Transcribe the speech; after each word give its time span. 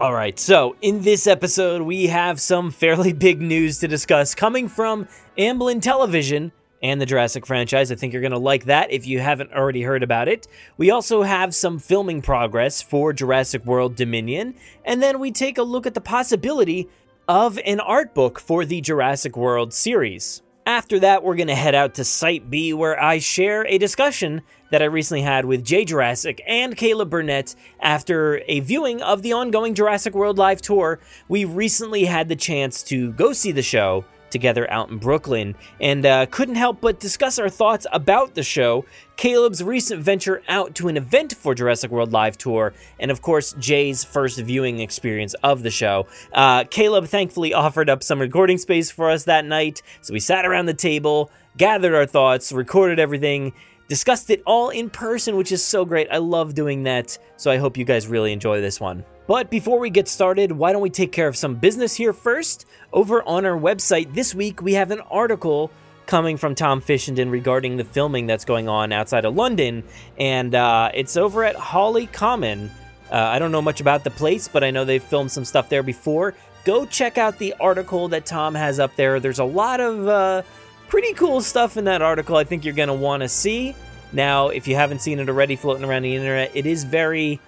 All 0.00 0.12
right, 0.12 0.36
so 0.40 0.74
in 0.82 1.02
this 1.02 1.28
episode, 1.28 1.82
we 1.82 2.08
have 2.08 2.40
some 2.40 2.72
fairly 2.72 3.12
big 3.12 3.40
news 3.40 3.78
to 3.78 3.86
discuss 3.86 4.34
coming 4.34 4.66
from 4.66 5.06
Amblin 5.38 5.80
Television 5.80 6.50
and 6.82 7.00
the 7.00 7.06
Jurassic 7.06 7.46
franchise. 7.46 7.92
I 7.92 7.94
think 7.94 8.12
you're 8.12 8.20
going 8.20 8.32
to 8.32 8.38
like 8.38 8.64
that 8.64 8.90
if 8.90 9.06
you 9.06 9.20
haven't 9.20 9.52
already 9.52 9.82
heard 9.82 10.02
about 10.02 10.26
it. 10.26 10.48
We 10.76 10.90
also 10.90 11.22
have 11.22 11.54
some 11.54 11.78
filming 11.78 12.22
progress 12.22 12.82
for 12.82 13.12
Jurassic 13.12 13.64
World 13.64 13.94
Dominion, 13.94 14.56
and 14.84 15.00
then 15.00 15.20
we 15.20 15.30
take 15.30 15.58
a 15.58 15.62
look 15.62 15.86
at 15.86 15.94
the 15.94 16.00
possibility 16.00 16.88
of 17.28 17.60
an 17.64 17.78
art 17.78 18.14
book 18.14 18.40
for 18.40 18.64
the 18.64 18.80
Jurassic 18.80 19.36
World 19.36 19.72
series. 19.72 20.42
After 20.66 20.98
that, 21.00 21.22
we're 21.22 21.36
going 21.36 21.46
to 21.46 21.54
head 21.54 21.76
out 21.76 21.94
to 21.94 22.04
Site 22.04 22.50
B, 22.50 22.72
where 22.72 23.00
I 23.00 23.20
share 23.20 23.64
a 23.68 23.78
discussion 23.78 24.42
that 24.74 24.82
I 24.82 24.86
recently 24.86 25.22
had 25.22 25.44
with 25.44 25.64
Jaye 25.64 25.86
Jurassick 25.86 26.40
and 26.48 26.76
Caleb 26.76 27.08
Burnett 27.08 27.54
after 27.78 28.42
a 28.48 28.58
viewing 28.58 29.00
of 29.02 29.22
the 29.22 29.32
ongoing 29.32 29.72
Jurassic 29.72 30.16
World 30.16 30.36
live 30.36 30.60
tour. 30.60 30.98
We 31.28 31.44
recently 31.44 32.06
had 32.06 32.28
the 32.28 32.34
chance 32.34 32.82
to 32.84 33.12
go 33.12 33.32
see 33.32 33.52
the 33.52 33.62
show 33.62 34.04
together 34.30 34.68
out 34.72 34.90
in 34.90 34.98
Brooklyn 34.98 35.54
and 35.80 36.04
uh, 36.04 36.26
couldn't 36.26 36.56
help 36.56 36.80
but 36.80 36.98
discuss 36.98 37.38
our 37.38 37.48
thoughts 37.48 37.86
about 37.92 38.34
the 38.34 38.42
show, 38.42 38.84
Caleb's 39.14 39.62
recent 39.62 40.02
venture 40.02 40.42
out 40.48 40.74
to 40.74 40.88
an 40.88 40.96
event 40.96 41.36
for 41.36 41.54
Jurassic 41.54 41.92
World 41.92 42.10
Live 42.10 42.36
Tour, 42.36 42.74
and 42.98 43.12
of 43.12 43.22
course, 43.22 43.54
Jaye's 43.54 44.02
first 44.02 44.40
viewing 44.40 44.80
experience 44.80 45.34
of 45.44 45.62
the 45.62 45.70
show. 45.70 46.08
Uh, 46.32 46.64
Caleb 46.64 47.06
thankfully 47.06 47.54
offered 47.54 47.88
up 47.88 48.02
some 48.02 48.18
recording 48.18 48.58
space 48.58 48.90
for 48.90 49.08
us 49.08 49.22
that 49.22 49.44
night, 49.44 49.82
so 50.00 50.12
we 50.12 50.18
sat 50.18 50.44
around 50.44 50.66
the 50.66 50.74
table, 50.74 51.30
gathered 51.56 51.94
our 51.94 52.06
thoughts, 52.06 52.50
recorded 52.50 52.98
everything. 52.98 53.52
Discussed 53.88 54.30
it 54.30 54.42
all 54.46 54.70
in 54.70 54.88
person, 54.88 55.36
which 55.36 55.52
is 55.52 55.62
so 55.62 55.84
great. 55.84 56.08
I 56.10 56.18
love 56.18 56.54
doing 56.54 56.84
that. 56.84 57.18
So 57.36 57.50
I 57.50 57.58
hope 57.58 57.76
you 57.76 57.84
guys 57.84 58.06
really 58.06 58.32
enjoy 58.32 58.60
this 58.60 58.80
one. 58.80 59.04
But 59.26 59.50
before 59.50 59.78
we 59.78 59.90
get 59.90 60.08
started, 60.08 60.52
why 60.52 60.72
don't 60.72 60.82
we 60.82 60.90
take 60.90 61.12
care 61.12 61.28
of 61.28 61.36
some 61.36 61.54
business 61.54 61.94
here 61.94 62.12
first? 62.12 62.66
Over 62.92 63.22
on 63.22 63.44
our 63.44 63.58
website 63.58 64.14
this 64.14 64.34
week, 64.34 64.62
we 64.62 64.74
have 64.74 64.90
an 64.90 65.00
article 65.10 65.70
coming 66.06 66.36
from 66.36 66.54
Tom 66.54 66.80
Fishenden 66.80 67.30
regarding 67.30 67.76
the 67.76 67.84
filming 67.84 68.26
that's 68.26 68.44
going 68.44 68.68
on 68.68 68.92
outside 68.92 69.24
of 69.24 69.34
London, 69.34 69.82
and 70.18 70.54
uh, 70.54 70.90
it's 70.92 71.16
over 71.16 71.44
at 71.44 71.56
Hawley 71.56 72.06
Common. 72.06 72.70
Uh, 73.10 73.16
I 73.16 73.38
don't 73.38 73.52
know 73.52 73.62
much 73.62 73.80
about 73.80 74.04
the 74.04 74.10
place, 74.10 74.46
but 74.48 74.62
I 74.62 74.70
know 74.70 74.84
they've 74.84 75.02
filmed 75.02 75.30
some 75.30 75.44
stuff 75.44 75.68
there 75.68 75.82
before. 75.82 76.34
Go 76.64 76.84
check 76.84 77.16
out 77.18 77.38
the 77.38 77.54
article 77.60 78.08
that 78.08 78.26
Tom 78.26 78.54
has 78.54 78.78
up 78.78 78.94
there. 78.96 79.20
There's 79.20 79.38
a 79.38 79.44
lot 79.44 79.80
of 79.80 80.08
uh, 80.08 80.42
pretty 80.88 81.12
cool 81.14 81.40
stuff 81.40 81.76
in 81.76 81.84
that 81.84 82.02
article 82.02 82.36
I 82.36 82.44
think 82.44 82.64
you're 82.64 82.74
going 82.74 82.88
to 82.88 82.94
want 82.94 83.22
to 83.22 83.28
see. 83.28 83.74
Now, 84.12 84.48
if 84.48 84.68
you 84.68 84.76
haven't 84.76 85.00
seen 85.00 85.18
it 85.18 85.28
already 85.28 85.56
floating 85.56 85.84
around 85.84 86.02
the 86.02 86.14
internet, 86.14 86.52
it 86.54 86.66
is 86.66 86.84
very 86.84 87.40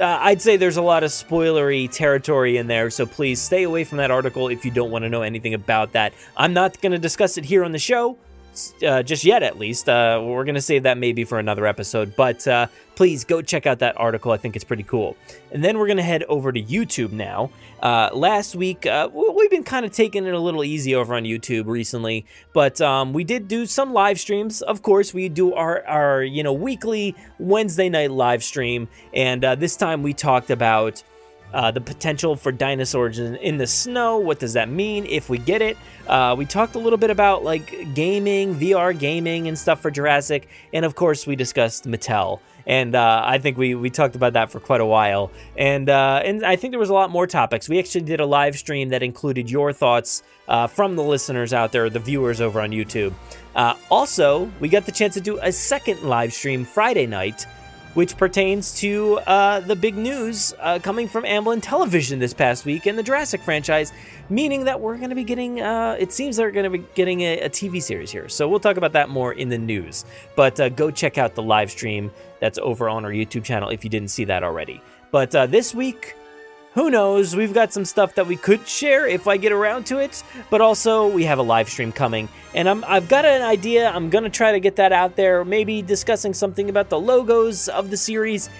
uh, 0.00 0.18
I'd 0.20 0.40
say 0.40 0.56
there's 0.56 0.78
a 0.78 0.82
lot 0.82 1.04
of 1.04 1.10
spoilery 1.10 1.90
territory 1.90 2.56
in 2.56 2.66
there, 2.68 2.88
so 2.90 3.04
please 3.04 3.40
stay 3.40 3.64
away 3.64 3.84
from 3.84 3.98
that 3.98 4.10
article 4.10 4.48
if 4.48 4.64
you 4.64 4.70
don't 4.70 4.90
want 4.90 5.04
to 5.04 5.10
know 5.10 5.22
anything 5.22 5.52
about 5.52 5.92
that. 5.92 6.14
I'm 6.36 6.54
not 6.54 6.80
going 6.80 6.92
to 6.92 6.98
discuss 6.98 7.36
it 7.36 7.44
here 7.44 7.64
on 7.64 7.72
the 7.72 7.78
show, 7.78 8.16
uh, 8.86 9.02
just 9.02 9.24
yet 9.24 9.42
at 9.42 9.58
least. 9.58 9.88
Uh, 9.88 10.20
we're 10.22 10.44
going 10.44 10.54
to 10.54 10.60
save 10.60 10.84
that 10.84 10.98
maybe 10.98 11.24
for 11.24 11.38
another 11.38 11.66
episode, 11.66 12.14
but 12.16 12.46
uh, 12.46 12.66
please 12.94 13.24
go 13.24 13.42
check 13.42 13.66
out 13.66 13.78
that 13.80 13.98
article. 13.98 14.32
I 14.32 14.36
think 14.36 14.56
it's 14.56 14.64
pretty 14.64 14.82
cool. 14.82 15.16
And 15.52 15.64
then 15.64 15.78
we're 15.78 15.86
going 15.86 15.96
to 15.96 16.02
head 16.02 16.22
over 16.24 16.52
to 16.52 16.62
YouTube 16.62 17.12
now. 17.12 17.50
Uh, 17.82 18.10
last 18.12 18.54
week, 18.54 18.84
uh, 18.86 19.08
we've 19.12 19.50
been 19.50 19.64
kind 19.64 19.86
of 19.86 19.92
taking 19.92 20.26
it 20.26 20.34
a 20.34 20.38
little 20.38 20.64
easy 20.64 20.94
over 20.94 21.14
on 21.14 21.24
YouTube 21.24 21.66
recently, 21.66 22.26
but 22.52 22.80
um, 22.80 23.12
we 23.12 23.24
did 23.24 23.48
do 23.48 23.64
some 23.64 23.92
live 23.92 24.20
streams. 24.20 24.60
Of 24.60 24.82
course, 24.82 25.14
we 25.14 25.28
do 25.30 25.54
our, 25.54 25.84
our 25.86 26.22
you 26.22 26.42
know 26.42 26.52
weekly 26.52 27.14
Wednesday 27.38 27.88
night 27.88 28.10
live 28.10 28.44
stream, 28.44 28.88
and 29.14 29.42
uh, 29.44 29.54
this 29.54 29.76
time 29.76 30.02
we 30.02 30.12
talked 30.12 30.50
about 30.50 31.02
uh, 31.52 31.70
the 31.70 31.80
potential 31.80 32.36
for 32.36 32.52
dinosaurs 32.52 33.18
in, 33.18 33.36
in, 33.36 33.58
the 33.58 33.66
snow. 33.66 34.18
What 34.18 34.38
does 34.38 34.52
that 34.54 34.68
mean 34.68 35.06
if 35.06 35.28
we 35.28 35.38
get 35.38 35.62
it? 35.62 35.76
Uh, 36.06 36.34
we 36.36 36.46
talked 36.46 36.74
a 36.74 36.78
little 36.78 36.98
bit 36.98 37.10
about 37.10 37.44
like 37.44 37.94
gaming, 37.94 38.54
VR 38.54 38.96
gaming, 38.98 39.48
and 39.48 39.58
stuff 39.58 39.80
for 39.80 39.90
Jurassic, 39.90 40.48
and 40.72 40.84
of 40.84 40.94
course 40.94 41.26
we 41.26 41.36
discussed 41.36 41.84
Mattel. 41.84 42.40
And 42.66 42.94
uh, 42.94 43.22
I 43.24 43.38
think 43.38 43.56
we, 43.56 43.74
we 43.74 43.90
talked 43.90 44.14
about 44.14 44.34
that 44.34 44.50
for 44.50 44.60
quite 44.60 44.80
a 44.80 44.86
while. 44.86 45.32
And 45.56 45.88
uh, 45.88 46.22
and 46.24 46.44
I 46.44 46.56
think 46.56 46.72
there 46.72 46.78
was 46.78 46.90
a 46.90 46.94
lot 46.94 47.10
more 47.10 47.26
topics. 47.26 47.68
We 47.68 47.78
actually 47.78 48.02
did 48.02 48.20
a 48.20 48.26
live 48.26 48.56
stream 48.56 48.90
that 48.90 49.02
included 49.02 49.50
your 49.50 49.72
thoughts 49.72 50.22
uh, 50.48 50.66
from 50.66 50.96
the 50.96 51.02
listeners 51.02 51.52
out 51.52 51.72
there, 51.72 51.88
the 51.90 51.98
viewers 51.98 52.40
over 52.40 52.60
on 52.60 52.70
YouTube. 52.70 53.12
Uh, 53.56 53.74
also, 53.90 54.50
we 54.60 54.68
got 54.68 54.86
the 54.86 54.92
chance 54.92 55.14
to 55.14 55.20
do 55.20 55.38
a 55.42 55.50
second 55.50 56.02
live 56.02 56.32
stream 56.32 56.64
Friday 56.64 57.06
night 57.06 57.46
which 57.94 58.16
pertains 58.16 58.74
to 58.80 59.18
uh, 59.26 59.60
the 59.60 59.74
big 59.74 59.96
news 59.96 60.54
uh, 60.60 60.78
coming 60.82 61.08
from 61.08 61.24
Amblin 61.24 61.60
Television 61.60 62.18
this 62.18 62.32
past 62.32 62.64
week 62.64 62.86
and 62.86 62.98
the 62.98 63.02
Jurassic 63.02 63.40
franchise, 63.42 63.92
meaning 64.28 64.64
that 64.64 64.80
we're 64.80 64.96
going 64.96 65.10
to 65.10 65.16
be 65.16 65.24
getting, 65.24 65.60
uh, 65.60 65.96
it 65.98 66.12
seems 66.12 66.36
they're 66.36 66.50
going 66.50 66.70
to 66.70 66.78
be 66.78 66.84
getting 66.94 67.22
a, 67.22 67.40
a, 67.40 67.50
TV 67.50 67.82
series 67.82 68.10
here. 68.10 68.28
So 68.28 68.48
we'll 68.48 68.60
talk 68.60 68.76
about 68.76 68.92
that 68.92 69.08
more 69.08 69.32
in 69.32 69.48
the 69.48 69.58
news. 69.58 70.04
But 70.36 70.60
uh, 70.60 70.68
go 70.68 70.90
check 70.90 71.18
out 71.18 71.34
the 71.34 71.42
live 71.42 71.70
stream 71.70 72.10
that's 72.38 72.58
over 72.58 72.88
on 72.88 73.04
our 73.04 73.10
YouTube 73.10 73.44
channel 73.44 73.70
if 73.70 73.82
you 73.82 73.90
didn't 73.90 74.10
see 74.10 74.24
that 74.24 74.44
already. 74.44 74.80
But 75.10 75.34
uh, 75.34 75.46
this 75.46 75.74
week, 75.74 76.14
who 76.74 76.90
knows? 76.90 77.34
We've 77.34 77.52
got 77.52 77.72
some 77.72 77.84
stuff 77.84 78.14
that 78.14 78.26
we 78.26 78.36
could 78.36 78.66
share 78.66 79.06
if 79.06 79.26
I 79.26 79.36
get 79.36 79.50
around 79.50 79.86
to 79.86 79.98
it, 79.98 80.22
but 80.50 80.60
also 80.60 81.08
we 81.08 81.24
have 81.24 81.38
a 81.38 81.42
live 81.42 81.68
stream 81.68 81.90
coming, 81.90 82.28
and 82.54 82.68
I'm, 82.68 82.84
I've 82.86 83.08
got 83.08 83.24
an 83.24 83.42
idea. 83.42 83.90
I'm 83.90 84.08
gonna 84.08 84.30
try 84.30 84.52
to 84.52 84.60
get 84.60 84.76
that 84.76 84.92
out 84.92 85.16
there, 85.16 85.44
maybe 85.44 85.82
discussing 85.82 86.32
something 86.32 86.70
about 86.70 86.88
the 86.88 87.00
logos 87.00 87.68
of 87.68 87.90
the 87.90 87.96
series. 87.96 88.50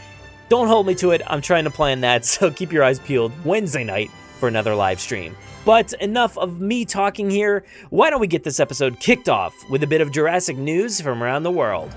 Don't 0.48 0.66
hold 0.66 0.88
me 0.88 0.97
to 0.97 1.12
it. 1.12 1.22
I'm 1.28 1.41
trying 1.41 1.65
to 1.65 1.71
plan 1.71 2.00
that, 2.00 2.25
so 2.25 2.50
keep 2.50 2.72
your 2.72 2.82
eyes 2.82 2.98
peeled 2.98 3.32
Wednesday 3.44 3.84
night 3.84 4.10
for 4.38 4.48
another 4.48 4.75
live 4.75 4.98
stream. 4.98 5.37
But 5.65 5.92
enough 5.94 6.37
of 6.37 6.60
me 6.60 6.84
talking 6.84 7.31
here. 7.31 7.65
Why 7.91 8.10
don't 8.10 8.21
we 8.21 8.27
get 8.27 8.42
this 8.42 8.59
episode 8.59 8.98
kicked 8.98 9.28
off 9.28 9.54
with 9.69 9.82
a 9.82 9.87
bit 9.87 10.00
of 10.00 10.10
Jurassic 10.10 10.56
news 10.56 11.00
from 11.00 11.22
around 11.22 11.42
the 11.44 11.50
world? 11.50 11.94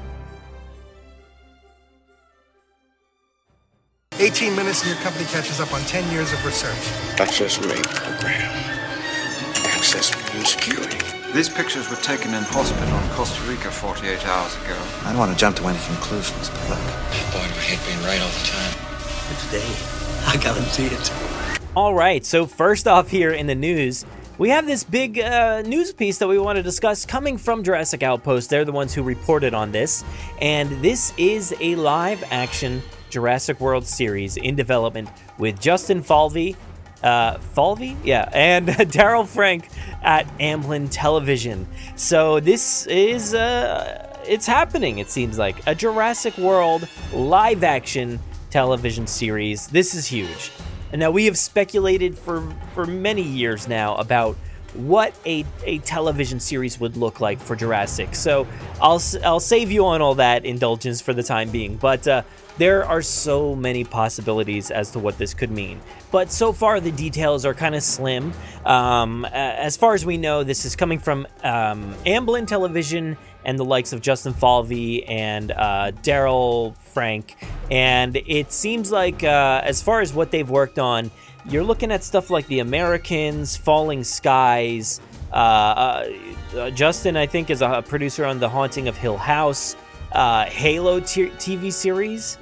18 4.23 4.55
minutes 4.55 4.79
and 4.83 4.89
your 4.89 4.99
company 5.03 5.25
catches 5.25 5.59
up 5.59 5.73
on 5.73 5.81
10 5.81 6.09
years 6.09 6.31
of 6.31 6.45
research. 6.45 6.79
Access 7.19 7.59
main 7.59 7.83
program. 7.83 8.49
Access 9.75 10.15
new 10.33 10.45
security. 10.45 10.97
These 11.33 11.49
pictures 11.49 11.89
were 11.89 11.97
taken 11.97 12.33
in 12.33 12.41
hospital 12.43 12.97
in 12.99 13.09
Costa 13.09 13.41
Rica 13.49 13.69
48 13.69 14.25
hours 14.25 14.55
ago. 14.63 14.77
I 15.03 15.09
don't 15.09 15.17
want 15.17 15.33
to 15.33 15.37
jump 15.37 15.57
to 15.57 15.67
any 15.67 15.79
conclusions, 15.87 16.49
but 16.49 16.69
look. 16.69 16.79
Boy, 17.33 17.43
do 17.43 17.51
I 17.51 17.67
hate 17.67 17.85
being 17.85 18.01
right 18.05 18.21
all 18.21 18.31
the 18.31 18.47
time. 18.47 18.73
But 19.27 19.39
today, 19.43 19.67
I 20.25 20.37
guarantee 20.37 20.95
it. 20.95 21.11
All 21.75 21.93
right, 21.93 22.23
so 22.23 22.45
first 22.45 22.87
off 22.87 23.09
here 23.09 23.31
in 23.31 23.47
the 23.47 23.55
news, 23.55 24.05
we 24.37 24.47
have 24.49 24.65
this 24.65 24.85
big 24.85 25.19
uh, 25.19 25.63
news 25.63 25.91
piece 25.91 26.19
that 26.19 26.29
we 26.29 26.39
want 26.39 26.55
to 26.55 26.63
discuss 26.63 27.05
coming 27.05 27.37
from 27.37 27.61
Jurassic 27.61 28.03
Outpost. 28.03 28.49
They're 28.49 28.63
the 28.63 28.71
ones 28.71 28.93
who 28.93 29.03
reported 29.03 29.53
on 29.53 29.73
this. 29.73 30.01
And 30.39 30.69
this 30.81 31.11
is 31.17 31.53
a 31.59 31.75
live 31.75 32.23
action 32.31 32.81
Jurassic 33.13 33.59
World 33.59 33.85
series 33.85 34.37
in 34.37 34.55
development 34.55 35.07
with 35.37 35.61
Justin 35.61 36.01
Falvey, 36.01 36.55
uh, 37.03 37.37
Falvey, 37.37 37.95
yeah, 38.03 38.29
and 38.33 38.67
Daryl 38.67 39.27
Frank 39.27 39.69
at 40.01 40.27
Amblin 40.39 40.89
Television. 40.91 41.67
So 41.95 42.39
this 42.39 42.87
is 42.87 43.33
uh, 43.33 44.21
it's 44.27 44.47
happening. 44.47 44.97
It 44.97 45.09
seems 45.09 45.37
like 45.37 45.65
a 45.67 45.75
Jurassic 45.75 46.37
World 46.37 46.87
live 47.13 47.63
action 47.63 48.19
television 48.49 49.05
series. 49.05 49.67
This 49.67 49.93
is 49.93 50.07
huge. 50.07 50.51
And 50.91 50.99
now 50.99 51.11
we 51.11 51.25
have 51.25 51.37
speculated 51.37 52.17
for 52.17 52.41
for 52.73 52.85
many 52.85 53.21
years 53.21 53.67
now 53.67 53.95
about 53.95 54.35
what 54.73 55.13
a, 55.25 55.45
a 55.65 55.77
television 55.79 56.39
series 56.39 56.79
would 56.79 56.97
look 56.97 57.19
like 57.19 57.39
for 57.39 57.55
Jurassic. 57.55 58.15
So 58.15 58.47
I'll 58.81 59.01
I'll 59.23 59.39
save 59.39 59.71
you 59.71 59.85
on 59.85 60.01
all 60.01 60.15
that 60.15 60.45
indulgence 60.45 61.01
for 61.01 61.13
the 61.13 61.23
time 61.23 61.49
being. 61.49 61.77
But 61.77 62.07
uh, 62.07 62.23
there 62.57 62.85
are 62.85 63.01
so 63.01 63.55
many 63.55 63.83
possibilities 63.83 64.69
as 64.69 64.91
to 64.91 64.99
what 64.99 65.17
this 65.17 65.33
could 65.33 65.51
mean. 65.51 65.79
But 66.11 66.31
so 66.31 66.53
far, 66.53 66.79
the 66.79 66.91
details 66.91 67.45
are 67.45 67.53
kind 67.53 67.75
of 67.75 67.81
slim. 67.81 68.33
Um, 68.65 69.25
as 69.25 69.75
far 69.75 69.93
as 69.93 70.05
we 70.05 70.17
know, 70.17 70.43
this 70.43 70.65
is 70.65 70.75
coming 70.75 70.99
from 70.99 71.25
um, 71.43 71.95
Amblin 72.05 72.45
Television 72.45 73.17
and 73.45 73.57
the 73.57 73.65
likes 73.65 73.91
of 73.91 74.01
Justin 74.01 74.33
Falvey 74.33 75.03
and 75.05 75.51
uh, 75.51 75.91
Daryl 76.03 76.77
Frank. 76.77 77.35
And 77.71 78.15
it 78.15 78.51
seems 78.51 78.91
like, 78.91 79.23
uh, 79.23 79.61
as 79.63 79.81
far 79.81 80.01
as 80.01 80.13
what 80.13 80.31
they've 80.31 80.49
worked 80.49 80.79
on, 80.79 81.11
you're 81.45 81.63
looking 81.63 81.91
at 81.91 82.03
stuff 82.03 82.29
like 82.29 82.47
The 82.47 82.59
Americans, 82.59 83.57
Falling 83.57 84.03
Skies. 84.03 85.01
Uh, 85.31 86.05
uh 86.55 86.69
Justin, 86.69 87.17
I 87.17 87.25
think, 87.25 87.49
is 87.49 87.61
a 87.61 87.83
producer 87.85 88.23
on 88.23 88.39
The 88.39 88.47
Haunting 88.47 88.87
of 88.87 88.95
Hill 88.95 89.17
House 89.17 89.75
uh, 90.13 90.45
Halo 90.45 90.99
t- 90.99 91.29
TV 91.29 91.71
series. 91.71 92.37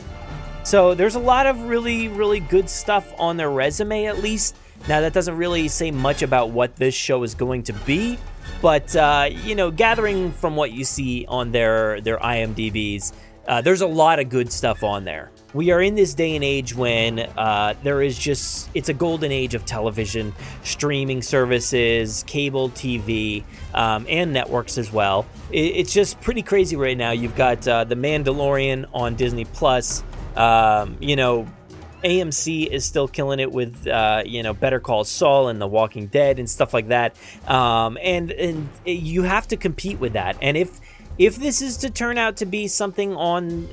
So 0.63 0.93
there's 0.93 1.15
a 1.15 1.19
lot 1.19 1.47
of 1.47 1.63
really, 1.63 2.07
really 2.07 2.39
good 2.39 2.69
stuff 2.69 3.13
on 3.17 3.37
their 3.37 3.49
resume, 3.49 4.05
at 4.05 4.19
least. 4.19 4.55
Now, 4.87 5.01
that 5.01 5.13
doesn't 5.13 5.37
really 5.37 5.67
say 5.67 5.91
much 5.91 6.21
about 6.21 6.51
what 6.51 6.75
this 6.75 6.93
show 6.93 7.23
is 7.23 7.35
going 7.35 7.63
to 7.63 7.73
be, 7.73 8.17
but 8.61 8.95
uh, 8.95 9.29
you 9.29 9.55
know, 9.55 9.71
gathering 9.71 10.31
from 10.31 10.55
what 10.55 10.71
you 10.71 10.83
see 10.83 11.25
on 11.27 11.51
their 11.51 12.01
their 12.01 12.17
IMDb's, 12.17 13.13
uh, 13.47 13.61
there's 13.61 13.81
a 13.81 13.87
lot 13.87 14.19
of 14.19 14.29
good 14.29 14.51
stuff 14.51 14.83
on 14.83 15.03
there. 15.03 15.31
We 15.53 15.71
are 15.71 15.81
in 15.81 15.95
this 15.95 16.13
day 16.13 16.35
and 16.35 16.43
age 16.43 16.75
when 16.75 17.19
uh, 17.19 17.73
there 17.83 18.01
is 18.01 18.17
just, 18.17 18.69
it's 18.73 18.89
a 18.89 18.93
golden 18.93 19.31
age 19.31 19.53
of 19.53 19.65
television, 19.65 20.33
streaming 20.63 21.21
services, 21.21 22.23
cable 22.27 22.69
TV, 22.69 23.43
um, 23.73 24.05
and 24.07 24.31
networks 24.31 24.77
as 24.77 24.93
well. 24.93 25.25
It, 25.51 25.75
it's 25.75 25.93
just 25.93 26.21
pretty 26.21 26.41
crazy 26.41 26.75
right 26.75 26.97
now. 26.97 27.11
You've 27.11 27.35
got 27.35 27.67
uh, 27.67 27.83
The 27.83 27.95
Mandalorian 27.95 28.85
on 28.93 29.15
Disney 29.15 29.45
Plus. 29.45 30.03
Um, 30.37 30.95
you 31.01 31.17
know, 31.17 31.47
AMC 32.03 32.67
is 32.67 32.85
still 32.85 33.07
killing 33.07 33.39
it 33.39 33.51
with, 33.51 33.87
uh, 33.87 34.23
you 34.25 34.43
know, 34.43 34.53
Better 34.53 34.79
Call 34.79 35.03
Saul 35.03 35.49
and 35.49 35.61
The 35.61 35.67
Walking 35.67 36.07
Dead 36.07 36.39
and 36.39 36.49
stuff 36.49 36.73
like 36.73 36.87
that. 36.87 37.15
Um, 37.47 37.97
and 38.01 38.31
and 38.31 38.69
you 38.85 39.23
have 39.23 39.47
to 39.49 39.57
compete 39.57 39.99
with 39.99 40.13
that. 40.13 40.37
And 40.41 40.57
if 40.57 40.79
if 41.21 41.35
this 41.35 41.61
is 41.61 41.77
to 41.77 41.89
turn 41.91 42.17
out 42.17 42.37
to 42.37 42.47
be 42.47 42.67
something 42.67 43.15
on 43.15 43.69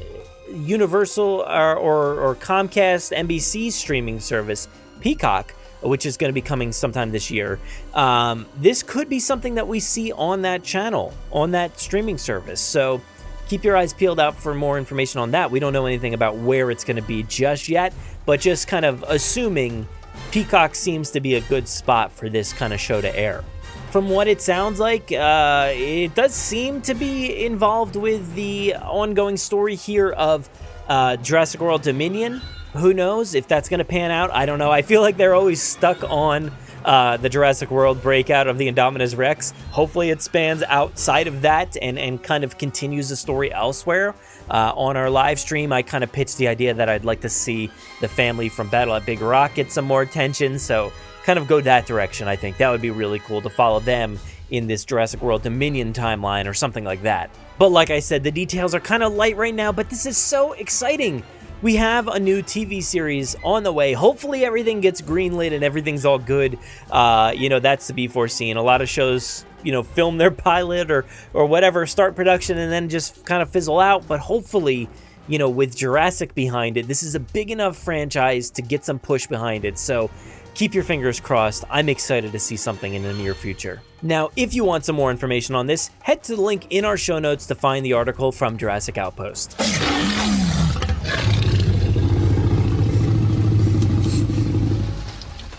Universal 0.52 1.46
or, 1.48 1.76
or, 1.76 2.20
or 2.20 2.34
Comcast 2.34 3.16
NBC 3.16 3.72
streaming 3.72 4.20
service, 4.20 4.68
Peacock, 5.00 5.54
which 5.80 6.04
is 6.04 6.18
going 6.18 6.28
to 6.28 6.34
be 6.34 6.42
coming 6.42 6.72
sometime 6.72 7.10
this 7.10 7.30
year. 7.30 7.58
Um, 7.94 8.44
this 8.56 8.82
could 8.82 9.08
be 9.08 9.18
something 9.18 9.54
that 9.54 9.66
we 9.66 9.80
see 9.80 10.12
on 10.12 10.42
that 10.42 10.62
channel, 10.62 11.14
on 11.32 11.52
that 11.52 11.80
streaming 11.80 12.18
service. 12.18 12.60
So 12.60 13.00
keep 13.48 13.64
your 13.64 13.78
eyes 13.78 13.94
peeled 13.94 14.20
out 14.20 14.36
for 14.36 14.54
more 14.54 14.76
information 14.76 15.18
on 15.20 15.30
that. 15.30 15.50
We 15.50 15.58
don't 15.58 15.72
know 15.72 15.86
anything 15.86 16.12
about 16.12 16.36
where 16.36 16.70
it's 16.70 16.84
going 16.84 16.96
to 16.96 17.02
be 17.02 17.22
just 17.22 17.70
yet, 17.70 17.94
but 18.26 18.40
just 18.40 18.68
kind 18.68 18.84
of 18.84 19.02
assuming 19.08 19.88
Peacock 20.32 20.74
seems 20.74 21.12
to 21.12 21.20
be 21.20 21.36
a 21.36 21.40
good 21.40 21.66
spot 21.66 22.12
for 22.12 22.28
this 22.28 22.52
kind 22.52 22.74
of 22.74 22.80
show 22.80 23.00
to 23.00 23.18
air 23.18 23.42
from 23.90 24.10
what 24.10 24.28
it 24.28 24.42
sounds 24.42 24.78
like, 24.78 25.10
uh, 25.12 25.70
it 25.72 26.14
does 26.14 26.34
seem 26.34 26.80
to 26.82 26.94
be 26.94 27.44
involved 27.44 27.96
with 27.96 28.34
the 28.34 28.74
ongoing 28.76 29.36
story 29.36 29.74
here 29.74 30.10
of 30.10 30.48
uh, 30.88 31.16
Jurassic 31.16 31.60
World 31.60 31.82
Dominion. 31.82 32.40
Who 32.74 32.92
knows 32.92 33.34
if 33.34 33.48
that's 33.48 33.68
going 33.68 33.78
to 33.78 33.84
pan 33.84 34.10
out? 34.10 34.30
I 34.30 34.46
don't 34.46 34.58
know. 34.58 34.70
I 34.70 34.82
feel 34.82 35.00
like 35.00 35.16
they're 35.16 35.34
always 35.34 35.62
stuck 35.62 36.04
on 36.04 36.52
uh, 36.84 37.16
the 37.16 37.28
Jurassic 37.28 37.70
World 37.70 38.02
breakout 38.02 38.46
of 38.46 38.58
the 38.58 38.70
Indominus 38.70 39.16
Rex. 39.16 39.52
Hopefully, 39.70 40.10
it 40.10 40.22
spans 40.22 40.62
outside 40.64 41.26
of 41.26 41.42
that 41.42 41.76
and, 41.80 41.98
and 41.98 42.22
kind 42.22 42.44
of 42.44 42.58
continues 42.58 43.08
the 43.08 43.16
story 43.16 43.52
elsewhere. 43.52 44.14
Uh, 44.50 44.72
on 44.76 44.96
our 44.96 45.10
live 45.10 45.38
stream, 45.38 45.72
I 45.72 45.82
kind 45.82 46.04
of 46.04 46.12
pitched 46.12 46.36
the 46.38 46.48
idea 46.48 46.72
that 46.74 46.88
I'd 46.88 47.04
like 47.04 47.20
to 47.22 47.28
see 47.28 47.70
the 48.00 48.08
family 48.08 48.48
from 48.48 48.68
Battle 48.68 48.94
at 48.94 49.04
Big 49.04 49.20
Rock 49.20 49.54
get 49.54 49.72
some 49.72 49.84
more 49.84 50.02
attention. 50.02 50.58
So 50.58 50.92
kind 51.24 51.38
of 51.38 51.46
go 51.46 51.60
that 51.60 51.86
direction, 51.86 52.28
I 52.28 52.36
think. 52.36 52.58
That 52.58 52.70
would 52.70 52.80
be 52.80 52.90
really 52.90 53.18
cool 53.18 53.40
to 53.42 53.50
follow 53.50 53.80
them 53.80 54.18
in 54.50 54.66
this 54.66 54.84
Jurassic 54.84 55.20
World 55.22 55.42
Dominion 55.42 55.92
timeline 55.92 56.46
or 56.46 56.54
something 56.54 56.84
like 56.84 57.02
that. 57.02 57.30
But 57.58 57.70
like 57.70 57.90
I 57.90 58.00
said, 58.00 58.22
the 58.22 58.30
details 58.30 58.74
are 58.74 58.80
kind 58.80 59.02
of 59.02 59.12
light 59.12 59.36
right 59.36 59.54
now, 59.54 59.72
but 59.72 59.90
this 59.90 60.06
is 60.06 60.16
so 60.16 60.52
exciting. 60.52 61.22
We 61.60 61.74
have 61.76 62.06
a 62.06 62.20
new 62.20 62.42
TV 62.42 62.80
series 62.82 63.34
on 63.42 63.64
the 63.64 63.72
way. 63.72 63.92
Hopefully, 63.92 64.44
everything 64.44 64.80
gets 64.80 65.02
greenlit 65.02 65.52
and 65.52 65.64
everything's 65.64 66.04
all 66.04 66.18
good. 66.18 66.56
Uh, 66.88 67.32
you 67.36 67.48
know, 67.48 67.58
that's 67.58 67.88
to 67.88 67.94
be 67.94 68.06
foreseen. 68.06 68.56
A 68.56 68.62
lot 68.62 68.80
of 68.80 68.88
shows, 68.88 69.44
you 69.64 69.72
know, 69.72 69.82
film 69.82 70.18
their 70.18 70.30
pilot 70.48 70.88
or 70.88 71.04
or 71.34 71.46
whatever, 71.46 71.84
start 71.84 72.14
production, 72.14 72.58
and 72.58 72.70
then 72.70 72.88
just 72.88 73.24
kind 73.24 73.42
of 73.42 73.50
fizzle 73.50 73.80
out. 73.80 74.06
But 74.06 74.20
hopefully, 74.20 74.88
you 75.26 75.38
know, 75.38 75.50
with 75.50 75.76
Jurassic 75.76 76.32
behind 76.32 76.76
it, 76.76 76.86
this 76.86 77.02
is 77.02 77.16
a 77.16 77.20
big 77.20 77.50
enough 77.50 77.76
franchise 77.76 78.50
to 78.50 78.62
get 78.62 78.84
some 78.84 79.00
push 79.00 79.26
behind 79.26 79.64
it. 79.64 79.78
So 79.78 80.10
keep 80.58 80.74
your 80.74 80.82
fingers 80.82 81.20
crossed. 81.20 81.62
I'm 81.70 81.88
excited 81.88 82.32
to 82.32 82.38
see 82.40 82.56
something 82.56 82.94
in 82.94 83.04
the 83.04 83.12
near 83.12 83.32
future. 83.32 83.80
Now, 84.02 84.30
if 84.34 84.54
you 84.54 84.64
want 84.64 84.84
some 84.84 84.96
more 84.96 85.12
information 85.12 85.54
on 85.54 85.68
this, 85.68 85.90
head 86.00 86.24
to 86.24 86.34
the 86.34 86.42
link 86.42 86.66
in 86.70 86.84
our 86.84 86.96
show 86.96 87.20
notes 87.20 87.46
to 87.46 87.54
find 87.54 87.86
the 87.86 87.92
article 87.92 88.32
from 88.32 88.58
Jurassic 88.58 88.98
Outpost. 88.98 89.56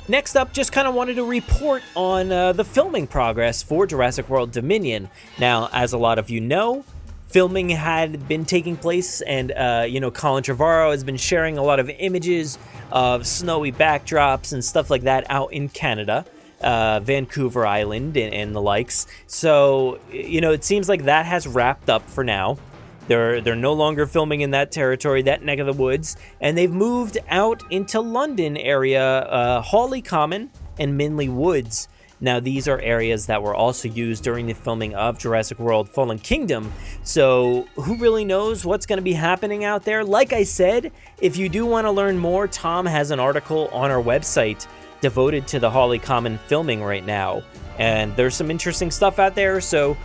Next 0.10 0.36
up, 0.36 0.52
just 0.52 0.74
kind 0.74 0.86
of 0.86 0.96
wanted 0.96 1.16
to 1.16 1.24
report 1.24 1.82
on 1.96 2.32
uh, 2.32 2.52
the 2.52 2.66
filming 2.66 3.08
progress 3.08 3.64
for 3.64 3.88
Jurassic 3.88 4.28
World 4.28 4.52
Dominion. 4.52 5.10
Now, 5.38 5.70
as 5.72 5.94
a 5.94 5.98
lot 5.98 6.20
of 6.20 6.30
you 6.30 6.42
know, 6.42 6.84
filming 7.30 7.70
had 7.70 8.28
been 8.28 8.44
taking 8.44 8.76
place, 8.76 9.22
and 9.22 9.52
uh, 9.52 9.86
you 9.88 10.00
know, 10.00 10.12
Colin 10.12 10.44
Trevorrow 10.44 10.92
has 10.92 11.04
been 11.04 11.18
sharing 11.18 11.58
a 11.58 11.64
lot 11.64 11.80
of 11.80 11.90
images 11.90 12.58
of 12.92 13.26
snowy 13.26 13.72
backdrops 13.72 14.52
and 14.52 14.66
stuff 14.66 14.90
like 14.90 15.04
that 15.04 15.26
out 15.30 15.54
in 15.54 15.70
Canada. 15.70 16.26
Uh, 16.62 17.00
Vancouver 17.00 17.66
Island 17.66 18.18
and, 18.18 18.34
and, 18.34 18.54
the 18.54 18.62
likes. 18.62 19.08
So, 19.28 19.98
you 20.12 20.42
know, 20.42 20.52
it 20.52 20.66
seems 20.66 20.90
like 20.90 21.06
that 21.06 21.26
has 21.26 21.48
wrapped 21.48 21.90
up 21.90 22.10
for 22.10 22.22
now. 22.22 22.58
They're 23.08 23.40
they're 23.40 23.56
no 23.56 23.72
longer 23.72 24.06
filming 24.06 24.42
in 24.42 24.52
that 24.52 24.70
territory, 24.70 25.22
that 25.22 25.42
neck 25.42 25.60
of 25.60 25.68
the 25.68 25.74
woods, 25.74 26.18
and 26.42 26.58
they've 26.58 26.72
moved 26.72 27.18
out 27.30 27.64
into 27.72 28.02
London 28.02 28.58
area, 28.58 29.02
uh, 29.02 29.62
Hawley 29.62 30.02
Common 30.02 30.52
and 30.78 31.00
Minley 31.00 31.34
Woods. 31.34 31.88
Now, 32.22 32.40
these 32.40 32.68
are 32.68 32.80
areas 32.82 33.28
that 33.28 33.42
were 33.42 33.56
also 33.56 33.88
used 33.88 34.24
during 34.24 34.48
the 34.48 34.54
filming 34.54 34.94
of 34.94 35.18
Jurassic 35.18 35.58
World 35.58 35.88
Fallen 35.88 36.20
Kingdom. 36.20 36.72
So, 37.04 37.66
who 37.76 37.96
really 37.96 38.26
knows 38.26 38.66
what's 38.66 38.86
going 38.86 38.98
to 38.98 39.04
be 39.04 39.14
happening 39.14 39.64
out 39.64 39.86
there? 39.86 40.04
Like 40.04 40.34
I 40.34 40.44
said, 40.44 40.92
if 41.22 41.38
you 41.38 41.48
do 41.48 41.66
want 41.66 41.86
to 41.86 41.92
learn 41.92 42.18
more, 42.18 42.48
Tom 42.48 42.86
has 42.86 43.12
an 43.12 43.20
article 43.20 43.70
on 43.72 43.90
our 43.90 44.04
website 44.04 44.68
devoted 45.00 45.48
to 45.48 45.60
the 45.60 45.70
Hawley 45.70 46.00
Common 46.00 46.38
filming 46.48 46.84
right 46.84 47.06
now. 47.06 47.42
And 47.78 48.14
there's 48.18 48.36
some 48.36 48.52
interesting 48.52 48.92
stuff 48.92 49.18
out 49.18 49.36
there, 49.36 49.62
so 49.62 49.96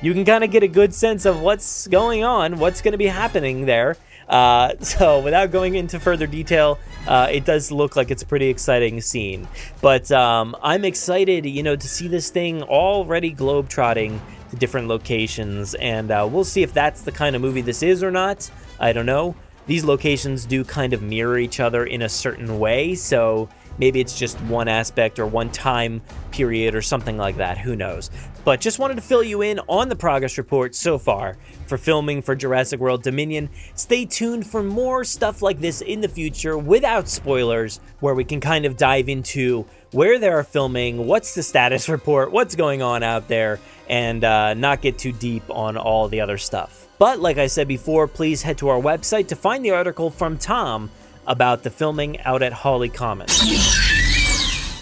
you 0.00 0.12
can 0.12 0.24
kind 0.24 0.44
of 0.44 0.52
get 0.52 0.62
a 0.62 0.68
good 0.68 0.94
sense 0.94 1.24
of 1.24 1.40
what's 1.40 1.88
going 1.88 2.22
on, 2.22 2.58
what's 2.58 2.82
going 2.82 2.92
to 2.92 2.98
be 2.98 3.06
happening 3.06 3.66
there. 3.66 3.96
Uh, 4.28 4.74
so, 4.80 5.20
without 5.20 5.50
going 5.50 5.74
into 5.74 6.00
further 6.00 6.26
detail, 6.26 6.78
uh, 7.06 7.28
it 7.30 7.44
does 7.44 7.70
look 7.70 7.96
like 7.96 8.10
it's 8.10 8.22
a 8.22 8.26
pretty 8.26 8.48
exciting 8.48 9.00
scene. 9.00 9.48
But 9.80 10.10
um, 10.12 10.56
I'm 10.62 10.84
excited, 10.84 11.46
you 11.46 11.62
know, 11.62 11.76
to 11.76 11.88
see 11.88 12.08
this 12.08 12.30
thing 12.30 12.62
already 12.62 13.34
globetrotting 13.34 14.20
to 14.50 14.56
different 14.56 14.88
locations, 14.88 15.74
and 15.74 16.10
uh, 16.10 16.28
we'll 16.30 16.44
see 16.44 16.62
if 16.62 16.72
that's 16.72 17.02
the 17.02 17.12
kind 17.12 17.36
of 17.36 17.42
movie 17.42 17.60
this 17.60 17.82
is 17.82 18.02
or 18.02 18.10
not. 18.10 18.50
I 18.80 18.92
don't 18.92 19.06
know. 19.06 19.34
These 19.66 19.84
locations 19.84 20.44
do 20.44 20.62
kind 20.62 20.92
of 20.92 21.00
mirror 21.00 21.38
each 21.38 21.58
other 21.58 21.84
in 21.84 22.02
a 22.02 22.08
certain 22.08 22.58
way, 22.58 22.94
so 22.94 23.48
maybe 23.78 24.00
it's 24.00 24.18
just 24.18 24.40
one 24.42 24.68
aspect 24.68 25.18
or 25.18 25.26
one 25.26 25.50
time 25.50 26.02
period 26.30 26.74
or 26.74 26.82
something 26.82 27.16
like 27.16 27.36
that. 27.36 27.58
Who 27.58 27.76
knows? 27.76 28.10
But 28.44 28.60
just 28.60 28.78
wanted 28.78 28.96
to 28.96 29.00
fill 29.00 29.22
you 29.22 29.40
in 29.40 29.58
on 29.68 29.88
the 29.88 29.96
progress 29.96 30.36
report 30.36 30.74
so 30.74 30.98
far 30.98 31.38
for 31.66 31.78
filming 31.78 32.20
for 32.20 32.34
Jurassic 32.34 32.78
World 32.78 33.02
Dominion. 33.02 33.48
Stay 33.74 34.04
tuned 34.04 34.46
for 34.46 34.62
more 34.62 35.02
stuff 35.02 35.40
like 35.40 35.60
this 35.60 35.80
in 35.80 36.02
the 36.02 36.08
future 36.08 36.58
without 36.58 37.08
spoilers, 37.08 37.80
where 38.00 38.14
we 38.14 38.24
can 38.24 38.40
kind 38.40 38.66
of 38.66 38.76
dive 38.76 39.08
into 39.08 39.64
where 39.92 40.18
they 40.18 40.28
are 40.28 40.44
filming, 40.44 41.06
what's 41.06 41.34
the 41.34 41.42
status 41.42 41.88
report, 41.88 42.32
what's 42.32 42.54
going 42.54 42.82
on 42.82 43.02
out 43.02 43.28
there, 43.28 43.60
and 43.88 44.24
uh, 44.24 44.52
not 44.52 44.82
get 44.82 44.98
too 44.98 45.12
deep 45.12 45.44
on 45.48 45.78
all 45.78 46.08
the 46.08 46.20
other 46.20 46.36
stuff. 46.36 46.86
But 46.98 47.20
like 47.20 47.38
I 47.38 47.46
said 47.46 47.66
before, 47.66 48.06
please 48.06 48.42
head 48.42 48.58
to 48.58 48.68
our 48.68 48.80
website 48.80 49.28
to 49.28 49.36
find 49.36 49.64
the 49.64 49.70
article 49.70 50.10
from 50.10 50.36
Tom 50.36 50.90
about 51.26 51.62
the 51.62 51.70
filming 51.70 52.20
out 52.20 52.42
at 52.42 52.52
Hawley 52.52 52.88
Common. 52.88 53.26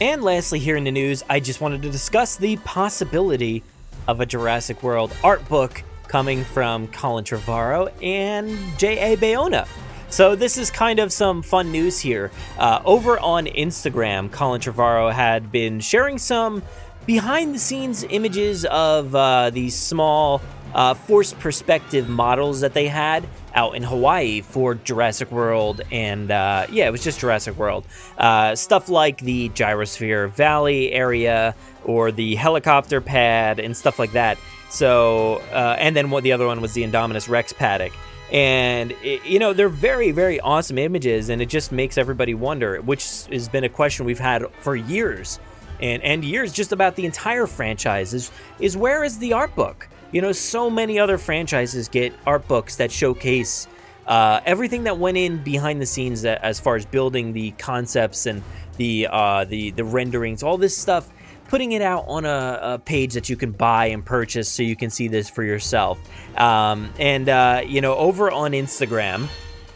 And 0.00 0.22
lastly, 0.22 0.58
here 0.58 0.76
in 0.76 0.84
the 0.84 0.90
news, 0.90 1.22
I 1.30 1.40
just 1.40 1.60
wanted 1.60 1.82
to 1.82 1.90
discuss 1.90 2.36
the 2.36 2.56
possibility 2.58 3.62
of 4.08 4.20
a 4.20 4.26
Jurassic 4.26 4.82
World 4.82 5.12
art 5.22 5.48
book 5.48 5.82
coming 6.08 6.44
from 6.44 6.88
Colin 6.88 7.24
Trevorrow 7.24 7.92
and 8.02 8.58
J.A. 8.78 9.16
Bayona. 9.16 9.68
So, 10.10 10.36
this 10.36 10.58
is 10.58 10.70
kind 10.70 10.98
of 10.98 11.12
some 11.12 11.40
fun 11.42 11.72
news 11.72 11.98
here. 11.98 12.30
Uh, 12.58 12.82
over 12.84 13.18
on 13.18 13.46
Instagram, 13.46 14.30
Colin 14.30 14.60
Trevorrow 14.60 15.10
had 15.12 15.50
been 15.50 15.80
sharing 15.80 16.18
some 16.18 16.62
behind 17.06 17.54
the 17.54 17.58
scenes 17.58 18.04
images 18.04 18.64
of 18.66 19.14
uh, 19.14 19.50
these 19.50 19.74
small 19.74 20.42
uh, 20.74 20.94
forced 20.94 21.38
perspective 21.38 22.08
models 22.08 22.60
that 22.60 22.74
they 22.74 22.88
had 22.88 23.26
out 23.54 23.74
in 23.74 23.82
Hawaii 23.82 24.40
for 24.40 24.74
Jurassic 24.74 25.30
World, 25.30 25.80
and 25.90 26.30
uh, 26.30 26.66
yeah, 26.70 26.86
it 26.86 26.90
was 26.90 27.02
just 27.02 27.20
Jurassic 27.20 27.56
World. 27.56 27.86
Uh, 28.18 28.54
stuff 28.54 28.88
like 28.88 29.20
the 29.20 29.48
Gyrosphere 29.50 30.30
Valley 30.30 30.92
area 30.92 31.54
or 31.84 32.12
the 32.12 32.34
helicopter 32.36 33.00
pad 33.00 33.58
and 33.58 33.76
stuff 33.76 33.98
like 33.98 34.12
that. 34.12 34.38
So, 34.70 35.42
uh, 35.52 35.76
and 35.78 35.94
then 35.94 36.10
what 36.10 36.24
the 36.24 36.32
other 36.32 36.46
one 36.46 36.60
was 36.60 36.72
the 36.72 36.82
Indominus 36.82 37.28
Rex 37.28 37.52
paddock. 37.52 37.92
And, 38.32 38.92
it, 39.02 39.24
you 39.26 39.38
know, 39.38 39.52
they're 39.52 39.68
very, 39.68 40.10
very 40.10 40.40
awesome 40.40 40.78
images, 40.78 41.28
and 41.28 41.42
it 41.42 41.50
just 41.50 41.70
makes 41.70 41.98
everybody 41.98 42.32
wonder, 42.32 42.80
which 42.80 43.26
has 43.26 43.48
been 43.48 43.64
a 43.64 43.68
question 43.68 44.06
we've 44.06 44.18
had 44.18 44.46
for 44.60 44.74
years 44.74 45.38
and, 45.82 46.02
and 46.02 46.24
years 46.24 46.52
just 46.52 46.72
about 46.72 46.96
the 46.96 47.04
entire 47.04 47.46
franchise 47.46 48.14
is, 48.14 48.30
is 48.60 48.76
where 48.76 49.04
is 49.04 49.18
the 49.18 49.34
art 49.34 49.54
book? 49.54 49.88
You 50.12 50.20
know, 50.20 50.32
so 50.32 50.70
many 50.70 50.98
other 50.98 51.18
franchises 51.18 51.88
get 51.88 52.12
art 52.26 52.46
books 52.46 52.76
that 52.76 52.92
showcase 52.92 53.66
uh, 54.06 54.40
everything 54.44 54.84
that 54.84 54.98
went 54.98 55.16
in 55.16 55.42
behind 55.42 55.80
the 55.80 55.86
scenes 55.86 56.22
that, 56.22 56.42
as 56.42 56.60
far 56.60 56.76
as 56.76 56.84
building 56.84 57.32
the 57.32 57.52
concepts 57.52 58.26
and 58.26 58.42
the 58.76 59.08
uh, 59.10 59.44
the 59.44 59.70
the 59.70 59.84
renderings, 59.84 60.42
all 60.42 60.58
this 60.58 60.76
stuff, 60.76 61.08
putting 61.48 61.72
it 61.72 61.82
out 61.82 62.04
on 62.08 62.24
a, 62.24 62.58
a, 62.62 62.78
page 62.78 63.14
that 63.14 63.28
you 63.28 63.36
can 63.36 63.52
buy 63.52 63.86
and 63.86 64.04
purchase 64.04 64.48
so 64.48 64.62
you 64.62 64.74
can 64.74 64.90
see 64.90 65.08
this 65.08 65.30
for 65.30 65.42
yourself. 65.44 65.98
Um, 66.38 66.92
and 66.98 67.28
uh, 67.28 67.62
you 67.66 67.80
know, 67.80 67.94
over 67.94 68.30
on 68.30 68.52
Instagram, 68.52 69.28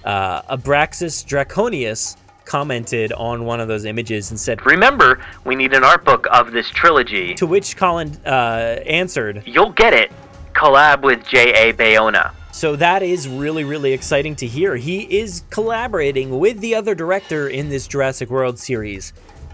uh, 0.04 0.42
Abraxas 0.42 1.24
Draconius 1.24 2.16
commented 2.46 3.12
on 3.12 3.44
one 3.44 3.60
of 3.60 3.68
those 3.68 3.84
images 3.84 4.30
and 4.30 4.40
said, 4.40 4.64
Remember, 4.64 5.20
we 5.44 5.54
need 5.54 5.74
an 5.74 5.84
art 5.84 6.04
book 6.04 6.26
of 6.30 6.52
this 6.52 6.70
trilogy. 6.70 7.34
To 7.34 7.46
which 7.46 7.76
Colin 7.76 8.16
uh, 8.24 8.80
answered, 8.86 9.42
You'll 9.44 9.72
get 9.72 9.92
it. 9.92 10.10
Collab 10.56 11.02
with 11.02 11.26
J.A. 11.26 11.74
Bayona. 11.74 12.32
So 12.50 12.76
that 12.76 13.02
is 13.02 13.28
really, 13.28 13.62
really 13.62 13.92
exciting 13.92 14.34
to 14.36 14.46
hear. 14.46 14.74
He 14.74 15.02
is 15.02 15.42
collaborating 15.50 16.38
with 16.38 16.60
the 16.60 16.74
other 16.74 16.94
director 16.94 17.46
in 17.46 17.68
this 17.68 17.86
Jurassic 17.86 18.30
World 18.30 18.58
series 18.58 19.12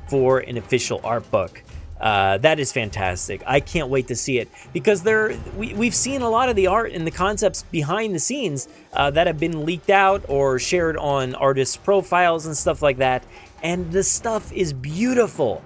for 0.09 0.39
an 0.39 0.57
official 0.57 1.01
art 1.03 1.29
book. 1.33 1.61
Uh, 2.01 2.39
that 2.39 2.61
is 2.61 2.71
fantastic. 2.71 3.43
I 3.49 3.59
can't 3.59 3.89
wait 3.89 4.07
to 4.09 4.15
see 4.15 4.39
it 4.39 4.49
because 4.73 5.03
there 5.03 5.37
we, 5.57 5.75
we've 5.75 5.95
seen 5.95 6.23
a 6.23 6.31
lot 6.31 6.49
of 6.49 6.55
the 6.55 6.69
art 6.69 6.93
and 6.93 7.05
the 7.05 7.11
concepts 7.11 7.65
behind 7.65 8.15
the 8.15 8.21
scenes 8.21 8.69
uh, 8.93 9.11
that 9.11 9.27
have 9.27 9.41
been 9.41 9.65
leaked 9.65 9.91
out 9.91 10.25
or 10.29 10.61
shared 10.61 10.97
on 10.97 11.35
artists' 11.35 11.77
profiles 11.77 12.47
and 12.47 12.57
stuff 12.57 12.81
like 12.81 12.99
that, 12.99 13.25
and 13.65 13.91
the 13.91 14.05
stuff 14.05 14.53
is 14.53 14.73
beautiful. 14.73 15.63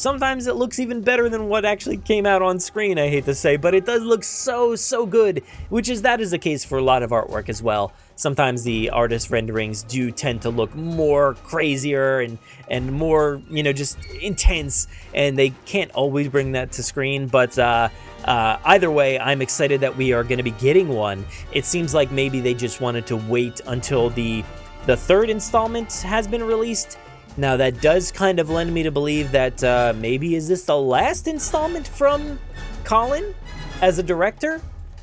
Sometimes 0.00 0.46
it 0.46 0.56
looks 0.56 0.78
even 0.78 1.02
better 1.02 1.28
than 1.28 1.48
what 1.48 1.66
actually 1.66 1.98
came 1.98 2.24
out 2.24 2.40
on 2.40 2.58
screen, 2.58 2.98
I 2.98 3.10
hate 3.10 3.26
to 3.26 3.34
say, 3.34 3.58
but 3.58 3.74
it 3.74 3.84
does 3.84 4.02
look 4.02 4.24
so, 4.24 4.74
so 4.74 5.04
good, 5.04 5.42
which 5.68 5.90
is 5.90 6.00
that 6.00 6.22
is 6.22 6.30
the 6.30 6.38
case 6.38 6.64
for 6.64 6.78
a 6.78 6.82
lot 6.82 7.02
of 7.02 7.10
artwork 7.10 7.50
as 7.50 7.62
well. 7.62 7.92
Sometimes 8.16 8.62
the 8.62 8.88
artist 8.88 9.28
renderings 9.28 9.82
do 9.82 10.10
tend 10.10 10.40
to 10.40 10.48
look 10.48 10.74
more 10.74 11.34
crazier 11.44 12.20
and, 12.20 12.38
and 12.68 12.90
more, 12.90 13.42
you 13.50 13.62
know, 13.62 13.74
just 13.74 14.02
intense, 14.22 14.88
and 15.12 15.38
they 15.38 15.50
can't 15.66 15.90
always 15.90 16.28
bring 16.28 16.52
that 16.52 16.72
to 16.72 16.82
screen, 16.82 17.26
but 17.26 17.58
uh, 17.58 17.90
uh, 18.24 18.56
either 18.64 18.90
way, 18.90 19.18
I'm 19.18 19.42
excited 19.42 19.82
that 19.82 19.98
we 19.98 20.14
are 20.14 20.24
going 20.24 20.38
to 20.38 20.42
be 20.42 20.52
getting 20.52 20.88
one. 20.88 21.26
It 21.52 21.66
seems 21.66 21.92
like 21.92 22.10
maybe 22.10 22.40
they 22.40 22.54
just 22.54 22.80
wanted 22.80 23.06
to 23.08 23.18
wait 23.18 23.60
until 23.66 24.08
the 24.08 24.42
the 24.86 24.96
third 24.96 25.28
installment 25.28 25.92
has 25.92 26.26
been 26.26 26.42
released 26.42 26.96
now, 27.36 27.56
that 27.56 27.80
does 27.80 28.10
kind 28.10 28.38
of 28.40 28.50
lend 28.50 28.72
me 28.74 28.82
to 28.82 28.90
believe 28.90 29.32
that 29.32 29.62
uh, 29.62 29.94
maybe 29.96 30.34
is 30.34 30.48
this 30.48 30.64
the 30.64 30.76
last 30.76 31.28
installment 31.28 31.86
from 31.86 32.38
Colin 32.84 33.34
as 33.80 33.98
a 33.98 34.02
director? 34.02 34.60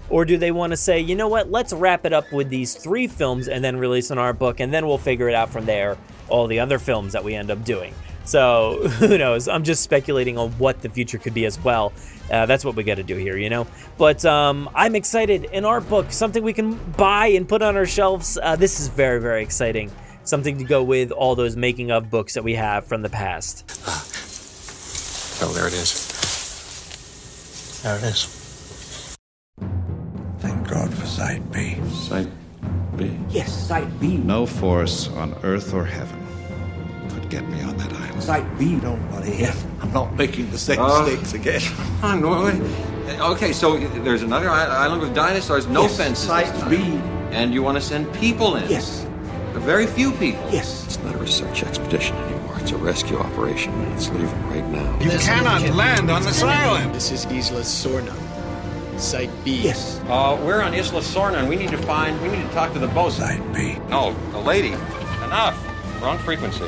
Or 0.10 0.24
do 0.24 0.38
they 0.38 0.52
want 0.52 0.72
to 0.72 0.78
say, 0.78 1.00
you 1.00 1.16
know 1.16 1.28
what, 1.28 1.52
let's 1.52 1.74
wrap 1.74 2.06
it 2.06 2.14
up 2.14 2.32
with 2.32 2.50
these 2.50 2.76
three 2.76 3.08
films 3.08 3.48
and 3.48 3.64
then 3.64 3.78
release 3.78 4.10
an 4.10 4.18
art 4.18 4.40
book, 4.40 4.60
and 4.60 4.74
then 4.74 4.88
we'll 4.88 4.98
figure 4.98 5.28
it 5.28 5.36
out 5.36 5.50
from 5.50 5.66
there, 5.66 5.98
all 6.30 6.48
the 6.48 6.60
other 6.60 6.80
films 6.80 7.14
that 7.14 7.24
we 7.24 7.34
end 7.34 7.52
up 7.52 7.64
doing. 7.66 7.94
So, 8.24 8.88
who 9.00 9.18
knows? 9.18 9.48
I'm 9.48 9.64
just 9.64 9.84
speculating 9.84 10.38
on 10.38 10.52
what 10.54 10.82
the 10.82 10.90
future 10.90 11.18
could 11.18 11.34
be 11.34 11.46
as 11.46 11.60
well. 11.62 11.92
Uh, 12.32 12.46
that's 12.46 12.64
what 12.64 12.76
we 12.76 12.84
got 12.84 12.96
to 12.96 13.04
do 13.04 13.16
here, 13.16 13.38
you 13.38 13.50
know? 13.50 13.68
But 13.98 14.24
um, 14.26 14.70
I'm 14.76 14.96
excited. 14.96 15.46
An 15.54 15.66
art 15.66 15.88
book, 15.90 16.12
something 16.12 16.44
we 16.44 16.54
can 16.54 16.76
buy 16.94 17.28
and 17.28 17.48
put 17.48 17.62
on 17.62 17.78
our 17.78 17.86
shelves. 17.86 18.38
Uh, 18.42 18.56
this 18.58 18.80
is 18.80 18.90
very, 18.90 19.20
very 19.20 19.44
exciting 19.44 19.92
something 20.28 20.58
to 20.58 20.64
go 20.64 20.84
with 20.84 21.12
all 21.12 21.36
those 21.36 21.56
making 21.56 21.92
of 21.92 22.10
books 22.10 22.34
that 22.36 22.44
we 22.44 22.56
have 22.56 22.86
from 22.86 23.02
the 23.02 23.10
past. 23.10 23.64
Oh, 25.42 25.52
there 25.54 25.68
it 25.68 25.74
is. 25.74 26.14
There 27.84 27.96
it 27.98 28.04
is. 28.04 29.18
Thank 30.40 30.68
God 30.68 30.94
for 30.94 31.06
Site 31.06 31.50
B. 31.52 31.78
Site 31.92 32.28
B? 32.98 33.18
Yes, 33.30 33.52
Site 33.68 34.00
B. 34.00 34.18
No 34.18 34.46
force 34.46 35.08
on 35.10 35.34
earth 35.44 35.74
or 35.74 35.86
heaven 35.86 36.20
could 37.10 37.30
get 37.30 37.48
me 37.50 37.62
on 37.62 37.78
that 37.78 37.92
island. 37.94 38.22
Site 38.24 38.58
B, 38.60 38.80
don't 38.80 39.02
worry. 39.12 39.48
I'm 39.82 39.92
not 39.94 40.16
making 40.16 40.50
the 40.52 40.58
same 40.58 40.80
Uh, 40.80 41.02
mistakes 41.04 41.34
again. 41.34 41.62
Oh, 42.04 42.16
no, 42.16 42.44
wait. 42.46 42.62
Okay, 43.20 43.52
so 43.54 43.78
there's 43.78 44.22
another 44.22 44.50
island 44.50 45.02
with 45.02 45.16
dinosaurs, 45.16 45.66
no 45.68 45.84
Yes, 45.84 45.98
fences. 45.98 46.28
Site 46.28 46.46
this 46.54 46.62
time. 46.62 46.70
B. 46.70 47.02
And 47.36 47.54
you 47.54 47.64
want 47.64 47.76
to 47.78 47.82
send 47.82 48.12
people 48.14 48.56
in? 48.58 48.70
Yes. 48.70 49.07
A 49.58 49.60
very 49.60 49.88
few 49.88 50.12
people. 50.12 50.48
Yes. 50.52 50.86
It's 50.86 51.00
not 51.00 51.16
a 51.16 51.18
research 51.18 51.64
expedition 51.64 52.16
anymore. 52.16 52.58
It's 52.60 52.70
a 52.70 52.78
rescue 52.78 53.18
operation, 53.18 53.74
and 53.74 53.92
it's 53.94 54.08
leaving 54.10 54.50
right 54.50 54.64
now. 54.68 55.00
You 55.00 55.10
cannot 55.18 55.68
land 55.74 56.12
on 56.12 56.22
this 56.22 56.44
island. 56.44 56.94
This 56.94 57.12
is 57.12 57.26
Isla 57.26 57.62
Sorna, 57.62 58.14
Site 59.00 59.32
B. 59.44 59.60
Yes. 59.60 60.00
Uh, 60.08 60.40
we're 60.46 60.62
on 60.62 60.76
Isla 60.76 61.02
Sorna, 61.02 61.40
and 61.40 61.50
we 61.50 61.56
need 61.56 61.72
to 61.72 61.78
find, 61.80 62.22
we 62.22 62.28
need 62.28 62.44
to 62.44 62.54
talk 62.54 62.72
to 62.74 62.80
the 62.80 62.88
bosun. 62.90 63.26
Site 63.26 63.54
B. 63.56 63.80
No, 63.90 64.14
the 64.32 64.38
lady. 64.38 64.74
Enough. 65.24 65.58
Wrong 66.04 66.20
frequency. 66.20 66.66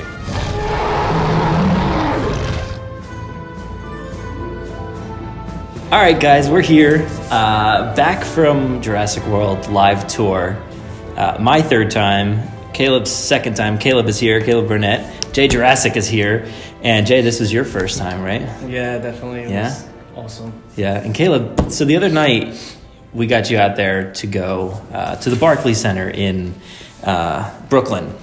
All 5.91 6.01
right, 6.01 6.19
guys, 6.19 6.49
we're 6.49 6.61
here, 6.61 7.07
uh, 7.29 7.95
back 7.95 8.23
from 8.23 8.81
Jurassic 8.81 9.23
World 9.27 9.69
live 9.69 10.07
tour. 10.07 10.57
Uh, 11.15 11.37
my 11.39 11.61
third 11.61 11.91
time, 11.91 12.49
Caleb's 12.79 13.11
second 13.11 13.55
time. 13.57 13.77
Caleb 13.77 14.07
is 14.07 14.17
here, 14.21 14.39
Caleb 14.39 14.69
Burnett. 14.69 15.01
Jaye 15.33 15.49
Jurassick 15.49 15.97
is 15.97 16.07
here. 16.07 16.49
And 16.81 17.05
Jaye, 17.05 17.21
this 17.21 17.41
was 17.41 17.51
your 17.51 17.65
first 17.65 17.97
time, 17.99 18.23
right? 18.23 18.39
Yeah, 18.69 18.99
definitely. 18.99 19.41
It 19.41 19.49
Yeah? 19.49 19.65
was 19.67 19.85
awesome. 20.15 20.53
Yeah, 20.77 20.93
and 20.97 21.13
Caleb, 21.13 21.71
so 21.73 21.83
the 21.83 21.97
other 21.97 22.07
night 22.07 22.55
we 23.13 23.27
got 23.27 23.51
you 23.51 23.57
out 23.57 23.75
there 23.75 24.13
to 24.13 24.27
go 24.27 24.81
uh, 24.93 25.17
to 25.17 25.29
the 25.29 25.35
Barclays 25.35 25.77
Center 25.81 26.09
in 26.09 26.55
uh, 27.03 27.51
Brooklyn 27.67 28.15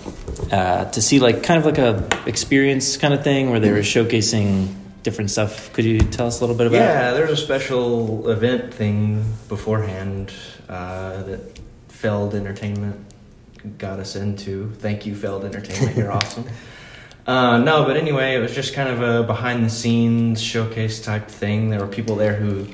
uh, 0.51 0.91
to 0.91 1.03
see 1.03 1.21
like 1.21 1.43
kind 1.43 1.59
of 1.59 1.67
like 1.67 1.77
a 1.77 2.09
experience 2.27 2.97
kind 2.97 3.13
of 3.13 3.23
thing 3.23 3.51
where 3.51 3.61
they 3.61 3.71
were 3.71 3.81
showcasing 3.81 4.69
different 5.03 5.31
stuff. 5.31 5.71
Could 5.75 5.85
you 5.85 5.99
tell 6.01 6.29
us 6.29 6.41
a 6.41 6.43
little 6.43 6.57
bit 6.57 6.69
about? 6.69 6.79
Yeah, 6.79 7.11
there 7.13 7.27
was 7.27 7.39
a 7.39 7.45
special 7.45 8.31
event 8.31 8.73
thing 8.73 9.23
beforehand 9.51 10.33
uh, 10.67 11.25
that 11.25 11.59
Feld 11.89 12.35
Entertainment 12.35 13.06
got 13.79 13.99
us 14.01 14.17
into. 14.17 14.71
Thank 14.75 15.07
you, 15.07 15.15
Feld 15.15 15.45
Entertainment. 15.45 15.97
You're 15.97 16.13
awesome. 16.21 16.45
Uh, 17.27 17.59
no, 17.59 17.85
but 17.85 17.97
anyway, 17.97 18.37
it 18.37 18.39
was 18.39 18.55
just 18.55 18.73
kind 18.75 18.89
of 18.89 19.03
a 19.03 19.27
behind 19.27 19.65
the 19.65 19.71
scenes 19.71 20.41
showcase 20.41 21.03
type 21.03 21.29
thing. 21.29 21.71
There 21.71 21.81
were 21.81 21.89
people 21.89 22.15
there 22.15 22.35
who, 22.35 22.67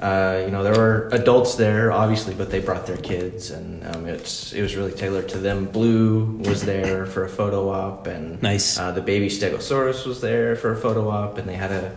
uh, 0.00 0.42
you 0.46 0.50
know, 0.50 0.62
there 0.62 0.74
were 0.74 1.10
adults 1.12 1.56
there, 1.56 1.92
obviously, 1.92 2.34
but 2.34 2.50
they 2.50 2.60
brought 2.60 2.86
their 2.86 2.96
kids, 2.96 3.50
and 3.50 3.84
um, 3.94 4.06
it's 4.06 4.54
it 4.54 4.62
was 4.62 4.76
really 4.76 4.92
tailored 4.92 5.28
to 5.30 5.38
them. 5.38 5.66
Blue 5.66 6.24
was 6.38 6.64
there 6.64 7.04
for 7.04 7.24
a 7.24 7.28
photo 7.28 7.68
op, 7.68 8.06
and 8.06 8.42
Nice. 8.42 8.78
Uh, 8.78 8.92
the 8.92 9.02
baby 9.02 9.28
Stegosaurus 9.28 10.06
was 10.06 10.22
there 10.22 10.56
for 10.56 10.72
a 10.72 10.76
photo 10.76 11.10
op, 11.10 11.36
and 11.36 11.46
they 11.46 11.56
had 11.56 11.70
a 11.70 11.94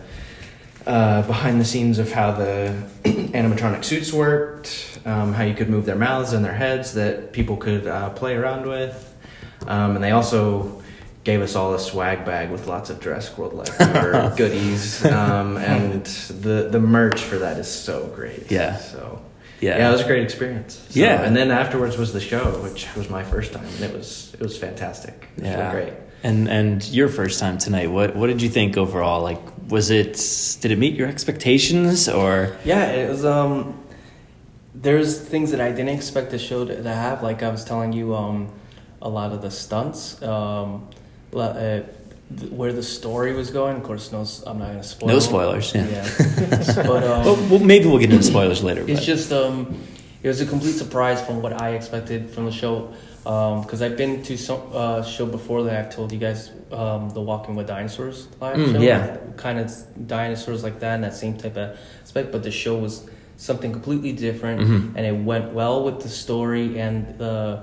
uh, 0.86 1.22
behind 1.22 1.60
the 1.60 1.64
scenes 1.64 1.98
of 1.98 2.10
how 2.12 2.32
the 2.32 2.82
animatronic 3.04 3.84
suits 3.84 4.12
worked, 4.12 4.98
um, 5.04 5.32
how 5.32 5.44
you 5.44 5.54
could 5.54 5.68
move 5.70 5.84
their 5.86 5.96
mouths 5.96 6.32
and 6.32 6.44
their 6.44 6.52
heads 6.54 6.94
that 6.94 7.32
people 7.32 7.56
could 7.56 7.86
uh, 7.86 8.10
play 8.10 8.34
around 8.34 8.66
with. 8.66 9.08
Um, 9.66 9.94
and 9.94 10.04
they 10.04 10.10
also 10.10 10.82
gave 11.24 11.40
us 11.40 11.54
all 11.54 11.72
a 11.74 11.78
swag 11.78 12.24
bag 12.24 12.50
with 12.50 12.66
lots 12.66 12.90
of 12.90 13.00
Jurassic 13.00 13.38
World 13.38 13.54
leftover 13.54 14.34
goodies. 14.36 15.04
Um, 15.04 15.56
and 15.56 16.04
the, 16.04 16.68
the 16.70 16.80
merch 16.80 17.20
for 17.20 17.38
that 17.38 17.58
is 17.58 17.68
so 17.68 18.08
great. 18.16 18.50
Yeah. 18.50 18.76
So, 18.78 19.22
Yeah. 19.60 19.78
yeah, 19.78 19.88
it 19.88 19.92
was 19.92 20.00
a 20.00 20.06
great 20.06 20.24
experience. 20.24 20.84
So- 20.90 20.98
Yeah. 20.98 21.22
And 21.22 21.36
then 21.36 21.52
afterwards 21.52 21.96
was 21.96 22.12
the 22.12 22.20
show, 22.20 22.44
which 22.62 22.88
was 22.96 23.08
my 23.08 23.22
first 23.22 23.52
time. 23.52 23.64
And 23.66 23.80
it 23.84 23.92
was, 23.96 24.34
it 24.34 24.40
was 24.40 24.58
fantastic. 24.58 25.28
It 25.36 25.42
was 25.42 25.50
Yeah. 25.52 25.72
really 25.72 25.84
great. 25.90 25.98
And 26.24 26.48
and 26.48 26.88
your 26.88 27.08
first 27.08 27.40
time 27.40 27.58
tonight, 27.58 27.90
what 27.90 28.14
what 28.14 28.28
did 28.28 28.42
you 28.42 28.48
think 28.48 28.76
overall? 28.76 29.22
Like, 29.22 29.40
was 29.72 29.90
it 29.90 30.14
did 30.60 30.70
it 30.70 30.78
meet 30.78 30.94
your 30.94 31.08
expectations 31.08 32.08
or? 32.08 32.54
Yeah, 32.64 32.92
it 32.92 33.08
was. 33.08 33.24
Um, 33.24 33.82
there's 34.74 35.18
things 35.18 35.50
that 35.50 35.60
I 35.60 35.70
didn't 35.70 35.88
expect 36.00 36.30
the 36.30 36.38
show 36.38 36.64
to, 36.64 36.82
to 36.82 36.94
have. 36.94 37.22
Like 37.22 37.42
I 37.42 37.50
was 37.50 37.64
telling 37.64 37.92
you, 37.92 38.14
um, 38.14 38.52
a 39.00 39.08
lot 39.08 39.32
of 39.32 39.40
the 39.42 39.50
stunts. 39.50 40.22
Um, 40.22 40.88
uh, 41.34 41.80
where 42.50 42.72
the 42.72 42.82
story 42.82 43.34
was 43.34 43.50
going. 43.50 43.76
Of 43.76 43.82
course, 43.82 44.12
no, 44.12 44.24
I'm 44.46 44.58
not 44.58 44.68
gonna 44.68 44.82
spoil. 44.82 45.08
No 45.08 45.18
spoilers, 45.18 45.74
yeah. 45.74 46.08
but 46.76 47.02
um, 47.12 47.24
well, 47.24 47.36
well, 47.50 47.58
maybe 47.58 47.86
we'll 47.86 47.98
get 47.98 48.10
into 48.12 48.22
spoilers 48.22 48.62
later. 48.62 48.82
it's 48.82 49.00
but- 49.00 49.06
just 49.06 49.32
um, 49.32 49.76
it 50.22 50.28
was 50.28 50.40
a 50.40 50.46
complete 50.46 50.72
surprise 50.72 51.20
from 51.24 51.42
what 51.42 51.60
I 51.60 51.70
expected 51.70 52.30
from 52.30 52.44
the 52.46 52.52
show. 52.52 52.92
Because 53.24 53.82
I've 53.82 53.96
been 53.96 54.22
to 54.24 54.36
some 54.36 54.60
uh, 54.72 55.02
show 55.04 55.26
before 55.26 55.62
that 55.64 55.76
I've 55.86 55.94
told 55.94 56.10
you 56.12 56.18
guys, 56.18 56.50
um, 56.72 57.10
the 57.10 57.20
Walking 57.20 57.54
with 57.54 57.68
Dinosaurs 57.68 58.26
live 58.40 58.56
Mm, 58.56 58.72
show. 58.72 58.80
yeah. 58.80 59.16
kind 59.36 59.58
of 59.60 59.70
dinosaurs 60.08 60.62
like 60.64 60.80
that 60.80 60.94
and 60.96 61.04
that 61.04 61.14
same 61.14 61.36
type 61.36 61.56
of 61.56 61.76
aspect. 62.02 62.32
But 62.32 62.42
the 62.42 62.50
show 62.50 62.76
was 62.76 63.08
something 63.36 63.70
completely 63.72 64.12
different, 64.12 64.60
Mhm. 64.60 64.92
and 64.96 65.06
it 65.06 65.16
went 65.24 65.52
well 65.52 65.84
with 65.84 66.00
the 66.00 66.08
story 66.08 66.78
and 66.80 66.96
the 67.18 67.60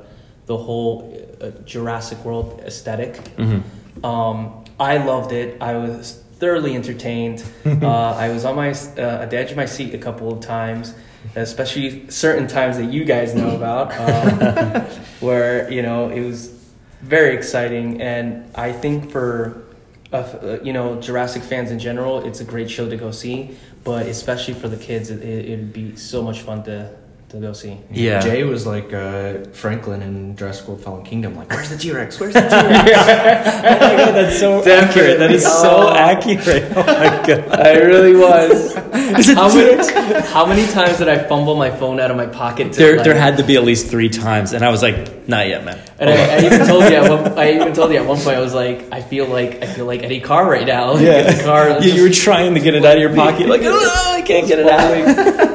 the 0.48 0.58
whole 0.58 1.14
uh, 1.42 1.52
Jurassic 1.66 2.18
World 2.26 2.60
esthetic 2.66 3.14
Mhm. 3.38 3.62
um, 4.04 4.38
I 4.80 4.98
loved 4.98 5.32
it. 5.32 5.58
I 5.62 5.74
was 5.78 6.24
thoroughly 6.40 6.74
entertained. 6.76 7.44
uh, 7.84 8.16
I 8.26 8.30
was 8.30 8.46
on 8.46 8.56
my 8.56 8.70
uh, 8.72 9.24
at 9.24 9.30
the 9.30 9.38
edge 9.38 9.52
of 9.52 9.58
my 9.58 9.68
seat 9.68 9.94
a 9.94 9.98
couple 10.00 10.28
of 10.34 10.40
times, 10.40 10.94
especially 11.40 12.10
certain 12.10 12.48
times 12.48 12.78
that 12.78 12.92
you 12.92 13.06
guys 13.06 13.34
know 13.34 13.56
about, 13.56 13.92
um, 14.00 14.82
where 15.20 15.72
you 15.72 15.82
know 15.82 16.10
it 16.10 16.22
was 16.22 16.54
very 17.02 17.36
exciting. 17.36 18.02
And 18.02 18.50
I 18.56 18.72
think 18.72 19.12
for 19.12 19.64
uh, 20.12 20.16
uh, 20.16 20.60
you 20.64 20.74
know 20.74 21.00
Jurassic 21.02 21.44
fans 21.44 21.72
in 21.72 21.80
general, 21.80 22.26
it's 22.26 22.40
a 22.40 22.46
great 22.46 22.70
show 22.70 22.90
to 22.90 22.98
go 22.98 23.12
see. 23.12 23.58
But 23.84 24.08
especially 24.08 24.54
for 24.54 24.68
the 24.68 24.78
kids, 24.78 25.10
it, 25.10 25.22
it, 25.22 25.46
it'd 25.46 25.74
be 25.74 25.96
so 25.96 26.22
much 26.22 26.42
fun 26.42 26.64
to 26.64 26.96
to 27.30 27.38
go 27.40 27.54
see. 27.54 27.78
Yeah. 27.92 28.22
Jaye 28.22 28.48
was 28.50 28.66
like 28.66 28.92
uh, 28.92 29.46
Franklin 29.54 30.02
in 30.02 30.36
Jurassic 30.36 30.68
World 30.68 30.82
Fallen 30.82 31.04
Kingdom. 31.06 31.36
Like, 31.36 31.50
where's 31.52 31.70
the 31.70 31.78
T 31.78 31.92
Rex? 31.92 32.20
Where's 32.20 32.34
the 32.34 32.42
T 32.42 32.48
Rex? 32.48 32.60
oh 32.60 32.72
my 32.72 33.96
god, 33.98 34.12
that's 34.16 34.40
so 34.40 34.60
accurate. 34.68 35.20
That 35.20 35.32
is 35.32 35.44
so 35.44 35.90
Oh. 35.90 35.94
accurate. 35.96 36.64
Oh 36.76 36.84
my 36.84 37.28
god. 37.28 37.60
I 37.60 37.74
really 37.78 38.16
was. 38.16 38.74
how 38.74 39.54
many 39.54 40.22
how 40.28 40.46
many 40.46 40.66
times 40.72 40.98
did 40.98 41.08
I 41.08 41.20
fumble 41.28 41.56
my 41.56 41.70
phone 41.70 42.00
out 42.00 42.10
of 42.12 42.18
my 42.18 42.26
pocket? 42.26 42.74
To 42.74 42.80
There, 42.80 42.96
like, 42.98 43.06
there 43.06 43.16
had 43.16 43.38
to 43.38 43.44
be 43.44 43.56
at 43.58 43.64
least 43.64 43.88
three 43.88 44.10
times, 44.10 44.54
and 44.54 44.64
I 44.66 44.70
was 44.70 44.82
like, 44.82 45.28
"Not 45.28 45.48
yet, 45.48 45.64
man." 45.64 45.80
And 46.00 46.10
I, 46.10 46.14
I 46.38 46.46
even 46.46 46.66
told 46.68 46.84
you 46.86 46.96
at 46.96 47.10
one, 47.10 47.38
I 47.38 47.52
even 47.54 47.74
told 47.74 47.92
you 47.92 47.98
at 48.00 48.06
one 48.08 48.18
point 48.18 48.38
I 48.38 48.40
was 48.40 48.54
like 48.54 48.92
I 48.92 49.02
feel 49.02 49.28
like 49.28 49.62
I 49.64 49.68
feel 49.68 49.86
like 49.86 50.02
Eddie 50.04 50.20
Carr 50.22 50.50
right 50.50 50.66
now. 50.66 50.94
Like, 50.94 51.02
in 51.04 51.38
the 51.38 51.44
car. 51.44 51.80
you, 51.82 51.92
you 51.94 52.04
were 52.04 52.10
trying 52.10 52.56
to 52.56 52.60
get 52.60 52.74
it 52.74 52.84
out 52.86 52.96
of 52.96 53.02
your 53.02 53.14
pocket, 53.16 53.48
like, 53.48 53.62
"Oh, 53.64 54.14
I 54.16 54.22
can't 54.22 54.48
get 54.48 54.60
it 54.60 54.68
out. 54.68 55.49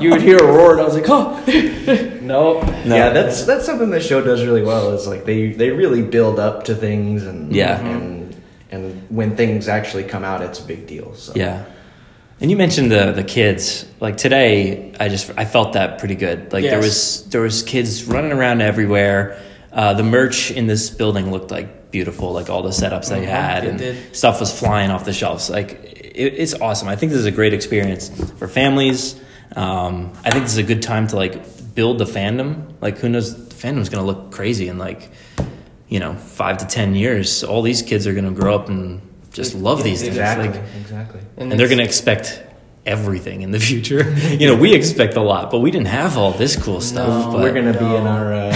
You 0.00 0.10
would 0.10 0.22
hear 0.22 0.38
a 0.38 0.46
roar, 0.46 0.72
and 0.72 0.80
I 0.80 0.84
was 0.84 0.94
like, 0.94 1.08
oh, 1.08 1.38
no. 2.22 2.60
Yeah, 2.84 3.10
that's 3.10 3.44
that's 3.44 3.64
something 3.66 3.90
the 3.90 4.00
show 4.00 4.22
does 4.22 4.44
really 4.44 4.62
well. 4.62 4.92
Is 4.92 5.06
like 5.06 5.24
they 5.24 5.48
they 5.52 5.70
really 5.70 6.02
build 6.02 6.38
up 6.38 6.64
to 6.64 6.74
things 6.74 7.24
and 7.26 7.52
Yeah. 7.54 7.78
and 7.80 8.34
and 8.70 9.02
when 9.10 9.36
things 9.36 9.68
actually 9.68 10.04
come 10.04 10.24
out, 10.24 10.42
it's 10.42 10.60
a 10.60 10.64
big 10.64 10.86
deal. 10.86 11.14
So 11.14 11.32
Yeah. 11.34 11.64
And 12.40 12.50
you 12.50 12.56
mentioned 12.56 12.92
the 12.92 13.12
the 13.12 13.24
kids. 13.24 13.84
Like 14.00 14.16
today, 14.16 14.92
I 15.00 15.08
just 15.08 15.30
I 15.36 15.44
felt 15.44 15.72
that 15.72 15.98
pretty 15.98 16.14
good. 16.14 16.52
Like 16.52 16.62
there 16.64 16.78
was 16.78 17.24
there 17.30 17.40
was 17.40 17.62
kids 17.62 18.04
running 18.04 18.32
around 18.32 18.60
everywhere. 18.60 19.40
Uh, 19.72 19.92
the 19.94 20.02
merch 20.04 20.50
in 20.50 20.66
this 20.66 20.88
building 20.90 21.30
looked 21.30 21.50
like 21.50 21.90
beautiful. 21.90 22.32
Like 22.32 22.48
all 22.48 22.62
the 22.62 22.70
setups 22.70 23.08
they 23.08 23.22
Mhm, 23.22 23.28
had 23.28 23.64
it 23.64 23.70
and 23.70 23.78
did. 23.78 24.16
stuff 24.16 24.38
was 24.40 24.56
flying 24.56 24.90
off 24.90 25.04
the 25.04 25.12
shelves. 25.12 25.50
Like 25.50 25.72
it, 26.14 26.34
it's 26.38 26.54
awesome. 26.54 26.88
I 26.88 26.94
think 26.96 27.10
this 27.12 27.18
is 27.20 27.26
a 27.26 27.30
great 27.32 27.54
experience 27.54 28.08
for 28.38 28.46
families. 28.48 29.16
Um, 29.56 30.12
I 30.24 30.30
think 30.30 30.44
this 30.44 30.52
is 30.52 30.58
a 30.58 30.62
good 30.62 30.82
time 30.82 31.06
to 31.08 31.16
like 31.16 31.74
build 31.74 31.98
the 31.98 32.04
fandom. 32.04 32.72
Like 32.80 32.98
who 32.98 33.08
knows, 33.08 33.48
the 33.48 33.54
fandom's 33.54 33.88
gonna 33.88 34.06
look 34.06 34.30
crazy 34.32 34.68
in 34.68 34.78
like 34.78 35.10
you 35.88 36.00
know 36.00 36.14
five 36.14 36.58
to 36.58 36.66
ten 36.66 36.94
years. 36.94 37.42
All 37.44 37.62
these 37.62 37.82
kids 37.82 38.06
are 38.06 38.14
gonna 38.14 38.30
grow 38.32 38.54
up 38.54 38.68
and 38.68 39.00
just 39.32 39.54
love 39.54 39.84
these 39.84 40.00
things. 40.00 40.16
exactly, 40.16 40.48
Like, 40.48 40.60
exactly. 40.80 41.20
and, 41.36 41.52
they're 41.52 41.68
going 41.68 41.78
to 41.78 41.84
expect 41.84 42.42
everything 42.86 43.42
in 43.42 43.52
the 43.52 43.60
future. 43.70 44.10
you 44.30 44.48
know, 44.48 44.56
we 44.56 44.74
expect 44.74 45.14
a 45.14 45.20
lot, 45.20 45.50
but 45.50 45.60
we 45.60 45.70
didn't 45.70 45.86
have 45.86 46.16
all 46.16 46.32
this 46.32 46.56
cool 46.56 46.80
stuff. 46.80 47.26
No, 47.26 47.32
but 47.32 47.42
We're 47.42 47.52
gonna 47.52 47.78
be 47.78 47.84
in 47.84 48.06
our 48.06 48.32
uh, 48.32 48.52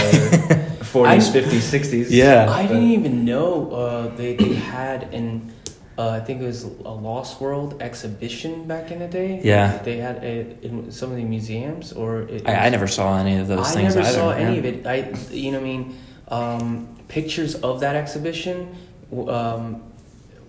40s, 0.81 1.31
50s, 1.31 1.79
60s. 1.79 2.07
Yeah. 2.09 2.49
I 2.49 2.67
didn't 2.67 2.89
even 2.91 3.23
know 3.23 3.71
uh, 3.71 4.15
they, 4.15 4.35
they 4.35 4.55
had 4.55 5.13
an 5.13 5.52
uh, 5.97 6.09
I 6.09 6.19
think 6.21 6.41
it 6.41 6.45
was 6.45 6.63
a 6.63 6.67
Lost 6.91 7.39
World 7.39 7.81
exhibition 7.81 8.65
back 8.67 8.89
in 8.91 8.99
the 8.99 9.07
day. 9.07 9.41
Yeah. 9.43 9.77
they 9.83 9.97
had 9.97 10.23
a, 10.23 10.65
in 10.65 10.91
some 10.91 11.11
of 11.11 11.17
the 11.17 11.23
museums, 11.23 11.93
or 11.93 12.21
it 12.23 12.47
I, 12.47 12.65
I 12.65 12.69
never 12.69 12.87
saw 12.87 13.17
any 13.17 13.37
of 13.37 13.47
those 13.47 13.73
things 13.73 13.95
I 13.95 13.99
never 13.99 14.07
either. 14.09 14.17
saw 14.17 14.31
yeah. 14.31 14.43
any 14.43 14.59
of 14.59 14.65
it. 14.65 14.87
I, 14.87 15.13
you 15.31 15.51
know, 15.51 15.59
what 15.59 15.65
I 15.65 15.69
mean, 15.69 15.97
um, 16.29 16.87
pictures 17.07 17.55
of 17.55 17.81
that 17.81 17.95
exhibition 17.95 18.75
um, 19.27 19.83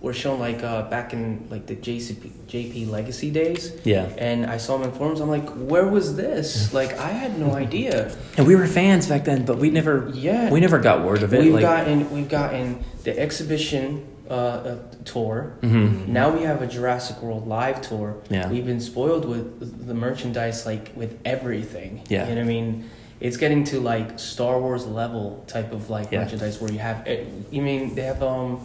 were 0.01 0.13
shown 0.13 0.39
like 0.39 0.63
uh, 0.63 0.89
back 0.89 1.13
in 1.13 1.47
like 1.51 1.67
the 1.67 1.75
JCP, 1.75 2.31
JP 2.47 2.89
Legacy 2.89 3.29
days. 3.29 3.71
Yeah. 3.83 4.05
And 4.17 4.47
I 4.47 4.57
saw 4.57 4.77
them 4.77 4.89
in 4.89 4.97
forums. 4.97 5.19
I'm 5.19 5.29
like, 5.29 5.47
where 5.49 5.87
was 5.87 6.15
this? 6.15 6.73
Like, 6.73 6.97
I 6.97 7.09
had 7.09 7.37
no 7.37 7.53
idea. 7.53 8.15
And 8.35 8.47
we 8.47 8.55
were 8.55 8.65
fans 8.65 9.07
back 9.07 9.25
then, 9.25 9.45
but 9.45 9.59
we 9.59 9.69
never, 9.69 10.09
Yeah. 10.13 10.51
we 10.51 10.59
never 10.59 10.79
got 10.79 11.05
word 11.05 11.21
of 11.21 11.35
it. 11.35 11.41
We've 11.41 11.53
like, 11.53 11.61
gotten 11.61 12.09
we've 12.11 12.29
gotten 12.29 12.83
the 13.03 13.17
exhibition 13.17 14.05
uh, 14.29 14.75
tour. 15.05 15.53
Mhm. 15.61 16.07
Now 16.07 16.29
we 16.35 16.43
have 16.43 16.61
a 16.61 16.67
Jurassic 16.67 17.21
World 17.21 17.47
live 17.47 17.81
tour. 17.81 18.15
Yeah. 18.29 18.49
We've 18.49 18.65
been 18.65 18.79
spoiled 18.81 19.25
with 19.25 19.87
the 19.87 19.93
merchandise, 19.93 20.65
like 20.65 20.91
with 20.95 21.17
everything. 21.25 22.01
Yeah. 22.09 22.27
You 22.27 22.35
know 22.35 22.41
what 22.41 22.45
I 22.45 22.53
mean? 22.53 22.85
It's 23.19 23.37
getting 23.37 23.63
to 23.65 23.79
like 23.79 24.19
Star 24.19 24.59
Wars 24.59 24.85
level 24.85 25.43
type 25.47 25.71
of 25.71 25.89
like 25.89 26.11
Yeah. 26.11 26.23
merchandise 26.23 26.59
where 26.59 26.71
you 26.71 26.79
have. 26.79 27.07
eh, 27.07 27.23
You 27.51 27.61
mean 27.61 27.95
they 27.95 28.03
have 28.03 28.21
um, 28.23 28.59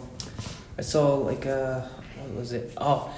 I 0.77 0.81
saw 0.81 1.15
like 1.15 1.45
uh, 1.45 1.81
what 2.19 2.39
was 2.39 2.51
it? 2.53 2.71
Oh, 2.77 3.09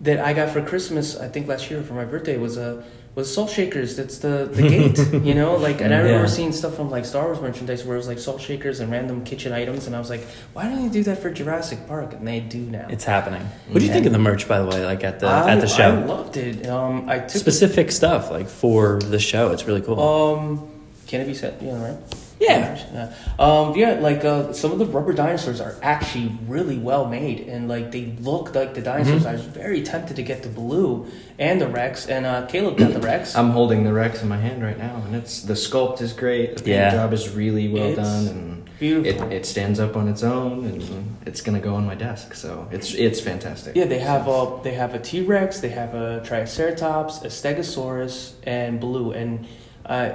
that 0.00 0.18
I 0.20 0.32
got 0.32 0.50
for 0.50 0.60
Christmas. 0.62 1.16
I 1.18 1.28
think 1.28 1.46
last 1.48 1.70
year 1.70 1.82
for 1.82 1.94
my 1.94 2.04
birthday 2.04 2.36
was 2.36 2.56
a. 2.56 2.82
was 3.14 3.32
Salt 3.32 3.50
Shakers. 3.50 3.96
That's 3.96 4.18
the 4.18 4.48
the 4.50 4.62
gate, 4.62 4.98
you 5.24 5.34
know. 5.34 5.56
Like, 5.56 5.80
and 5.80 5.92
I 5.92 5.98
remember 5.98 6.22
Yeah. 6.22 6.26
seeing 6.26 6.52
stuff 6.52 6.74
from 6.76 6.88
like 6.90 7.04
Star 7.04 7.24
Wars 7.26 7.40
merchandise 7.40 7.84
where 7.84 7.94
it 7.96 7.98
was 7.98 8.08
like 8.08 8.18
salt 8.18 8.40
shakers 8.40 8.80
and 8.80 8.90
random 8.90 9.22
kitchen 9.24 9.52
items, 9.52 9.86
and 9.86 9.94
I 9.94 9.98
was 9.98 10.08
like, 10.10 10.22
why 10.54 10.64
don't 10.64 10.82
they 10.82 10.88
do 10.88 11.02
that 11.04 11.18
for 11.20 11.30
Jurassic 11.30 11.86
Park? 11.86 12.14
And 12.14 12.26
they 12.26 12.40
do 12.40 12.58
now. 12.60 12.86
It's 12.90 13.04
happening. 13.04 13.42
What 13.68 13.80
do 13.80 13.86
you 13.86 13.92
think 13.92 14.06
of 14.06 14.12
the 14.12 14.18
merch, 14.18 14.48
by 14.48 14.60
the 14.60 14.66
way? 14.66 14.84
Like 14.84 15.04
at 15.04 15.20
the 15.20 15.26
I, 15.26 15.50
at 15.52 15.60
the 15.60 15.66
show, 15.68 15.90
I 15.90 16.04
loved 16.04 16.36
it. 16.36 16.66
Um, 16.66 17.08
I 17.08 17.18
took 17.18 17.40
specific 17.40 17.92
stuff 17.92 18.30
like 18.30 18.48
for 18.48 18.98
the 19.00 19.18
show. 19.18 19.50
It's 19.52 19.64
really 19.66 19.82
cool. 19.82 20.00
Um, 20.00 20.68
can 21.06 21.20
it 21.20 21.26
be 21.26 21.34
said? 21.34 21.58
Yeah, 21.60 21.82
right. 21.82 21.98
Yeah. 22.42 22.78
Yeah. 22.92 23.14
Um, 23.38 23.76
yeah, 23.76 23.92
like 24.00 24.24
uh, 24.24 24.52
some 24.52 24.72
of 24.72 24.78
the 24.78 24.86
rubber 24.86 25.12
dinosaurs 25.12 25.60
are 25.60 25.76
actually 25.82 26.36
really 26.48 26.76
well 26.78 27.06
made, 27.06 27.40
and 27.48 27.68
like 27.68 27.92
they 27.92 28.16
look 28.20 28.54
like 28.54 28.74
the 28.74 28.82
dinosaurs. 28.82 29.22
Mhm. 29.24 29.28
I 29.28 29.32
was 29.34 29.42
very 29.44 29.82
tempted 29.82 30.16
to 30.16 30.22
get 30.22 30.42
the 30.42 30.48
blue 30.48 31.06
and 31.38 31.60
the 31.60 31.68
Rex, 31.68 32.06
and 32.08 32.26
uh, 32.26 32.46
Caleb 32.46 32.76
got 32.78 32.92
the 32.92 33.00
Rex. 33.00 33.36
I'm 33.36 33.50
holding 33.50 33.84
the 33.84 33.92
Rex 33.92 34.22
in 34.22 34.28
my 34.28 34.38
hand 34.38 34.62
right 34.62 34.78
now, 34.78 35.02
and 35.06 35.14
it's 35.14 35.42
the 35.42 35.54
sculpt 35.54 36.00
is 36.02 36.12
great. 36.12 36.64
The 36.64 36.70
Yeah. 36.70 36.90
job 36.90 37.12
is 37.12 37.30
really 37.30 37.68
well 37.68 37.84
It's 37.90 37.96
done, 37.96 38.26
and 38.26 38.64
beautiful. 38.80 39.26
It, 39.30 39.32
it 39.38 39.46
stands 39.46 39.78
up 39.78 39.96
on 39.96 40.08
its 40.08 40.22
own, 40.24 40.64
and 40.64 41.16
it's 41.24 41.40
gonna 41.42 41.60
go 41.60 41.74
on 41.76 41.86
my 41.86 41.94
desk. 41.94 42.34
So 42.34 42.66
it's 42.72 42.92
it's 42.94 43.20
fantastic. 43.20 43.76
Yeah, 43.76 43.84
they 43.86 44.00
have 44.00 44.26
a 44.26 44.58
they 44.64 44.74
have 44.74 44.94
a 44.94 44.98
T 44.98 45.22
Rex, 45.22 45.60
they 45.60 45.70
have 45.70 45.94
a 45.94 46.20
Triceratops, 46.24 47.22
a 47.22 47.28
Stegosaurus, 47.28 48.32
and 48.44 48.80
Blue, 48.80 49.12
and 49.12 49.46
uh, 49.86 50.10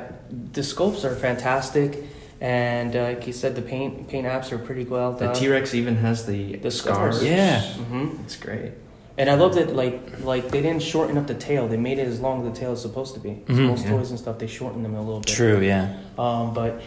the 0.54 0.62
sculpts 0.62 1.04
are 1.06 1.16
fantastic. 1.16 2.04
And 2.40 2.96
uh, 2.96 3.04
like 3.04 3.26
you 3.26 3.34
said, 3.34 3.56
the 3.56 3.62
paint 3.62 4.08
paint 4.10 4.28
apps 4.28 4.52
are 4.52 4.58
pretty 4.60 4.84
well 4.84 5.14
The. 5.14 5.32
T 5.34 5.48
Rex 5.48 5.74
even 5.74 5.96
has 5.98 6.26
the 6.26 6.58
the 6.58 6.70
scars. 6.72 7.18
scars. 7.18 7.24
Yeah. 7.30 7.62
hmm 7.62 8.10
It's 8.24 8.36
great. 8.36 8.74
And 9.18 9.30
I 9.32 9.34
love 9.34 9.56
that 9.56 9.76
like 9.76 10.24
like 10.24 10.50
they 10.50 10.62
didn't 10.62 10.84
shorten 10.84 11.18
up 11.18 11.26
the 11.26 11.34
tail. 11.34 11.68
They 11.68 11.78
made 11.78 11.98
it 11.98 12.08
as 12.08 12.20
long 12.20 12.46
as 12.46 12.54
the 12.54 12.60
tail 12.60 12.74
is 12.74 12.82
supposed 12.82 13.16
to 13.16 13.20
be. 13.20 13.42
'Cause 13.48 13.58
Mhm. 13.58 13.68
Most 13.68 13.86
Yeah. 13.86 13.92
toys 13.92 14.10
and 14.12 14.20
stuff 14.20 14.38
they 14.38 14.46
shorten 14.48 14.84
them 14.84 14.94
a 14.96 15.02
little 15.02 15.22
bit. 15.22 15.34
True. 15.34 15.60
Yeah. 15.62 15.94
Um, 16.20 16.54
but 16.54 16.82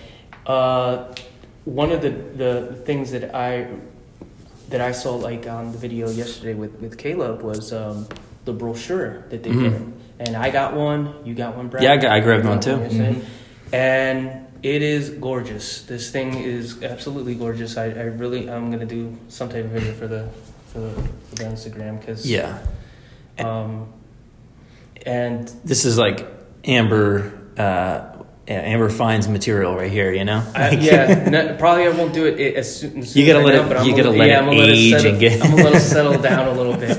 uh, 0.46 1.06
one 1.64 1.90
of 1.90 2.00
the, 2.02 2.10
the 2.10 2.76
things 2.84 3.10
that 3.10 3.34
I 3.34 3.66
that 4.68 4.80
I 4.80 4.92
saw 4.92 5.16
like 5.16 5.48
on 5.48 5.72
the 5.72 5.78
video 5.78 6.08
yesterday 6.08 6.54
with, 6.54 6.80
with 6.80 6.96
Caleb 6.96 7.42
was 7.42 7.72
um, 7.72 8.06
the 8.44 8.52
brochure 8.52 9.24
that 9.30 9.42
they 9.42 9.50
Mhm. 9.50 9.62
did. 9.70 9.92
And 10.20 10.36
I 10.36 10.50
got 10.50 10.74
one, 10.76 11.14
you 11.24 11.34
got 11.34 11.56
one, 11.56 11.66
Brad. 11.68 11.82
Yeah, 11.82 11.94
I 11.94 11.96
got- 11.96 12.12
I 12.12 12.20
grabbed 12.20 12.44
You 12.44 12.50
one 12.50 12.58
got 12.58 12.62
too. 12.62 12.78
yesterday. 12.82 13.14
Mhm. 13.14 13.74
And 13.74 14.30
it 14.62 14.82
is 14.82 15.10
gorgeous. 15.10 15.82
This 15.82 16.10
thing 16.10 16.34
is 16.34 16.82
absolutely 16.82 17.34
gorgeous. 17.34 17.76
I, 17.76 17.86
I 17.86 18.02
really 18.04 18.48
I'm 18.50 18.70
gonna 18.70 18.86
do 18.86 19.16
some 19.28 19.48
type 19.48 19.64
of 19.64 19.70
video 19.70 19.92
for 19.94 20.06
the 20.06 20.28
for 20.72 20.80
the, 20.80 20.90
for 20.90 21.34
the 21.36 21.44
Instagram 21.44 21.98
because 22.00 22.28
Yeah. 22.30 22.58
um, 23.38 23.92
and 25.06 25.48
This 25.64 25.84
is 25.84 25.96
like 25.98 26.26
Amber. 26.64 27.32
Uh, 27.56 28.06
yeah, 28.46 28.56
Amber 28.62 28.90
finds 28.90 29.28
material 29.28 29.76
right 29.76 29.90
here. 29.90 30.12
You 30.12 30.24
know. 30.24 30.42
I, 30.54 30.70
yeah, 30.70 31.28
no, 31.30 31.56
probably 31.56 31.84
I 31.86 31.90
won't 31.90 32.12
do 32.12 32.26
it 32.26 32.56
as 32.56 32.80
soon. 32.80 32.98
As 32.98 33.16
You 33.16 33.26
gotta 33.26 33.44
let 33.44 33.54
it- 33.54 33.68
but 33.68 33.86
you 33.86 33.96
gotta 33.96 34.10
let 34.10 34.28
yeah, 34.28 34.38
it 34.38 34.42
I'm 34.42 34.44
gonna 34.46 34.58
let 34.58 34.70
age 34.70 34.90
settle, 34.92 35.10
and 35.12 35.20
get- 35.20 35.42
I'm 35.44 35.50
gonna 35.52 35.64
let 35.64 35.74
it 35.74 35.80
settle 35.80 36.18
down 36.30 36.48
a 36.48 36.52
little 36.52 36.76
bit. 36.76 36.98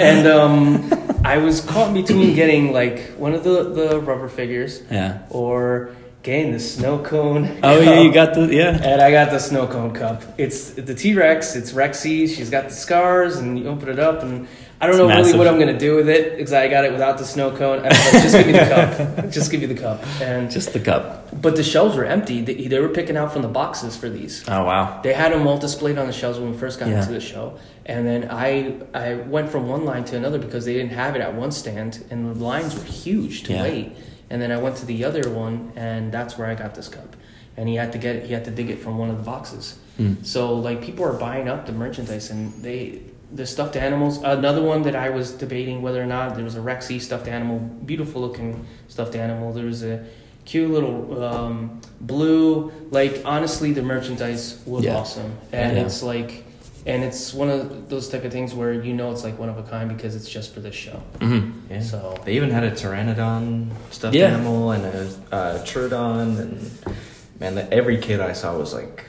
And 0.00 0.26
um, 0.26 1.20
I 1.24 1.38
was 1.38 1.60
caught 1.60 1.94
between 1.94 2.34
getting 2.34 2.72
like 2.72 3.00
one 3.16 3.32
of 3.34 3.44
the 3.44 3.64
the 3.70 4.00
rubber 4.00 4.28
figures, 4.28 4.82
Yeah. 4.90 5.22
or 5.30 5.90
Again, 6.26 6.50
the 6.50 6.58
snow 6.58 6.98
cone. 6.98 7.60
Oh 7.62 7.80
yeah, 7.80 8.00
you 8.00 8.12
got 8.12 8.34
the 8.34 8.52
yeah. 8.52 8.70
And 8.82 9.00
I 9.00 9.12
got 9.12 9.30
the 9.30 9.38
snow 9.38 9.68
cone 9.68 9.94
cup. 9.94 10.24
It's 10.38 10.70
the 10.72 10.92
T 10.92 11.14
Rex. 11.14 11.54
It's 11.54 11.70
Rexy. 11.70 12.28
She's 12.28 12.50
got 12.50 12.64
the 12.64 12.74
scars, 12.74 13.36
and 13.36 13.56
you 13.56 13.68
open 13.68 13.88
it 13.88 14.00
up, 14.00 14.24
and 14.24 14.48
I 14.80 14.88
don't 14.88 14.96
It's 14.96 15.08
know 15.08 15.16
really 15.24 15.38
what 15.38 15.46
I'm 15.46 15.56
gonna 15.60 15.78
do 15.78 15.94
with 15.94 16.08
it 16.08 16.36
because 16.36 16.52
I 16.52 16.66
got 16.66 16.84
it 16.84 16.90
without 16.90 17.18
the 17.18 17.24
snow 17.24 17.56
cone. 17.56 17.78
And 17.78 17.86
I 17.86 17.90
like, 17.90 18.22
just 18.24 18.34
give 18.38 18.46
me 18.48 18.52
the 18.54 18.58
cup. 18.66 19.30
Just 19.36 19.50
give 19.52 19.60
me 19.60 19.66
the 19.66 19.80
cup. 19.80 20.04
And 20.20 20.50
Just 20.50 20.72
the 20.72 20.80
cup. 20.80 21.40
but 21.40 21.54
the 21.54 21.62
shelves 21.62 21.94
were 21.96 22.04
empty. 22.04 22.40
They, 22.40 22.66
they 22.66 22.80
were 22.80 22.88
picking 22.88 23.16
out 23.16 23.32
from 23.32 23.42
the 23.42 23.48
boxes 23.60 23.96
for 23.96 24.08
these. 24.08 24.44
Oh 24.48 24.64
wow. 24.64 25.00
They 25.02 25.12
had 25.12 25.30
them 25.32 25.46
all 25.46 25.58
displayed 25.58 25.96
on 25.96 26.08
the 26.08 26.12
shelves 26.12 26.40
when 26.40 26.50
we 26.50 26.58
first 26.58 26.80
got 26.80 26.88
Yeah. 26.88 26.98
into 27.02 27.12
the 27.12 27.20
show, 27.20 27.56
and 27.86 28.04
then 28.04 28.28
I 28.32 28.74
I 28.92 29.14
went 29.14 29.48
from 29.50 29.68
one 29.68 29.84
line 29.84 30.04
to 30.06 30.16
another 30.16 30.38
because 30.40 30.64
they 30.64 30.72
didn't 30.74 30.92
have 31.02 31.14
it 31.14 31.20
at 31.22 31.34
one 31.36 31.52
stand, 31.52 32.04
and 32.10 32.34
the 32.34 32.44
lines 32.44 32.74
were 32.76 32.82
huge 32.84 33.44
to 33.44 33.52
Yeah. 33.52 33.62
wait. 33.62 33.92
And 34.30 34.42
then 34.42 34.50
I 34.50 34.58
went 34.58 34.76
to 34.78 34.86
the 34.86 35.04
other 35.04 35.30
one, 35.30 35.72
and 35.76 36.10
that's 36.12 36.36
where 36.36 36.48
I 36.48 36.54
got 36.54 36.74
this 36.74 36.88
cup. 36.88 37.14
And 37.56 37.68
he 37.68 37.76
had 37.76 37.92
to 37.92 37.98
get 37.98 38.16
it, 38.16 38.26
he 38.26 38.32
had 38.32 38.44
to 38.46 38.50
dig 38.50 38.70
it 38.70 38.80
from 38.80 38.98
one 38.98 39.08
of 39.10 39.16
the 39.18 39.22
boxes. 39.22 39.78
Hmm. 39.96 40.14
So 40.22 40.54
like 40.54 40.82
people 40.82 41.04
are 41.04 41.12
buying 41.14 41.48
up 41.48 41.66
the 41.66 41.72
merchandise, 41.72 42.30
and 42.30 42.52
they 42.62 43.00
the 43.32 43.46
stuffed 43.46 43.76
animals. 43.76 44.18
Another 44.22 44.62
one 44.62 44.82
that 44.82 44.94
I 44.94 45.10
was 45.10 45.32
debating 45.32 45.82
whether 45.82 46.00
or 46.02 46.06
not 46.06 46.34
there 46.36 46.44
was 46.44 46.54
a 46.54 46.60
Rexy 46.60 47.00
stuffed 47.00 47.26
animal, 47.28 47.58
beautiful 47.58 48.20
looking 48.20 48.66
stuffed 48.88 49.14
animal. 49.16 49.52
There 49.52 49.64
was 49.66 49.82
a 49.82 50.04
cute 50.44 50.70
little 50.70 51.24
um, 51.24 51.80
blue. 52.00 52.72
Like 52.90 53.22
honestly, 53.24 53.72
the 53.72 53.82
merchandise 53.82 54.60
was 54.66 54.84
Yeah. 54.84 54.96
awesome, 54.96 55.38
and 55.52 55.76
Yeah. 55.76 55.84
it's 55.84 56.02
like, 56.02 56.44
and 56.86 57.02
it's 57.04 57.34
one 57.34 57.50
of 57.50 57.88
those 57.88 58.08
type 58.08 58.24
of 58.24 58.32
things 58.32 58.54
where 58.54 58.72
you 58.72 58.94
know 58.94 59.10
it's 59.10 59.24
like 59.24 59.38
one 59.38 59.48
of 59.48 59.58
a 59.58 59.62
kind 59.64 59.88
because 59.88 60.14
it's 60.16 60.28
just 60.28 60.54
for 60.54 60.60
this 60.60 60.74
show. 60.74 61.02
hmm 61.20 61.50
Yeah. 61.70 61.80
So 61.82 62.16
They 62.24 62.36
even 62.36 62.50
had 62.50 62.64
a 62.64 62.70
pteranodon 62.70 63.70
stuffed 63.90 64.14
Yeah. 64.14 64.28
animal 64.28 64.70
and 64.70 64.84
a 64.84 65.34
uh, 65.34 65.64
troodon, 65.64 66.38
and 66.40 66.96
man, 67.40 67.54
the, 67.56 67.70
every 67.72 67.98
kid 67.98 68.20
I 68.20 68.32
saw 68.32 68.56
was 68.56 68.72
like 68.72 69.04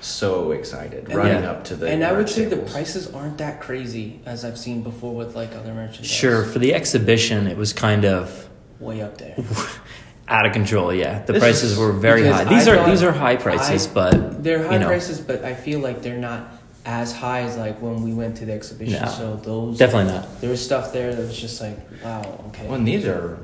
so 0.00 0.52
excited, 0.52 1.04
And 1.08 1.14
running 1.14 1.42
yeah. 1.44 1.50
up 1.50 1.64
to 1.64 1.76
the. 1.76 1.88
and 1.88 2.02
I 2.02 2.12
would 2.12 2.20
merch 2.22 2.32
say 2.32 2.44
the 2.46 2.56
prices 2.56 3.12
aren't 3.12 3.38
that 3.38 3.60
crazy 3.60 4.20
as 4.26 4.44
I've 4.44 4.58
seen 4.58 4.82
before 4.82 5.14
with 5.14 5.36
like 5.36 5.54
other 5.54 5.74
merchandise. 5.74 6.10
Sure. 6.10 6.44
For 6.44 6.58
the 6.58 6.74
exhibition, 6.74 7.46
it 7.46 7.56
was 7.56 7.72
kind 7.72 8.04
of 8.04 8.48
way 8.80 9.02
up 9.02 9.18
there. 9.18 9.36
out 10.28 10.46
of 10.46 10.52
control. 10.52 10.92
Yeah, 10.94 11.22
the 11.24 11.34
This 11.34 11.42
prices 11.42 11.76
were 11.76 11.92
very 11.92 12.26
high. 12.26 12.44
These 12.44 12.66
I 12.68 12.76
are 12.76 12.90
these 12.90 13.02
are 13.02 13.12
high 13.12 13.36
prices, 13.36 13.86
I- 13.88 13.94
but 13.94 14.42
They're 14.42 14.64
high 14.66 14.74
you 14.74 14.78
know, 14.78 14.86
prices, 14.86 15.20
but 15.20 15.44
I 15.44 15.54
feel 15.54 15.80
like 15.80 16.02
they're 16.02 16.16
not 16.18 16.50
as 16.84 17.12
high 17.14 17.40
as 17.42 17.56
like 17.56 17.80
when 17.82 18.02
we 18.02 18.12
went 18.14 18.36
to 18.38 18.44
the 18.46 18.52
exhibition. 18.52 19.02
No, 19.02 19.08
so 19.08 19.36
those 19.36 19.78
definitely 19.78 20.12
not. 20.12 20.40
There 20.40 20.50
was 20.50 20.64
stuff 20.64 20.92
there 20.92 21.14
that 21.14 21.20
was 21.22 21.38
just 21.38 21.60
like, 21.60 21.76
wow, 22.04 22.44
okay. 22.48 22.66
Well, 22.66 22.76
and 22.76 22.86
these 22.88 23.06
are. 23.06 23.38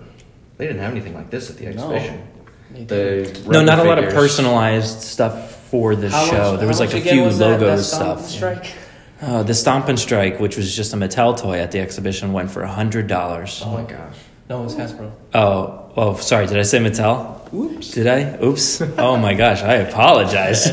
They 0.56 0.66
didn't 0.66 0.80
have 0.80 0.92
anything 0.92 1.14
like 1.14 1.28
this 1.30 1.50
at 1.50 1.56
the 1.58 1.66
exhibition. 1.66 2.26
They 2.70 2.84
The 2.84 2.94
didn't. 3.32 3.48
No, 3.48 3.62
not 3.62 3.78
a 3.78 3.84
lot 3.84 3.98
of 4.02 4.12
personalized 4.14 5.02
stuff 5.02 5.68
for 5.70 5.94
the 5.94 6.08
How 6.10 6.24
show. 6.26 6.50
much- 6.52 6.58
there 6.60 6.68
was 6.68 6.80
like 6.80 6.94
a 6.94 7.00
few 7.00 7.24
was 7.24 7.38
that- 7.38 7.50
logo 7.60 7.76
that 7.76 7.82
stuff. 7.82 8.26
Strike. 8.26 8.72
Uh, 9.20 9.42
the 9.42 9.54
Stomp 9.54 9.88
and 9.88 9.98
Strike, 9.98 10.40
which 10.40 10.56
was 10.58 10.74
just 10.76 10.92
a 10.92 10.96
Mattel 10.96 11.36
toy 11.38 11.58
at 11.58 11.72
the 11.72 11.80
exhibition, 11.80 12.32
went 12.34 12.50
for 12.50 12.64
hundred 12.66 13.06
dollars. 13.06 13.62
Oh 13.64 13.72
my 13.72 13.82
gosh. 13.82 14.16
No, 14.48 14.60
it 14.60 14.64
was 14.64 14.76
Hasbro. 14.76 15.10
Oh, 15.34 15.90
oh, 15.96 16.16
sorry. 16.16 16.46
Did 16.46 16.58
I 16.58 16.62
say 16.62 16.78
Mattel? 16.78 17.52
Oops. 17.52 17.90
Did 17.92 18.06
I? 18.06 18.38
Oops. 18.44 18.80
Oh 18.98 19.16
my 19.16 19.34
gosh, 19.34 19.62
I 19.62 19.74
apologize. 19.76 20.66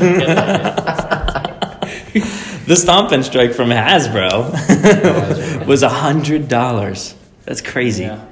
the 2.66 2.76
Stomp 2.76 3.12
and 3.12 3.24
Strike 3.24 3.52
from 3.52 3.68
Hasbro 3.70 5.66
was 5.66 5.82
a 5.82 5.88
hundred 5.88 6.48
dollars. 6.48 7.14
That's 7.44 7.60
crazy. 7.60 8.04
Yeah. 8.04 8.24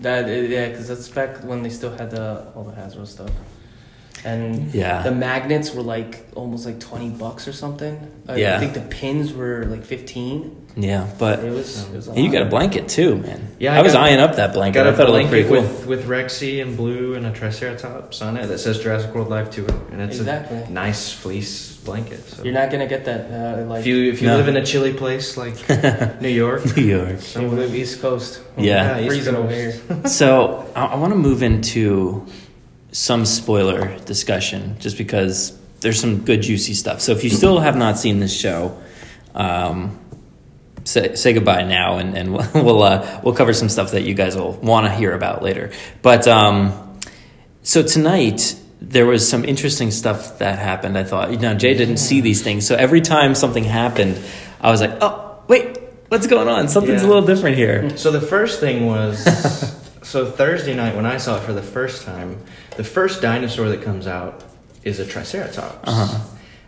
That 0.00 0.26
yeah, 0.28 0.68
because 0.68 0.88
that's 0.88 1.08
back 1.08 1.44
when 1.44 1.62
they 1.62 1.70
still 1.70 1.96
had 1.96 2.10
the 2.10 2.46
all 2.54 2.64
the 2.64 2.72
Hasbro 2.72 3.06
stuff, 3.06 3.30
and 4.24 4.72
Yeah. 4.74 5.02
the 5.02 5.10
magnets 5.12 5.74
were 5.74 5.82
like 5.82 6.24
almost 6.34 6.64
like 6.66 6.78
twenty 6.80 7.08
bucks 7.10 7.46
or 7.48 7.52
something. 7.52 7.98
I, 8.28 8.36
Yeah. 8.36 8.56
I 8.56 8.60
think 8.60 8.74
the 8.74 8.80
pins 8.80 9.32
were 9.32 9.64
like 9.66 9.84
fifteen. 9.84 10.56
Yeah, 10.74 11.06
but 11.18 11.40
It 11.44 11.50
was. 11.52 11.86
It 11.90 11.96
was 11.96 12.08
a 12.08 12.14
Hey, 12.14 12.22
you 12.22 12.32
got 12.32 12.40
a 12.42 12.46
blanket 12.48 12.88
too, 12.88 13.16
man. 13.16 13.48
Yeah, 13.58 13.74
I, 13.74 13.80
I 13.80 13.82
was 13.82 13.92
got- 13.92 14.04
eyeing 14.08 14.20
up 14.20 14.36
that 14.36 14.54
blanket. 14.54 14.78
Got 14.78 14.86
I 14.86 14.90
a 14.90 14.96
thought 14.96 15.08
it 15.10 15.12
looked 15.12 15.28
pretty 15.28 15.46
blanket 15.46 15.68
cool. 15.70 15.76
with, 15.94 16.06
with 16.06 16.08
Rexy 16.08 16.62
and 16.62 16.78
blue 16.78 17.12
and 17.14 17.26
a 17.26 17.30
Triceratops 17.32 18.22
on 18.22 18.38
it 18.38 18.46
that 18.46 18.58
says 18.58 18.78
Jurassic 18.82 19.14
World 19.14 19.28
Live 19.28 19.50
Tour, 19.50 19.66
and 19.92 20.00
it's 20.00 20.16
Exactly. 20.16 20.56
a 20.62 20.70
nice 20.70 21.12
fleece 21.12 21.76
blanket. 21.84 22.24
So. 22.26 22.42
You're 22.44 22.54
not 22.54 22.70
gonna 22.70 22.86
get 22.86 23.04
that. 23.04 23.20
Uh, 23.30 23.64
like 23.66 23.80
if 23.80 23.86
you 23.86 24.10
if 24.12 24.22
you 24.22 24.28
No. 24.28 24.36
live 24.38 24.48
in 24.48 24.56
a 24.56 24.64
chilly 24.64 24.94
place 24.94 25.36
like 25.36 25.56
New 26.22 26.28
York, 26.30 26.64
New 26.74 26.84
York. 26.84 27.18
you 27.36 27.48
live 27.48 27.74
East 27.74 28.00
Coast. 28.00 28.40
Yeah. 28.56 28.98
East 28.98 29.08
freezing 29.08 29.34
Coast. 29.34 29.44
over 29.44 29.54
here. 29.54 30.06
so 30.06 30.64
I, 30.74 30.86
I 30.86 30.96
want 30.96 31.12
to 31.12 31.18
move 31.18 31.42
into 31.42 32.24
some 32.92 33.24
spoiler 33.24 33.98
discussion, 34.00 34.76
just 34.78 34.96
because 34.96 35.58
there's 35.80 35.98
some 35.98 36.24
good 36.24 36.42
juicy 36.42 36.74
stuff. 36.74 37.00
So 37.00 37.12
if 37.12 37.24
you 37.24 37.30
still 37.30 37.58
have 37.58 37.76
not 37.76 37.98
seen 37.98 38.20
this 38.20 38.38
show, 38.38 38.80
um, 39.34 39.98
say, 40.84 41.14
say 41.14 41.32
goodbye 41.32 41.64
now, 41.64 41.98
and, 41.98 42.16
and 42.16 42.32
we'll 42.54 42.82
uh, 42.82 43.20
we'll 43.24 43.34
cover 43.34 43.52
some 43.52 43.68
stuff 43.68 43.92
that 43.92 44.02
you 44.02 44.14
guys 44.14 44.36
will 44.36 44.52
want 44.52 44.86
to 44.86 44.92
hear 44.92 45.12
about 45.12 45.42
later. 45.42 45.72
But 46.02 46.28
um, 46.28 46.98
so 47.62 47.82
tonight 47.82 48.56
there 48.80 49.06
was 49.06 49.28
some 49.28 49.44
interesting 49.44 49.90
stuff 49.90 50.38
that 50.38 50.58
happened. 50.58 50.98
I 50.98 51.04
thought, 51.04 51.30
you 51.30 51.38
know, 51.38 51.54
Jaye 51.54 51.76
didn't 51.76 51.98
see 51.98 52.20
these 52.20 52.42
things, 52.42 52.66
so 52.66 52.74
every 52.74 53.00
time 53.00 53.34
something 53.34 53.64
happened, 53.64 54.20
I 54.60 54.70
was 54.70 54.80
like, 54.80 54.98
oh 55.00 55.42
wait, 55.48 55.78
what's 56.08 56.26
going 56.26 56.48
on? 56.48 56.68
Something's 56.68 57.02
a 57.02 57.06
little 57.06 57.24
different 57.24 57.56
here. 57.56 57.96
So 57.96 58.10
the 58.10 58.20
first 58.20 58.60
thing 58.60 58.86
was 58.86 59.24
so 60.02 60.30
Thursday 60.30 60.74
night 60.74 60.94
when 60.94 61.06
I 61.06 61.16
saw 61.16 61.38
it 61.38 61.42
for 61.42 61.52
the 61.52 61.62
first 61.62 62.04
time, 62.04 62.38
the 62.76 62.84
first 62.84 63.22
dinosaur 63.22 63.68
that 63.68 63.82
comes 63.82 64.06
out 64.06 64.42
is 64.84 64.98
a 64.98 65.06
Triceratops, 65.06 65.78
Uh-huh. 65.88 66.18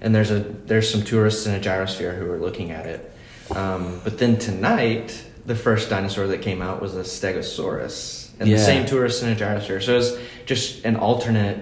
and 0.01 0.15
there's 0.15 0.31
a 0.31 0.41
there's 0.41 0.91
some 0.91 1.03
tourists 1.03 1.47
in 1.47 1.55
a 1.55 1.59
gyrosphere 1.61 2.17
who 2.17 2.31
are 2.31 2.39
looking 2.39 2.71
at 2.71 2.87
it. 2.87 3.13
Um, 3.55 4.01
but 4.05 4.19
then 4.19 4.39
tonight, 4.39 5.23
the 5.47 5.55
first 5.55 5.91
dinosaur 5.91 6.27
that 6.29 6.41
came 6.43 6.63
out 6.63 6.81
was 6.81 6.95
a 6.97 7.01
Stegosaurus, 7.03 8.29
and 8.41 8.49
Yeah. 8.49 8.57
the 8.57 8.63
same 8.63 8.87
tourists 8.87 9.23
in 9.23 9.31
a 9.31 9.37
gyrosphere. 9.37 9.83
So 9.83 9.99
it's 9.99 10.13
just 10.47 10.85
an 10.85 10.97
alternate 10.97 11.59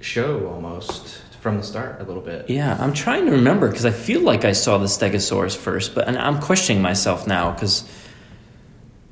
show 0.00 0.46
almost 0.52 1.18
from 1.40 1.56
the 1.56 1.62
start 1.62 2.00
a 2.00 2.04
little 2.04 2.22
bit. 2.22 2.48
Yeah, 2.50 2.76
I'm 2.80 2.92
trying 2.92 3.26
to 3.26 3.32
remember 3.32 3.68
because 3.68 3.86
I 3.86 3.90
feel 3.92 4.20
like 4.20 4.44
I 4.44 4.52
saw 4.52 4.78
the 4.78 4.86
Stegosaurus 4.86 5.56
first, 5.56 5.94
but 5.94 6.08
and 6.08 6.18
I'm 6.18 6.38
questioning 6.40 6.82
myself 6.82 7.26
now 7.26 7.52
because 7.52 7.84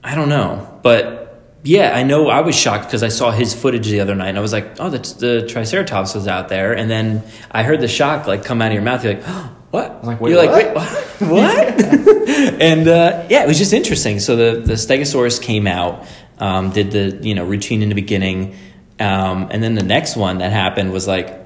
I 0.02 0.14
don't 0.14 0.28
know. 0.28 0.66
But 0.82 1.27
yeah, 1.64 1.94
I 1.94 2.02
know 2.04 2.28
I 2.28 2.40
was 2.40 2.54
shocked 2.54 2.84
because 2.84 3.02
I 3.02 3.08
saw 3.08 3.30
his 3.30 3.52
footage 3.52 3.88
the 3.88 4.00
other 4.00 4.14
night 4.14 4.28
and 4.28 4.38
I 4.38 4.40
was 4.40 4.52
like, 4.52 4.78
oh, 4.78 4.90
the, 4.90 4.98
the 4.98 5.46
Triceratops 5.48 6.14
was 6.14 6.28
out 6.28 6.48
there, 6.48 6.72
and 6.72 6.90
then 6.90 7.24
I 7.50 7.62
heard 7.62 7.80
the 7.80 7.88
shock 7.88 8.26
like 8.26 8.44
come 8.44 8.62
out 8.62 8.68
of 8.68 8.74
your 8.74 8.82
mouth. 8.82 9.04
You're 9.04 9.14
like, 9.14 9.24
oh, 9.26 9.56
what? 9.70 9.98
was 9.98 10.06
like, 10.06 10.20
You're 10.20 10.36
like, 10.36 10.52
wait, 10.52 10.74
what? 10.74 11.20
what? 11.28 12.28
and 12.60 12.88
uh, 12.88 13.26
yeah, 13.28 13.42
it 13.42 13.48
was 13.48 13.58
just 13.58 13.72
interesting. 13.72 14.20
So 14.20 14.36
the 14.36 14.60
the 14.60 14.74
Stegosaurus 14.74 15.42
came 15.42 15.66
out, 15.66 16.06
um, 16.38 16.70
did 16.70 16.90
the 16.92 17.18
you 17.26 17.34
know 17.34 17.44
routine 17.44 17.82
in 17.82 17.88
the 17.88 17.94
beginning, 17.94 18.56
um, 19.00 19.48
and 19.50 19.62
then 19.62 19.74
the 19.74 19.82
next 19.82 20.16
one 20.16 20.38
that 20.38 20.52
happened 20.52 20.92
was 20.92 21.06
like 21.08 21.38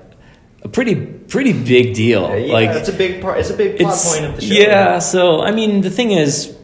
a 0.62 0.68
pretty 0.68 0.94
pretty 0.94 1.52
big 1.52 1.94
deal. 1.94 2.22
Yeah, 2.38 2.52
like 2.52 2.70
it's 2.70 2.88
a 2.88 2.92
big 2.92 3.22
part. 3.22 3.38
It's 3.38 3.50
a 3.50 3.56
big 3.56 3.78
plot 3.78 3.98
point 3.98 4.24
of 4.26 4.36
the 4.36 4.42
show. 4.42 4.54
Yeah, 4.54 4.98
so 4.98 5.40
I 5.42 5.50
mean, 5.50 5.80
the 5.80 5.90
thing 5.90 6.12
is, 6.12 6.56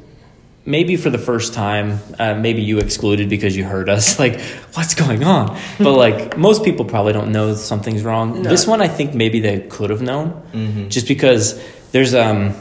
maybe 0.68 0.96
for 0.96 1.10
the 1.10 1.18
first 1.18 1.54
time, 1.54 1.98
uh, 2.18 2.34
maybe 2.34 2.62
you 2.62 2.78
excluded 2.78 3.28
because 3.28 3.56
you 3.56 3.64
heard 3.64 3.88
us. 3.88 4.18
Like, 4.24 4.40
what's 4.74 4.94
going 4.94 5.24
on? 5.24 5.58
But 5.78 5.94
like, 5.94 6.36
most 6.36 6.64
people 6.64 6.84
probably 6.84 7.12
don't 7.12 7.32
know 7.32 7.54
something's 7.54 8.02
wrong. 8.04 8.42
No. 8.42 8.50
This 8.50 8.66
one, 8.66 8.82
I 8.82 8.88
think 8.88 9.14
maybe 9.14 9.40
they 9.40 9.60
could 9.60 9.90
have 9.90 10.02
known, 10.02 10.42
Mhm. 10.54 10.88
just 10.90 11.08
because 11.08 11.60
there's 11.92 12.14
um 12.14 12.54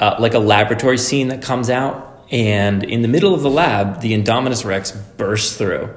uh, 0.00 0.16
like 0.18 0.34
a 0.34 0.38
laboratory 0.38 0.98
scene 0.98 1.28
that 1.28 1.40
comes 1.42 1.70
out, 1.70 1.94
and 2.30 2.82
in 2.84 3.00
the 3.02 3.08
middle 3.08 3.32
of 3.34 3.42
the 3.42 3.50
lab, 3.50 4.00
the 4.00 4.12
Indominus 4.12 4.64
Rex 4.64 4.92
bursts 5.16 5.56
through, 5.56 5.88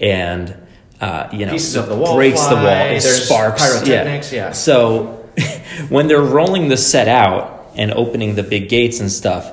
and. 0.00 0.54
Uh, 1.00 1.26
you 1.32 1.46
know, 1.46 1.52
Pieces 1.52 1.76
of 1.76 1.88
the 1.88 1.96
wall 1.96 2.14
breaks 2.14 2.44
the 2.48 2.54
wall. 2.56 2.66
It 2.66 3.00
sparks. 3.00 3.62
pyrotechnics, 3.62 4.32
yeah. 4.34 4.52
So 4.52 5.26
when 5.88 6.08
they're 6.08 6.20
rolling 6.20 6.68
the 6.68 6.76
set 6.76 7.08
out 7.08 7.70
and 7.74 7.90
opening 7.90 8.34
the 8.34 8.42
big 8.42 8.68
gates 8.68 9.00
and 9.00 9.10
stuff, 9.10 9.50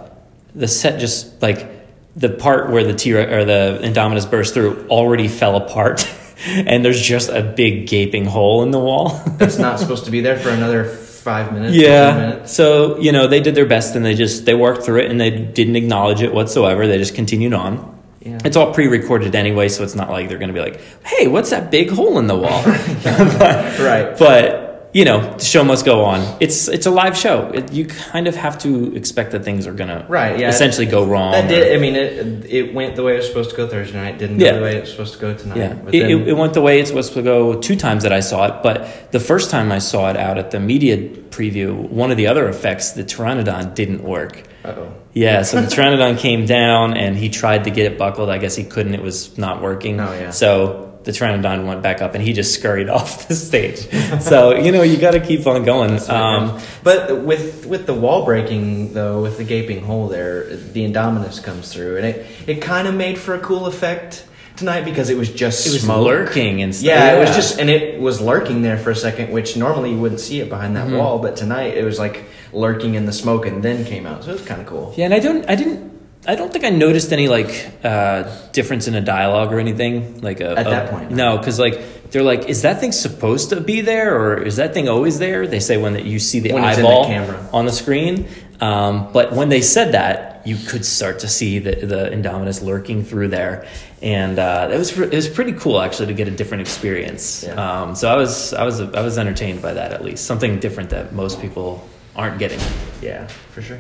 the 0.57 0.67
set 0.67 0.99
just 0.99 1.41
like 1.41 1.69
the 2.15 2.29
part 2.29 2.71
where 2.71 2.83
the 2.83 2.93
T 2.93 3.13
or 3.13 3.45
the 3.45 3.79
Indominus 3.83 4.29
burst 4.29 4.53
through 4.55 4.87
already 4.89 5.27
fell 5.27 5.55
apart, 5.55 6.09
and 6.45 6.83
there's 6.83 7.01
just 7.01 7.29
a 7.29 7.41
big 7.43 7.87
gaping 7.87 8.25
hole 8.25 8.63
in 8.63 8.71
the 8.71 8.79
wall. 8.79 9.21
That's 9.37 9.59
not 9.59 9.79
supposed 9.79 10.05
to 10.05 10.11
be 10.11 10.21
there 10.21 10.37
for 10.37 10.49
another 10.49 10.85
five 10.85 11.53
minutes. 11.53 11.75
yeah. 11.75 12.17
minutes. 12.17 12.53
So 12.53 12.99
you 12.99 13.11
know 13.11 13.27
they 13.27 13.39
did 13.39 13.55
their 13.55 13.67
best 13.67 13.95
and 13.95 14.03
they 14.03 14.15
just 14.15 14.45
they 14.45 14.55
worked 14.55 14.83
through 14.83 15.01
it 15.01 15.11
and 15.11 15.21
they 15.21 15.29
didn't 15.29 15.75
acknowledge 15.75 16.21
it 16.21 16.33
whatsoever. 16.33 16.87
They 16.87 16.97
just 16.97 17.15
continued 17.15 17.53
on. 17.53 17.95
Yeah. 18.21 18.39
It's 18.43 18.57
all 18.57 18.73
pre-recorded 18.73 19.35
anyway, 19.35 19.69
so 19.69 19.83
it's 19.83 19.95
not 19.95 20.09
like 20.09 20.27
they're 20.27 20.39
going 20.39 20.53
to 20.53 20.53
be 20.53 20.59
like, 20.59 20.81
"Hey, 21.05 21.27
what's 21.27 21.51
that 21.51 21.71
big 21.71 21.91
hole 21.91 22.19
in 22.19 22.27
the 22.27 22.35
wall?" 22.35 22.63
right. 22.65 24.17
But 24.17 24.66
you 24.97 25.05
know, 25.05 25.19
the 25.37 25.45
show 25.53 25.63
must 25.63 25.85
go 25.85 25.97
on. 26.11 26.19
It's 26.39 26.67
it's 26.67 26.87
a 26.91 26.93
live 27.01 27.15
show. 27.15 27.35
It, 27.57 27.71
you 27.77 27.85
kind 27.85 28.25
of 28.27 28.35
have 28.35 28.55
to 28.65 28.95
expect 28.95 29.29
that 29.33 29.43
things 29.43 29.67
are 29.67 29.73
gonna 29.81 29.99
Right, 30.09 30.39
yeah. 30.39 30.49
essentially 30.49 30.87
go 30.97 31.01
wrong. 31.05 31.33
That 31.33 31.45
or- 31.45 31.49
did. 31.49 31.77
I 31.77 31.79
mean, 31.79 31.95
it 31.95 32.45
it 32.59 32.73
went 32.73 32.95
the 32.95 33.03
way 33.03 33.13
it 33.13 33.17
was 33.17 33.27
supposed 33.27 33.51
to 33.51 33.57
go 33.61 33.67
Thursday 33.67 33.97
night. 34.03 34.17
Didn't 34.17 34.39
Yeah. 34.39 34.51
go 34.51 34.55
the 34.57 34.63
way 34.67 34.75
it 34.77 34.81
was 34.81 34.91
supposed 34.91 35.13
to 35.13 35.19
go 35.19 35.29
tonight. 35.35 35.57
Yeah, 35.57 35.73
it, 35.73 35.91
then- 35.91 36.27
it, 36.31 36.35
went 36.41 36.53
the 36.55 36.61
way 36.67 36.79
it's 36.79 36.89
supposed 36.89 37.13
to 37.13 37.21
go 37.21 37.37
two 37.67 37.75
times 37.75 38.01
that 38.03 38.11
I 38.19 38.21
saw 38.21 38.39
it, 38.49 38.55
but 38.63 39.11
the 39.11 39.19
first 39.19 39.51
time 39.51 39.71
I 39.71 39.77
saw 39.79 40.09
it 40.09 40.17
out 40.17 40.37
at 40.39 40.49
the 40.49 40.59
media 40.59 40.97
preview, 41.29 41.69
one 42.03 42.09
of 42.09 42.17
the 42.17 42.25
other 42.31 42.47
effects, 42.49 42.91
the 42.93 43.03
Pteranodon, 43.03 43.75
didn't 43.75 44.03
work. 44.03 44.41
Uh-oh. 44.65 44.87
Yeah, 45.13 45.43
so 45.43 45.61
the 45.61 45.67
Pteranodon 45.67 46.17
came 46.17 46.45
down 46.45 46.95
and 46.95 47.15
he 47.15 47.29
tried 47.29 47.63
to 47.65 47.69
get 47.69 47.85
it 47.91 47.97
buckled. 47.97 48.29
I 48.29 48.37
guess 48.39 48.55
he 48.55 48.63
couldn't, 48.63 48.93
it 48.95 49.01
was 49.01 49.37
not 49.37 49.61
working. 49.61 49.99
Oh, 49.99 50.11
yeah. 50.13 50.31
So 50.31 50.86
the 51.07 51.13
Pteranodon 51.13 51.65
went 51.65 51.81
back 51.81 52.01
up 52.01 52.13
and 52.15 52.23
he 52.23 52.33
just 52.33 52.53
scurried 52.53 52.89
off 52.97 53.27
the 53.27 53.33
stage. 53.35 53.79
so, 54.21 54.53
you 54.55 54.71
know, 54.71 54.83
you 54.83 54.97
got 54.97 55.11
to 55.11 55.19
keep 55.19 55.47
on 55.47 55.63
going. 55.63 55.97
Um, 56.09 56.59
But 56.83 57.21
with 57.23 57.65
with 57.65 57.85
the 57.87 57.93
wall 57.93 58.23
breaking 58.25 58.93
though, 58.93 59.21
with 59.23 59.37
the 59.37 59.43
gaping 59.43 59.81
hole 59.83 60.07
there, 60.07 60.45
the 60.75 60.81
Indominus 60.87 61.41
comes 61.43 61.73
through, 61.73 61.97
and 61.97 62.05
it 62.05 62.25
it 62.45 62.61
kind 62.61 62.87
of 62.87 62.93
made 62.93 63.17
for 63.17 63.33
a 63.33 63.39
cool 63.39 63.65
effect 63.65 64.25
tonight 64.57 64.83
because 64.85 65.09
it 65.09 65.17
was 65.17 65.29
just 65.29 65.67
It 65.67 65.73
was 65.73 65.81
smoke. 65.83 66.05
lurking 66.05 66.61
and 66.63 66.73
stuff. 66.75 66.87
Yeah, 66.87 67.15
it 67.15 67.19
was 67.19 67.35
just 67.35 67.59
and 67.59 67.69
it 67.69 67.99
was 68.01 68.19
lurking 68.21 68.61
there 68.63 68.77
for 68.77 68.91
a 68.91 68.95
second, 68.95 69.31
which 69.31 69.55
normally 69.57 69.91
you 69.91 69.97
wouldn't 70.03 70.19
see 70.21 70.39
it 70.41 70.49
behind 70.49 70.75
that 70.77 70.87
Mhm. 70.87 70.97
wall, 70.97 71.19
but 71.19 71.35
tonight 71.35 71.75
it 71.77 71.83
was 71.85 71.97
like 71.99 72.23
lurking 72.53 72.95
in 72.95 73.05
the 73.05 73.13
smoke 73.13 73.45
and 73.45 73.61
then 73.63 73.85
came 73.85 74.05
out, 74.07 74.23
so 74.23 74.29
it 74.31 74.33
was 74.39 74.41
kind 74.51 74.61
of 74.61 74.67
cool. 74.67 74.93
Yeah, 74.97 75.05
and 75.05 75.13
I 75.13 75.19
don't, 75.19 75.43
I 75.49 75.55
didn't, 75.55 75.91
I 76.27 76.35
don't 76.35 76.51
think 76.51 76.65
I 76.65 76.69
noticed 76.69 77.13
any 77.13 77.27
like 77.29 77.71
uh, 77.83 78.29
difference 78.51 78.87
in 78.89 78.95
a 78.95 79.01
dialogue 79.01 79.53
or 79.53 79.59
anything. 79.59 80.19
Like 80.21 80.41
a, 80.41 80.51
At 80.57 80.67
a- 80.67 80.69
that 80.69 80.89
point, 80.91 81.11
no, 81.11 81.37
because 81.37 81.57
like 81.57 82.11
they're 82.11 82.23
like, 82.23 82.49
is 82.49 82.61
that 82.63 82.79
thing 82.81 82.91
supposed 82.91 83.49
to 83.49 83.61
be 83.61 83.81
there 83.81 84.15
or 84.19 84.41
is 84.41 84.57
that 84.57 84.73
thing 84.73 84.89
always 84.89 85.19
there? 85.19 85.47
They 85.47 85.59
say 85.61 85.77
when 85.77 85.93
that 85.93 86.05
you 86.05 86.19
see 86.19 86.39
the 86.41 86.53
When 86.53 86.63
in 86.63 86.69
the 86.69 86.77
eyeball 86.77 87.05
camera. 87.05 87.49
on 87.53 87.65
the 87.65 87.71
screen, 87.71 88.27
um, 88.59 89.11
but 89.13 89.31
when 89.33 89.49
they 89.49 89.61
said 89.61 89.93
that, 89.93 90.45
you 90.45 90.55
could 90.55 90.85
start 90.85 91.19
to 91.19 91.27
see 91.27 91.59
the 91.59 91.75
the 91.85 92.09
Indominus 92.09 92.61
lurking 92.61 93.03
through 93.03 93.29
there, 93.29 93.65
and 94.01 94.37
uh, 94.39 94.69
it 94.71 94.77
was 94.77 94.97
it 94.97 95.13
was 95.13 95.27
pretty 95.29 95.53
cool 95.53 95.79
actually 95.81 96.07
to 96.07 96.13
get 96.13 96.27
a 96.27 96.31
different 96.31 96.61
experience. 96.61 97.47
Um, 97.47 97.95
so 97.95 98.09
I 98.09 98.15
was 98.15 98.53
I 98.53 98.63
was 98.63 98.79
I 98.81 99.01
was 99.01 99.17
entertained 99.17 99.61
by 99.61 99.73
that 99.73 99.91
at 99.93 100.03
least 100.03 100.25
something 100.25 100.59
different 100.59 100.89
that 100.91 101.13
most 101.13 101.39
people 101.41 101.87
aren't 102.15 102.39
getting. 102.39 102.59
Yeah, 103.01 103.27
for 103.53 103.61
sure. 103.61 103.79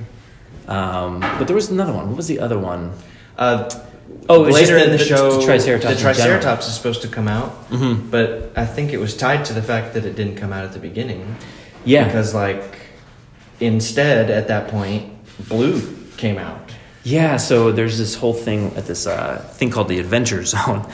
Um, 0.67 1.19
but 1.21 1.45
there 1.47 1.55
was 1.55 1.69
another 1.69 1.93
one. 1.93 2.07
What 2.07 2.17
was 2.17 2.27
the 2.27 2.39
other 2.39 2.59
one? 2.59 2.93
Uh, 3.37 3.69
Oh, 4.29 4.41
later 4.41 4.77
in 4.77 4.91
the, 4.91 4.97
the- 4.97 5.03
show, 5.05 5.37
the 5.39 5.45
Triceratops 5.45 5.95
the. 5.95 6.01
Triceratops 6.01 6.67
is 6.67 6.73
supposed 6.73 7.01
to 7.03 7.07
come 7.07 7.27
out, 7.29 7.69
Mhm. 7.69 8.09
but 8.11 8.51
I 8.55 8.65
think 8.65 8.91
it 8.91 8.97
was 8.99 9.15
tied 9.15 9.45
to 9.45 9.53
the 9.53 9.61
fact 9.61 9.93
that 9.93 10.03
it 10.05 10.15
didn't 10.15 10.35
come 10.35 10.51
out 10.51 10.63
at 10.65 10.73
the 10.73 10.79
beginning. 10.79 11.35
Yeah. 11.85 12.03
because 12.05 12.33
like 12.33 12.63
instead 13.59 14.29
at 14.29 14.47
that 14.49 14.67
point, 14.69 15.11
Blue 15.47 15.81
came 16.17 16.37
out. 16.37 16.59
Yeah, 17.03 17.37
so 17.37 17.71
there's 17.71 17.97
this 17.97 18.15
whole 18.15 18.33
thing 18.33 18.73
at 18.75 18.85
this 18.87 19.07
uh, 19.07 19.37
thing 19.53 19.69
called 19.69 19.87
the 19.87 19.99
Adventure 19.99 20.43
Zone, 20.55 20.85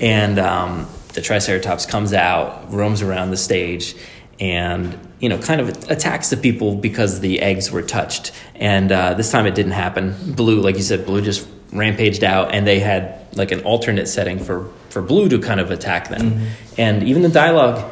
and 0.00 0.38
um, 0.38 0.86
the 1.14 1.22
Triceratops 1.22 1.86
comes 1.86 2.12
out, 2.12 2.70
roams 2.72 3.00
around 3.00 3.30
the 3.30 3.36
stage, 3.38 3.94
and 4.42 4.98
you 5.20 5.28
know, 5.28 5.38
kind 5.38 5.60
of 5.60 5.68
attacks 5.88 6.30
the 6.30 6.36
people 6.36 6.74
because 6.74 7.20
the 7.20 7.40
eggs 7.40 7.70
were 7.70 7.80
touched. 7.80 8.32
And 8.56 8.90
uh, 8.90 9.14
this 9.14 9.30
time 9.30 9.46
it 9.46 9.54
didn't 9.54 9.72
happen. 9.72 10.34
Blue, 10.34 10.60
like 10.60 10.74
you 10.74 10.82
said, 10.82 11.06
Blue 11.06 11.22
just 11.22 11.48
rampaged 11.72 12.24
out, 12.24 12.52
and 12.52 12.66
they 12.66 12.80
had 12.80 13.24
like 13.36 13.52
an 13.52 13.60
alternate 13.62 14.08
setting 14.08 14.40
for 14.40 14.68
for 14.90 15.00
Blue 15.00 15.28
to 15.28 15.38
kind 15.38 15.60
of 15.60 15.70
attack 15.70 16.08
them. 16.08 16.48
And 16.76 17.04
even 17.04 17.22
the 17.22 17.28
dialogue, 17.28 17.88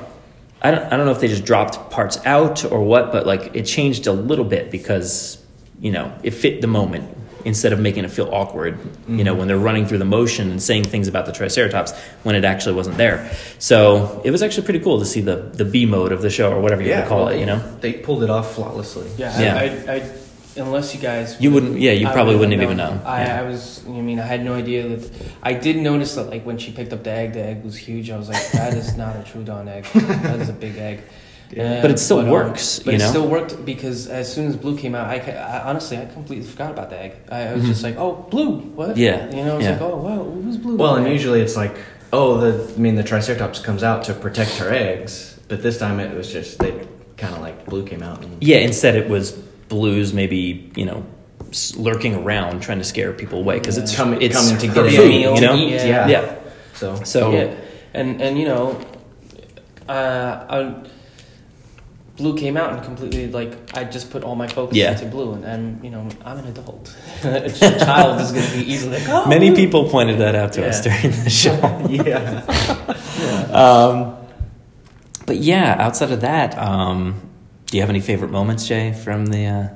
I 0.60 0.72
don't 0.72 0.92
I 0.92 0.96
don't 0.96 1.06
know 1.06 1.12
if 1.12 1.20
they 1.20 1.28
just 1.28 1.44
dropped 1.44 1.92
parts 1.92 2.18
out 2.26 2.64
or 2.64 2.82
what, 2.82 3.12
but 3.12 3.28
like 3.28 3.54
it 3.54 3.62
changed 3.62 4.08
a 4.08 4.12
little 4.12 4.44
bit 4.44 4.72
because 4.72 5.40
you 5.78 5.92
know 5.92 6.12
it 6.24 6.32
fit 6.32 6.60
the 6.60 6.66
moment 6.66 7.16
instead 7.44 7.72
of 7.72 7.80
making 7.80 8.04
it 8.04 8.10
feel 8.10 8.28
awkward. 8.32 8.78
You 9.08 9.24
know, 9.24 9.34
when 9.34 9.48
they're 9.48 9.58
running 9.58 9.86
through 9.86 9.98
the 9.98 10.04
motion 10.04 10.50
and 10.50 10.62
saying 10.62 10.84
things 10.84 11.08
about 11.08 11.26
the 11.26 11.32
Triceratops 11.32 11.92
when 12.22 12.34
it 12.34 12.44
actually 12.44 12.74
wasn't 12.74 12.96
there. 12.96 13.30
So 13.58 14.20
it 14.24 14.30
was 14.30 14.42
actually 14.42 14.64
pretty 14.64 14.80
cool 14.80 14.98
to 14.98 15.04
see 15.06 15.20
the 15.20 15.36
the 15.36 15.64
B 15.64 15.86
mode 15.86 16.12
of 16.12 16.22
the 16.22 16.30
show 16.30 16.52
or 16.52 16.60
whatever 16.60 16.82
you 16.82 16.90
want 16.90 17.04
to 17.04 17.08
call 17.08 17.24
well, 17.26 17.34
it. 17.34 17.40
You 17.40 17.46
know. 17.46 17.76
they 17.80 17.92
pulled 17.94 18.22
it 18.22 18.30
off 18.30 18.54
flawlessly. 18.54 19.10
Yeah, 19.16 19.40
Yeah. 19.40 19.56
I, 19.56 19.92
I, 19.92 19.96
I, 19.96 20.10
unless 20.56 20.94
you 20.94 21.00
guys, 21.00 21.40
You 21.40 21.50
wouldn't- 21.52 21.78
yeah, 21.78 21.92
you 21.92 22.06
probably 22.08 22.34
wouldn't 22.36 22.58
wouldn't 22.58 22.80
have 22.80 22.90
even 22.90 23.00
know. 23.02 23.08
I, 23.08 23.24
Yeah. 23.24 23.40
I 23.40 23.42
was, 23.44 23.84
I 23.86 23.90
mean, 23.90 24.18
I 24.18 24.26
had 24.26 24.44
no 24.44 24.54
idea 24.54 24.88
that. 24.88 25.10
I 25.42 25.52
did 25.54 25.76
notice 25.76 26.14
that, 26.16 26.28
like, 26.28 26.44
when 26.44 26.58
she 26.58 26.72
picked 26.72 26.92
up 26.92 27.04
the 27.04 27.10
egg, 27.10 27.32
the 27.34 27.44
egg 27.44 27.64
was 27.64 27.76
huge. 27.76 28.10
I 28.10 28.18
was 28.18 28.28
like, 28.28 28.50
that 28.52 28.74
is 28.74 28.96
not 28.96 29.16
a 29.16 29.20
Troodon 29.20 29.68
egg. 29.68 29.84
That 29.94 30.40
is 30.40 30.48
a 30.48 30.52
big 30.52 30.76
egg. 30.76 31.02
Yeah. 31.52 31.82
But 31.82 31.90
it 31.90 31.98
still 31.98 32.20
um, 32.20 32.28
works, 32.28 32.78
but 32.78 32.94
you 32.94 33.00
it 33.00 33.08
still 33.08 33.26
worked 33.26 33.64
because 33.64 34.06
as 34.06 34.32
soon 34.32 34.46
as 34.46 34.56
blue 34.56 34.76
came 34.78 34.94
out, 34.94 35.08
I, 35.08 35.16
I 35.18 35.68
honestly 35.68 35.98
I 35.98 36.06
completely 36.06 36.46
forgot 36.46 36.70
about 36.70 36.90
the 36.90 37.00
egg. 37.02 37.12
I, 37.28 37.48
I 37.48 37.54
was 37.54 37.64
Mhm. 37.64 37.66
just 37.68 37.82
like, 37.82 37.96
oh, 37.96 38.24
blue, 38.30 38.58
what? 38.76 38.96
Yeah, 38.96 39.28
you 39.34 39.44
know, 39.44 39.54
I 39.54 39.56
was 39.56 39.64
yeah. 39.64 39.72
like, 39.72 39.80
oh, 39.82 39.96
wow, 39.96 40.22
who's 40.22 40.56
blue? 40.56 40.76
Well, 40.76 40.94
and 40.96 41.06
there? 41.06 41.12
usually 41.12 41.40
it's 41.40 41.56
like, 41.56 41.74
oh, 42.12 42.38
the 42.38 42.72
I 42.72 42.78
mean, 42.78 42.94
the 42.94 43.02
Triceratops 43.02 43.58
comes 43.60 43.82
out 43.82 44.04
to 44.04 44.14
protect 44.14 44.52
her 44.58 44.70
eggs, 44.70 45.40
but 45.48 45.60
this 45.62 45.76
time 45.78 45.98
it 45.98 46.16
was 46.16 46.32
just 46.32 46.58
they 46.60 46.86
kind 47.16 47.34
of 47.34 47.40
like 47.40 47.66
Blue 47.66 47.84
came 47.84 48.02
out 48.02 48.22
and 48.22 48.40
Yeah, 48.42 48.58
instead 48.58 48.94
it 48.94 49.08
was 49.08 49.32
blues, 49.68 50.12
maybe 50.12 50.70
you 50.76 50.84
know, 50.86 51.04
lurking 51.76 52.14
around 52.14 52.60
trying 52.60 52.78
to 52.78 52.84
scare 52.84 53.12
people 53.12 53.40
away 53.40 53.58
because 53.58 53.76
it's 53.76 53.94
Coming- 53.94 54.22
it's 54.22 54.36
coming 54.36 54.56
to 54.60 54.66
get 54.68 54.86
a 54.86 55.08
meal 55.08 55.34
you 55.34 55.40
know. 55.40 55.56
eat, 55.56 55.70
yeah. 55.72 56.06
yeah. 56.08 56.34
So 56.74 56.94
So 57.02 57.32
yeah, 57.32 57.54
and 57.92 58.22
and 58.22 58.38
you 58.38 58.46
know, 58.46 58.78
uh, 59.88 60.44
I, 60.48 60.74
Blue 62.20 62.36
came 62.36 62.56
out 62.56 62.72
and 62.74 62.82
completely 62.84 63.28
like 63.32 63.76
I 63.76 63.84
just 63.84 64.10
put 64.10 64.22
all 64.24 64.36
my 64.36 64.46
focus 64.46 64.76
Yeah. 64.76 64.92
into 64.92 65.06
Blue, 65.06 65.32
and, 65.32 65.44
and 65.44 65.82
you 65.84 65.90
know 65.90 66.06
I'm 66.24 66.38
an 66.38 66.46
adult. 66.46 66.94
a 67.24 67.48
child 67.50 68.20
is 68.20 68.30
going 68.32 68.46
to 68.46 68.56
be 68.58 68.64
easily 68.72 68.98
like, 68.98 69.08
oh, 69.08 69.26
many 69.26 69.48
Blue. 69.50 69.56
people 69.56 69.88
pointed 69.88 70.18
that 70.20 70.34
out 70.34 70.52
to 70.54 70.68
us 70.68 70.80
during 70.82 71.10
the 71.24 71.30
show. 71.42 71.56
yeah. 71.88 72.44
um, 73.62 74.16
but 75.26 75.36
yeah, 75.38 75.76
outside 75.78 76.10
of 76.12 76.20
that, 76.20 76.56
um, 76.58 77.20
do 77.66 77.76
you 77.76 77.82
have 77.82 77.90
any 77.90 78.00
favorite 78.00 78.30
moments, 78.30 78.68
Jaye, 78.68 78.94
from 78.96 79.26
the 79.26 79.46
uh, 79.46 79.68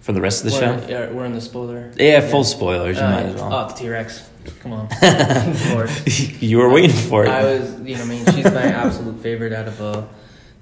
from 0.00 0.14
the 0.16 0.20
rest 0.20 0.44
of 0.44 0.50
the 0.50 0.56
we're, 0.58 0.80
show? 0.80 0.88
Yeah, 0.88 1.10
we're 1.12 1.24
in 1.26 1.34
the 1.34 1.40
spoiler. 1.40 1.92
Yeah, 1.96 2.20
full 2.20 2.44
spoilers. 2.44 2.96
You 2.98 3.02
Uh, 3.04 3.10
might 3.10 3.26
as 3.26 3.34
well. 3.40 3.52
Oh, 3.54 3.68
the 3.68 3.74
T 3.74 3.88
Rex. 3.88 4.28
Come 4.60 4.72
on. 4.74 4.88
of 4.90 5.68
course. 5.72 6.42
you 6.42 6.58
were 6.58 6.68
waiting 6.68 6.90
for 6.94 7.24
it. 7.24 7.30
I 7.30 7.44
was, 7.44 7.80
you 7.80 7.96
know, 7.96 8.02
I 8.02 8.06
mean, 8.06 8.24
she's 8.26 8.44
my 8.44 8.64
absolute 8.64 9.20
favorite 9.22 9.54
out 9.54 9.68
of 9.68 9.80
uh, 9.80 10.02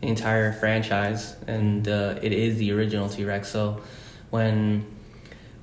the 0.03 0.09
entire 0.09 0.53
franchise, 0.53 1.37
and 1.47 1.89
uh, 1.89 2.17
it 2.21 2.33
is 2.33 2.59
the 2.59 2.73
original 2.73 3.09
T 3.09 3.25
Rex. 3.25 3.49
So 3.49 3.81
when 4.31 4.85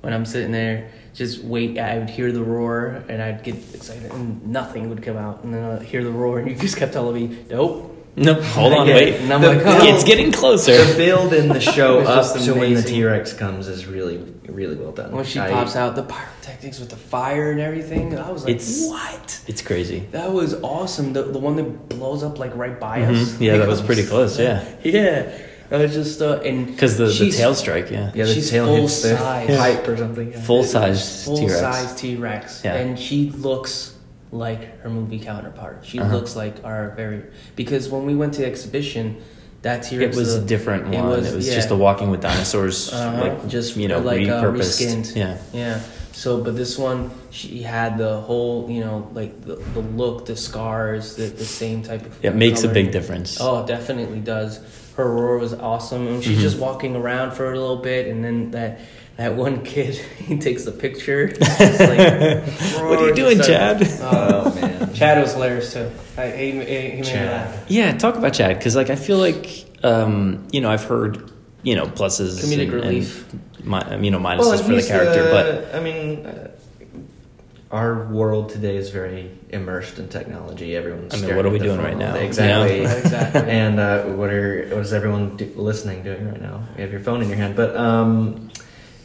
when 0.00 0.14
I'm 0.14 0.24
sitting 0.24 0.50
there, 0.50 0.90
just 1.14 1.44
wait, 1.44 1.78
I 1.78 1.98
would 1.98 2.08
hear 2.08 2.32
the 2.32 2.42
roar, 2.42 3.04
and 3.08 3.22
I'd 3.22 3.44
get 3.44 3.56
excited, 3.74 4.10
and 4.10 4.46
nothing 4.46 4.88
would 4.88 5.02
come 5.02 5.18
out, 5.18 5.44
and 5.44 5.52
then 5.52 5.62
I'd 5.62 5.82
hear 5.82 6.02
the 6.02 6.10
roar, 6.10 6.38
and 6.38 6.50
you 6.50 6.56
just 6.56 6.78
kept 6.78 6.94
telling 6.94 7.14
me, 7.14 7.38
"Nope." 7.50 7.99
No, 8.20 8.34
hold 8.34 8.72
on, 8.74 8.86
wait. 8.86 9.16
And 9.16 9.32
I'm 9.32 9.40
The 9.40 9.48
like, 9.48 9.64
build- 9.64 9.80
oh. 9.82 9.86
it's 9.94 10.04
getting 10.04 10.30
closer. 10.30 10.76
The 10.84 10.94
build 10.96 11.32
in 11.32 11.48
the 11.48 11.60
show 11.60 11.98
It's 12.00 12.08
up 12.08 12.22
just 12.34 12.44
to 12.46 12.52
when 12.52 12.60
the 12.60 12.66
amazing. 12.76 12.94
T 12.94 13.04
Rex 13.04 13.32
comes 13.32 13.66
is 13.66 13.86
really 13.86 14.18
really 14.48 14.76
well 14.76 14.92
done. 14.92 15.12
When 15.12 15.24
she 15.24 15.38
I- 15.40 15.50
pops 15.50 15.74
out, 15.76 15.94
the 15.96 16.02
pyrotechnics 16.02 16.80
with 16.80 16.90
the 16.90 16.96
fire 16.96 17.50
and 17.52 17.60
everything, 17.60 18.18
I 18.18 18.30
was 18.30 18.44
like, 18.44 18.56
It's- 18.56 18.84
"What?" 18.88 19.40
It's 19.46 19.62
crazy. 19.62 20.06
That 20.12 20.32
was 20.32 20.54
awesome. 20.62 21.12
The 21.12 21.22
the 21.22 21.38
one 21.38 21.56
that 21.56 21.88
blows 21.88 22.22
up 22.22 22.38
like 22.38 22.54
right 22.56 22.78
by 22.78 22.98
Mhm. 23.00 23.22
us. 23.22 23.40
Yeah, 23.40 23.56
that 23.58 23.68
was 23.68 23.80
pretty 23.80 24.04
close, 24.04 24.38
yeah. 24.38 24.64
yeah. 24.84 25.30
I 25.72 25.76
was 25.76 25.92
just 25.94 26.20
uh, 26.20 26.40
and 26.44 26.66
Because 26.66 26.98
the, 26.98 27.04
the 27.06 27.12
she's- 27.12 27.36
tail 27.36 27.54
strike, 27.54 27.90
yeah. 27.92 28.10
yeah, 28.12 28.24
the 28.24 28.34
she's 28.34 28.50
tail 28.50 28.66
full 28.66 28.76
hits 28.76 29.02
the 29.02 29.16
size. 29.16 29.56
pipe 29.56 29.86
or 29.86 29.96
something. 29.96 30.32
yeah. 30.32 30.40
Full 30.40 30.64
size 30.64 31.24
full 31.24 31.38
T 31.38 31.46
Rex. 31.46 31.60
size 31.60 31.94
T 31.94 32.16
Rex, 32.16 32.60
Yeah. 32.64 32.74
and 32.74 32.98
she 32.98 33.30
looks 33.30 33.94
like 34.32 34.80
her 34.82 34.90
movie 34.90 35.18
counterpart. 35.18 35.84
She 35.84 35.98
Uh-huh. 35.98 36.14
looks 36.16 36.36
like 36.36 36.56
our 36.64 36.90
very 36.96 37.22
because 37.56 37.88
when 37.88 38.06
we 38.06 38.14
went 38.14 38.34
to 38.34 38.40
the 38.42 38.46
exhibition, 38.46 39.16
that 39.62 39.82
T 39.82 39.96
It 39.96 40.14
was 40.14 40.34
a 40.34 40.40
different 40.40 40.84
one. 40.88 40.94
It 41.24 41.34
was, 41.34 41.46
yeah. 41.48 41.54
just 41.54 41.70
a 41.70 41.76
Walking 41.76 42.10
with 42.10 42.20
Dinosaurs, 42.22 42.92
Uh-huh. 42.92 43.20
like 43.20 43.48
just 43.48 43.76
you 43.76 43.88
know, 43.88 43.98
like 43.98 44.26
uh, 44.28 44.42
repurposed. 44.42 44.80
reskinned. 44.80 45.16
Yeah. 45.16 45.36
Yeah. 45.52 45.80
So, 46.12 46.42
but 46.42 46.56
this 46.56 46.76
one, 46.78 47.10
she 47.30 47.62
had 47.62 47.96
the 47.96 48.20
whole, 48.20 48.68
you 48.70 48.80
know, 48.80 49.08
like 49.14 49.40
the, 49.42 49.56
the 49.74 49.80
look, 49.80 50.26
the 50.26 50.36
scars, 50.36 51.16
the, 51.16 51.24
the 51.26 51.44
same 51.44 51.82
type 51.82 52.04
of. 52.04 52.24
It 52.24 52.34
makes 52.34 52.62
a 52.62 52.68
big 52.68 52.90
difference. 52.92 53.38
Oh, 53.40 53.60
it 53.62 53.66
definitely 53.66 54.20
does. 54.20 54.60
Her 54.96 55.10
roar 55.10 55.38
was 55.38 55.54
awesome, 55.54 56.06
and 56.08 56.22
she's 56.22 56.38
Mhm. 56.38 56.42
just 56.42 56.58
walking 56.58 56.94
around 56.96 57.32
for 57.32 57.52
a 57.52 57.58
little 57.58 57.78
bit, 57.82 58.06
and 58.06 58.22
then 58.24 58.50
that 58.50 58.80
that 59.20 59.34
one 59.36 59.62
kid 59.62 59.94
he 60.28 60.38
takes 60.38 60.64
the 60.64 60.72
picture. 60.72 61.30
It's 61.40 61.80
like, 61.80 62.82
What 62.88 62.98
are 63.00 63.08
you 63.08 63.14
doing, 63.14 63.38
Chad? 63.40 63.86
Oh 64.02 64.54
man, 64.54 64.94
Chad 64.94 65.20
was 65.20 65.34
hilarious 65.34 65.72
too. 65.74 65.90
I, 66.16 66.30
he, 66.30 66.50
he, 66.52 66.52
he 66.52 66.62
made 66.62 66.96
me 66.98 67.02
Chad. 67.02 67.30
laugh. 67.30 67.64
Yeah, 67.70 67.96
talk 67.96 68.16
about 68.16 68.32
Chad 68.32 68.56
because 68.58 68.74
like 68.76 68.88
I 68.90 68.96
feel 68.96 69.18
like 69.18 69.66
um, 69.84 70.46
you 70.52 70.60
know 70.62 70.70
I've 70.70 70.84
heard 70.84 71.30
you 71.62 71.74
know 71.76 71.86
pluses, 71.86 72.40
Comedic 72.42 72.62
and, 72.64 72.72
relief. 72.72 73.30
and 73.32 74.00
mi- 74.00 74.04
you 74.06 74.10
know 74.10 74.18
minuses 74.18 74.38
Well, 74.38 74.58
for 74.58 74.68
the 74.68 74.74
he's 74.76 74.88
character, 74.88 75.24
but 75.30 75.74
I 75.74 75.80
mean, 75.80 76.24
uh, 76.26 76.50
our 77.70 78.06
world 78.08 78.48
today 78.50 78.76
is 78.76 78.90
very 78.90 79.30
immersed 79.50 79.98
in 79.98 80.08
technology. 80.08 80.74
Everyone's. 80.76 81.14
I 81.14 81.26
mean, 81.26 81.36
what 81.36 81.46
are 81.46 81.50
we 81.50 81.58
doing 81.58 81.78
right 81.78 81.92
phone 81.92 82.02
all 82.02 82.08
now? 82.08 82.14
day. 82.14 82.26
Exactly. 82.26 82.82
Yeah. 82.82 82.92
Exactly. 82.94 83.50
and 83.50 83.78
uh, 83.78 84.04
what 84.04 84.30
are 84.30 84.66
what 84.70 84.80
is 84.80 84.92
everyone 84.92 85.36
do, 85.36 85.46
listening 85.56 86.02
doing 86.02 86.26
right 86.26 86.40
now? 86.40 86.64
You 86.76 86.82
have 86.82 86.90
your 86.92 87.00
phone 87.00 87.22
in 87.22 87.28
your 87.28 87.36
hand, 87.36 87.54
but 87.54 87.76
um, 87.76 88.49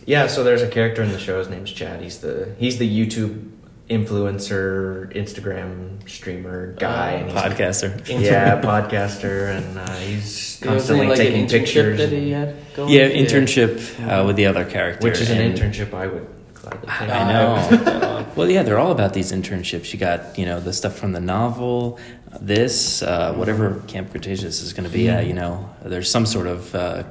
yeah. 0.05 0.27
So 0.27 0.43
there's 0.43 0.61
a 0.61 0.67
character 0.67 1.01
in 1.03 1.11
the 1.11 1.19
show. 1.19 1.39
His 1.39 1.49
name's 1.49 1.71
Chad. 1.71 2.01
He's 2.01 2.19
the 2.19 2.53
he's 2.59 2.77
the 2.77 2.87
YouTube 2.89 3.51
influencer, 3.89 5.13
Instagram 5.15 6.07
streamer 6.09 6.73
guy, 6.73 7.15
Uh, 7.15 7.17
and 7.17 7.31
he's- 7.31 7.43
Podcaster. 7.43 8.07
Yeah, 8.21 8.61
podcaster, 8.63 9.55
and 9.57 9.77
uh, 9.79 9.89
he's 9.97 10.59
constantly 10.63 11.07
like 11.07 11.17
taking 11.17 11.45
internship 11.45 11.49
pictures. 11.59 11.97
that 11.99 12.09
he 12.11 12.31
had 12.31 12.55
going? 12.75 12.89
Yeah, 12.89 13.09
internship 13.09 13.99
uh, 14.07 14.25
with 14.25 14.35
the 14.37 14.45
other 14.47 14.65
character, 14.65 15.07
which 15.07 15.19
is 15.21 15.29
an 15.29 15.37
internship 15.37 15.93
I 15.93 16.07
would 16.07 16.27
gladly 16.53 16.87
take. 16.87 17.09
I 17.09 17.31
know. 17.31 18.25
well, 18.35 18.49
yeah, 18.49 18.63
they're 18.63 18.79
all 18.79 18.91
about 18.91 19.13
these 19.13 19.31
internships. 19.31 19.93
You 19.93 19.99
got, 19.99 20.37
you 20.37 20.45
know, 20.45 20.59
the 20.59 20.73
stuff 20.73 20.95
from 20.97 21.11
the 21.11 21.21
novel, 21.21 21.99
this, 22.41 23.01
uh, 23.03 23.33
whatever 23.33 23.81
Camp 23.87 24.09
Cretaceous 24.11 24.61
is 24.61 24.73
going 24.73 24.87
to 24.89 24.93
be 24.93 25.09
at, 25.09 25.27
you 25.27 25.33
know, 25.33 25.69
there's 25.83 26.09
some 26.09 26.25
sort 26.25 26.47
of, 26.47 26.73
uh, 26.73 27.03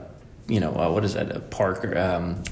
you 0.49 0.59
know, 0.61 0.75
uh, 0.75 0.91
what 0.91 1.05
is 1.05 1.15
that, 1.15 1.35
a 1.35 1.41
park 1.41 1.85
or 1.85 1.97
um, 1.97 2.43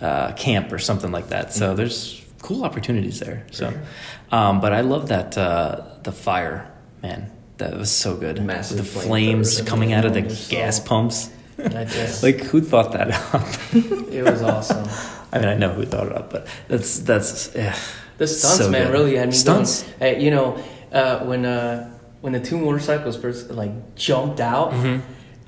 uh, 0.00 0.32
camp 0.32 0.72
or 0.72 0.78
something 0.78 1.12
like 1.12 1.28
that. 1.28 1.52
So 1.52 1.74
there's 1.74 2.24
cool 2.42 2.64
opportunities 2.64 3.20
there. 3.20 3.46
So, 3.50 3.72
um, 4.30 4.60
but 4.60 4.72
I 4.72 4.80
love 4.82 5.08
that, 5.08 5.36
uh, 5.38 5.82
the 6.02 6.12
fire, 6.12 6.70
man. 7.02 7.30
That 7.58 7.76
was 7.78 7.90
so 7.90 8.16
good. 8.16 8.42
Massive 8.44 8.78
the 8.78 8.82
flames 8.84 9.60
coming 9.62 9.92
out 9.92 10.04
of 10.04 10.12
the 10.14 10.22
gas 10.50 10.80
pumps. 10.80 11.30
Like, 11.56 12.40
who 12.40 12.60
thought 12.60 12.90
that 12.92 13.12
up? 13.32 13.46
It 14.12 14.24
was 14.24 14.42
awesome. 14.42 14.88
I 15.32 15.38
mean, 15.38 15.48
I 15.48 15.54
know 15.56 15.68
who 15.72 15.84
thought 15.84 16.06
it 16.08 16.12
up, 16.12 16.30
but 16.32 16.48
that's 16.66 16.98
that's 16.98 17.54
yeah. 17.54 17.76
The 18.18 18.26
stunts, 18.26 18.58
So 18.58 18.70
man, 18.70 18.86
good. 18.88 18.92
really 18.92 19.14
had 19.16 19.28
me 19.28 19.34
Stunts. 19.34 19.84
Going, 20.00 20.20
you 20.20 20.32
know, 20.32 20.58
uh, 20.90 21.20
when 21.24 21.44
uh, 21.46 21.96
when 22.22 22.32
the 22.32 22.40
two 22.40 22.58
motorcycles 22.58 23.16
first 23.16 23.50
like 23.52 23.94
jumped 23.94 24.40
out, 24.40 24.72
Mm-hmm. 24.72 25.00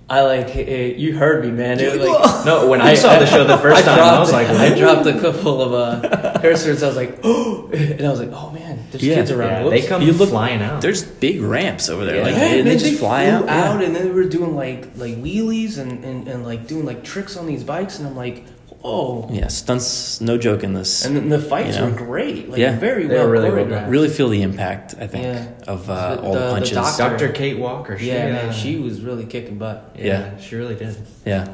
I 0.09 0.23
like 0.23 0.55
uh, 0.55 0.61
you 0.61 1.17
heard 1.17 1.45
me, 1.45 1.51
man. 1.51 1.81
It, 1.81 1.99
was 1.99 2.09
like, 2.09 2.47
No, 2.47 2.69
when 2.69 2.81
I 2.81 2.95
saw 2.95 3.19
the 3.19 3.27
show 3.27 3.43
the 3.43 3.59
first 3.59 3.85
time, 3.85 3.95
I 3.95 3.97
dropped- 3.97 4.21
was 4.21 4.33
like, 4.33 4.47
I 4.51 4.79
dropped 4.79 5.07
a 5.07 5.21
couple 5.21 5.61
of 5.61 5.75
uh, 5.75 6.39
curse 6.41 6.65
words. 6.65 6.83
I 6.85 6.87
was 6.87 6.97
like, 6.97 7.19
oh, 7.25 7.69
and 7.73 8.07
I 8.07 8.09
was 8.11 8.21
like, 8.21 8.31
oh 8.33 8.51
man, 8.53 8.85
there's 8.93 9.03
Yeah. 9.03 9.17
kids 9.17 9.33
around. 9.33 9.51
Yeah, 9.51 9.65
Whoops. 9.65 9.83
they 9.83 9.89
come 9.89 10.03
You 10.03 10.13
look- 10.13 10.29
flying 10.29 10.63
out. 10.63 10.81
There's 10.81 11.03
big 11.03 11.41
ramps 11.41 11.89
over 11.89 12.05
there, 12.05 12.17
Yeah. 12.19 12.23
like 12.23 12.35
Yeah, 12.37 12.49
they, 12.49 12.57
man, 12.59 12.65
they 12.67 12.77
just 12.77 13.01
fly 13.01 13.25
flew 13.27 13.35
out. 13.35 13.45
yeah. 13.47 13.73
and 13.73 13.81
then 13.83 13.95
they 13.95 14.11
were 14.11 14.25
doing 14.25 14.55
like 14.55 14.89
like 14.97 15.17
wheelies 15.17 15.77
and, 15.79 16.05
and, 16.05 16.29
and 16.29 16.45
like 16.45 16.69
doing 16.69 16.85
like 16.87 17.03
tricks 17.03 17.37
on 17.37 17.47
these 17.47 17.65
bikes, 17.65 17.99
and 17.99 18.07
I'm 18.07 18.15
like, 18.17 18.45
whoa. 18.87 19.29
Yeah, 19.33 19.49
stunts, 19.49 20.21
no 20.21 20.39
joke 20.39 20.63
in 20.65 20.73
this. 20.75 21.05
And 21.05 21.17
then 21.17 21.29
the 21.29 21.39
fights 21.41 21.77
You 21.77 21.83
know? 21.83 21.91
were 21.91 21.97
great, 21.97 22.49
like 22.51 22.59
Yeah. 22.59 22.79
very 22.79 23.07
They 23.07 23.15
well 23.15 23.27
were 23.27 23.33
really 23.33 23.51
well 23.51 23.65
choreographed. 23.65 23.71
done. 23.83 23.91
really 23.91 24.09
feel 24.09 24.29
the 24.29 24.43
impact. 24.43 24.95
I 25.01 25.07
think 25.07 25.25
Yeah. 25.25 25.47
of 25.67 25.91
uh, 25.91 26.17
The- 26.17 26.23
all 26.23 26.33
the, 26.35 26.39
the- 26.39 26.45
the 26.47 26.53
punches. 26.53 26.75
doctor- 26.77 27.03
Dr. 27.27 27.29
Kate 27.33 27.59
Walker. 27.59 27.99
She, 27.99 28.09
yeah, 28.09 28.25
uh, 28.27 28.33
man, 28.47 28.53
she 28.53 28.77
was 28.77 29.01
really 29.01 29.25
kicking 29.25 29.59
butt. 29.59 29.91
yeah, 29.99 30.05
Yeah. 30.07 30.39
she 30.39 30.57
really 30.57 30.75
did. 30.75 30.97
yeah. 31.25 31.49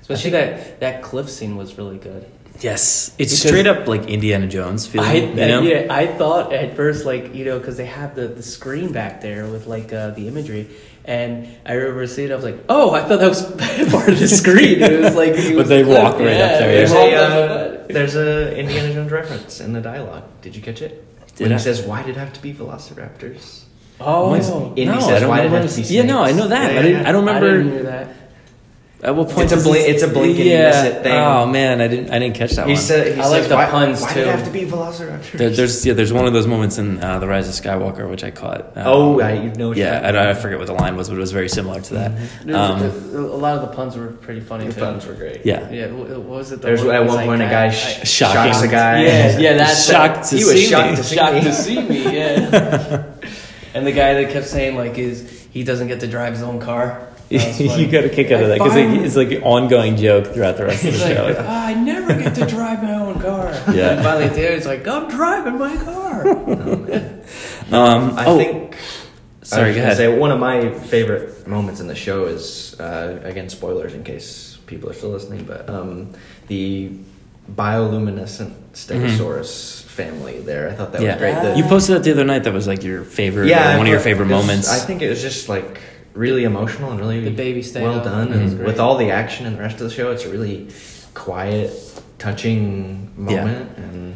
Especially 0.00 0.30
that 0.30 0.80
that 0.80 1.02
cliff 1.02 1.28
scene 1.28 1.56
was 1.56 1.76
really 1.76 1.98
good. 1.98 2.24
Yes, 2.60 3.12
it's 3.18 3.32
Because- 3.32 3.48
straight 3.50 3.66
up 3.68 3.86
like 3.86 4.08
Indiana 4.08 4.48
Jones 4.48 4.84
feeling. 4.86 5.08
I, 5.08 5.14
you 5.14 5.34
know? 5.34 5.60
yeah, 5.62 5.86
I 5.90 6.06
thought 6.06 6.52
at 6.52 6.74
first 6.74 7.04
like 7.04 7.32
you 7.34 7.44
know 7.44 7.58
because 7.58 7.76
they 7.76 7.84
have 7.86 8.16
the, 8.16 8.26
the 8.26 8.42
screen 8.42 8.90
back 8.90 9.20
there 9.20 9.46
with 9.46 9.66
like 9.68 9.92
uh, 9.92 10.10
the 10.10 10.26
imagery, 10.26 10.66
and 11.08 11.48
I 11.64 11.72
remember 11.72 12.06
seeing 12.06 12.28
it. 12.28 12.32
I 12.32 12.36
was 12.36 12.44
like, 12.44 12.62
oh, 12.68 12.92
I 12.92 13.00
thought 13.00 13.20
that 13.20 13.28
was 13.30 13.42
part 13.90 14.10
of 14.10 14.18
the 14.18 14.28
screen. 14.28 14.82
It 14.82 15.00
was 15.00 15.14
like, 15.16 15.30
it 15.30 15.52
But 15.52 15.56
was 15.56 15.68
they 15.68 15.82
cliff, 15.82 16.02
walk 16.02 16.18
right 16.18 16.38
up 16.38 16.58
there, 16.60 16.86
There's 16.86 16.92
yeah. 16.92 16.98
a 16.98 17.24
uh, 17.24 17.86
there's 17.88 18.14
a 18.14 18.54
Indiana 18.54 18.92
Jones 18.92 19.10
reference 19.10 19.58
in 19.60 19.72
the 19.72 19.80
dialogue. 19.80 20.24
Did 20.42 20.54
you 20.54 20.60
catch 20.60 20.82
it? 20.82 21.02
Did 21.36 21.44
when 21.44 21.52
I? 21.52 21.54
he 21.56 21.62
says, 21.62 21.80
"Why 21.80 22.02
did 22.02 22.16
it 22.16 22.18
have 22.18 22.34
to 22.34 22.42
be 22.42 22.52
velociraptors?" 22.52 23.64
oh, 24.00 24.34
Indy 24.76 24.84
no, 24.84 25.00
says, 25.00 25.24
"Why 25.24 25.40
did 25.42 25.52
it 25.52 25.62
have 25.62 25.70
to 25.70 25.76
be 25.76 25.82
yeah, 25.88 26.02
no, 26.02 26.22
I 26.22 26.32
know 26.32 26.46
that. 26.46 26.72
Yeah, 26.72 26.78
but 26.78 26.84
I, 26.84 26.88
didn't, 26.88 27.06
I 27.06 27.12
don't 27.12 27.28
I 27.28 27.38
remember 27.38 27.56
didn't 27.56 27.72
hear 27.72 27.82
that. 27.84 28.14
At 29.02 29.14
what 29.14 29.28
point. 29.28 29.44
It's 29.44 29.52
a 29.52 29.56
does 29.56 29.64
blink- 29.64 29.88
it's 29.88 30.02
a 30.02 30.08
blink 30.08 30.36
and 30.38 30.44
you 30.48 30.58
miss 30.58 30.84
it 30.84 31.02
thing. 31.04 31.12
Oh 31.12 31.46
man, 31.46 31.80
I 31.80 31.86
didn't. 31.88 32.10
I 32.10 32.18
didn't 32.18 32.34
catch 32.34 32.50
that 32.52 32.66
He 32.66 32.72
one. 32.72 32.82
said, 32.82 33.14
he 33.14 33.20
I 33.20 33.26
like 33.28 33.46
the 33.48 33.54
why, 33.54 33.66
puns, 33.66 34.00
why 34.02 34.08
too. 34.08 34.14
did 34.20 34.26
it 34.28 34.30
have 34.36 34.44
to 34.44 34.50
be 34.50 34.62
velociraptors? 34.62 35.38
There, 35.38 35.50
there's 35.50 35.86
yeah, 35.86 35.92
there's 35.92 36.12
one 36.12 36.26
of 36.26 36.32
those 36.32 36.48
moments 36.48 36.78
in 36.78 37.02
uh, 37.02 37.20
the 37.20 37.28
Rise 37.28 37.48
of 37.48 37.54
Skywalker 37.54 38.10
which 38.10 38.24
I 38.24 38.30
caught. 38.32 38.76
Um, 38.76 38.82
Oh, 38.86 39.20
I- 39.20 39.34
you 39.34 39.50
know 39.54 39.68
what 39.68 39.76
Yeah, 39.76 39.98
you're 40.00 40.08
I, 40.08 40.12
talking 40.12 40.28
I 40.30 40.34
forget 40.34 40.58
what 40.58 40.66
the 40.66 40.72
line 40.74 40.96
was, 40.96 41.08
but 41.08 41.16
it 41.16 41.20
was 41.20 41.30
very 41.30 41.48
similar 41.48 41.80
to 41.80 41.94
that. 41.94 42.12
There's- 42.44 42.58
Um, 42.58 42.82
a 43.14 43.20
lot 43.36 43.54
of 43.56 43.62
the 43.62 43.68
puns 43.76 43.96
were 43.96 44.08
pretty 44.08 44.40
funny 44.40 44.66
the 44.66 44.72
too. 44.74 44.80
puns 44.80 45.06
were 45.06 45.14
great. 45.14 45.42
yeah, 45.46 45.70
Yeah, 45.70 45.86
what 45.92 46.18
was 46.22 46.50
it? 46.52 46.60
The 46.60 46.66
There's 46.66 46.82
one 46.84 46.94
at 46.96 47.06
one 47.06 47.24
point 47.24 47.40
like, 47.40 47.48
a 47.48 47.52
guy 47.52 47.66
I- 47.66 47.70
sh- 47.70 48.08
Shocking. 48.08 48.52
shocks 48.52 48.62
a 48.64 48.68
guy. 48.68 49.02
Yeah, 49.04 49.38
yeah, 49.38 49.56
that's 49.58 49.86
Shocked 49.88 50.28
to 50.30 50.36
he 50.36 50.44
was 50.44 50.54
see 50.54 50.66
shocked 50.66 50.90
me. 50.90 50.96
to 50.96 51.04
see 51.04 51.14
shocked 51.20 51.34
me. 51.34 51.40
to 51.42 51.52
see 51.52 51.80
me. 51.82 52.16
Yeah. 52.16 53.04
and 53.74 53.86
the 53.86 53.92
guy 53.92 54.14
that 54.14 54.32
kept 54.32 54.46
saying 54.46 54.76
like 54.76 54.98
is 54.98 55.46
he 55.52 55.62
doesn't 55.62 55.86
get 55.88 56.00
to 56.00 56.06
drive 56.08 56.32
his 56.32 56.42
own 56.42 56.58
car. 56.60 57.04
That 57.38 57.46
was 57.60 57.70
funny. 57.70 57.84
you 57.84 57.90
got 57.92 58.04
a 58.04 58.08
kick 58.08 58.30
out 58.30 58.42
of 58.42 58.48
that 58.48 58.54
because 58.58 58.72
Fine. 58.72 59.04
it's 59.04 59.16
like 59.16 59.30
an 59.32 59.42
ongoing 59.42 59.96
joke 59.96 60.28
throughout 60.28 60.56
the 60.56 60.64
rest 60.64 60.82
of 60.84 60.94
the 60.94 60.98
like, 61.04 61.14
show. 61.14 61.36
"Oh, 61.38 61.46
I 61.46 61.74
never 61.74 62.14
get 62.18 62.34
to 62.36 62.46
drive 62.46 62.82
my 62.82 62.94
own 62.94 63.20
car. 63.20 63.52
Yeah. 63.74 63.90
And 63.90 64.02
finally, 64.02 64.24
at 64.24 64.34
the 64.34 64.44
end, 64.46 64.54
he's 64.54 64.66
like, 64.66 64.86
I'm 64.88 65.08
driving 65.08 65.58
my 65.58 65.76
car. 65.76 66.24
Um, 67.70 68.16
I 68.16 68.24
oh, 68.26 68.38
think. 68.38 68.76
sorry, 69.42 69.64
I 69.64 69.66
was 69.68 69.74
go 69.76 69.80
gonna 69.82 69.84
ahead. 69.92 69.96
Say 69.98 70.18
one 70.18 70.30
of 70.30 70.40
my 70.40 70.72
favorite 70.72 71.46
moments 71.46 71.80
in 71.80 71.86
the 71.86 71.94
show 71.94 72.24
is 72.24 72.78
uh, 72.80 73.20
again 73.24 73.50
spoilers 73.50 73.92
in 73.92 74.04
case 74.04 74.56
people 74.66 74.88
are 74.88 74.94
still 74.94 75.10
listening, 75.10 75.44
but 75.44 75.68
um, 75.68 76.12
the 76.46 76.90
bioluminescent 77.54 78.54
Stegosaurus 78.72 79.82
family 79.84 80.40
there. 80.40 80.70
I 80.70 80.74
thought 80.74 80.92
that 80.92 81.02
yeah, 81.02 81.12
was 81.12 81.18
great. 81.18 81.34
The- 81.42 81.56
you 81.58 81.64
posted 81.64 81.96
that 81.96 82.04
the 82.04 82.12
other 82.12 82.24
night. 82.24 82.44
That 82.44 82.54
was 82.54 82.66
like 82.66 82.82
your 82.82 83.04
favorite, 83.04 83.48
yeah, 83.48 83.76
one 83.76 83.86
of 83.86 83.90
your 83.90 84.00
favorite 84.00 84.28
was- 84.28 84.40
moments. 84.46 84.70
I 84.70 84.78
think 84.78 85.02
it 85.02 85.10
was 85.10 85.20
just 85.20 85.48
like 85.50 85.80
really 86.18 86.44
emotional 86.44 86.90
and 86.90 86.98
really 87.00 87.20
The 87.20 87.30
baby 87.30 87.62
stayed 87.62 87.84
well 87.84 87.98
up. 87.98 88.04
done, 88.04 88.32
It 88.32 88.36
and 88.40 88.58
with 88.66 88.80
all 88.80 88.96
the 88.96 89.10
action 89.10 89.46
and 89.46 89.56
the 89.56 89.60
rest 89.62 89.76
of 89.80 89.82
the 89.88 89.94
show, 89.94 90.10
it's 90.10 90.24
a 90.24 90.30
really 90.30 90.68
quiet, 91.14 91.70
touching 92.18 93.10
Yeah. 93.16 93.24
moment, 93.44 93.68
and 93.78 94.14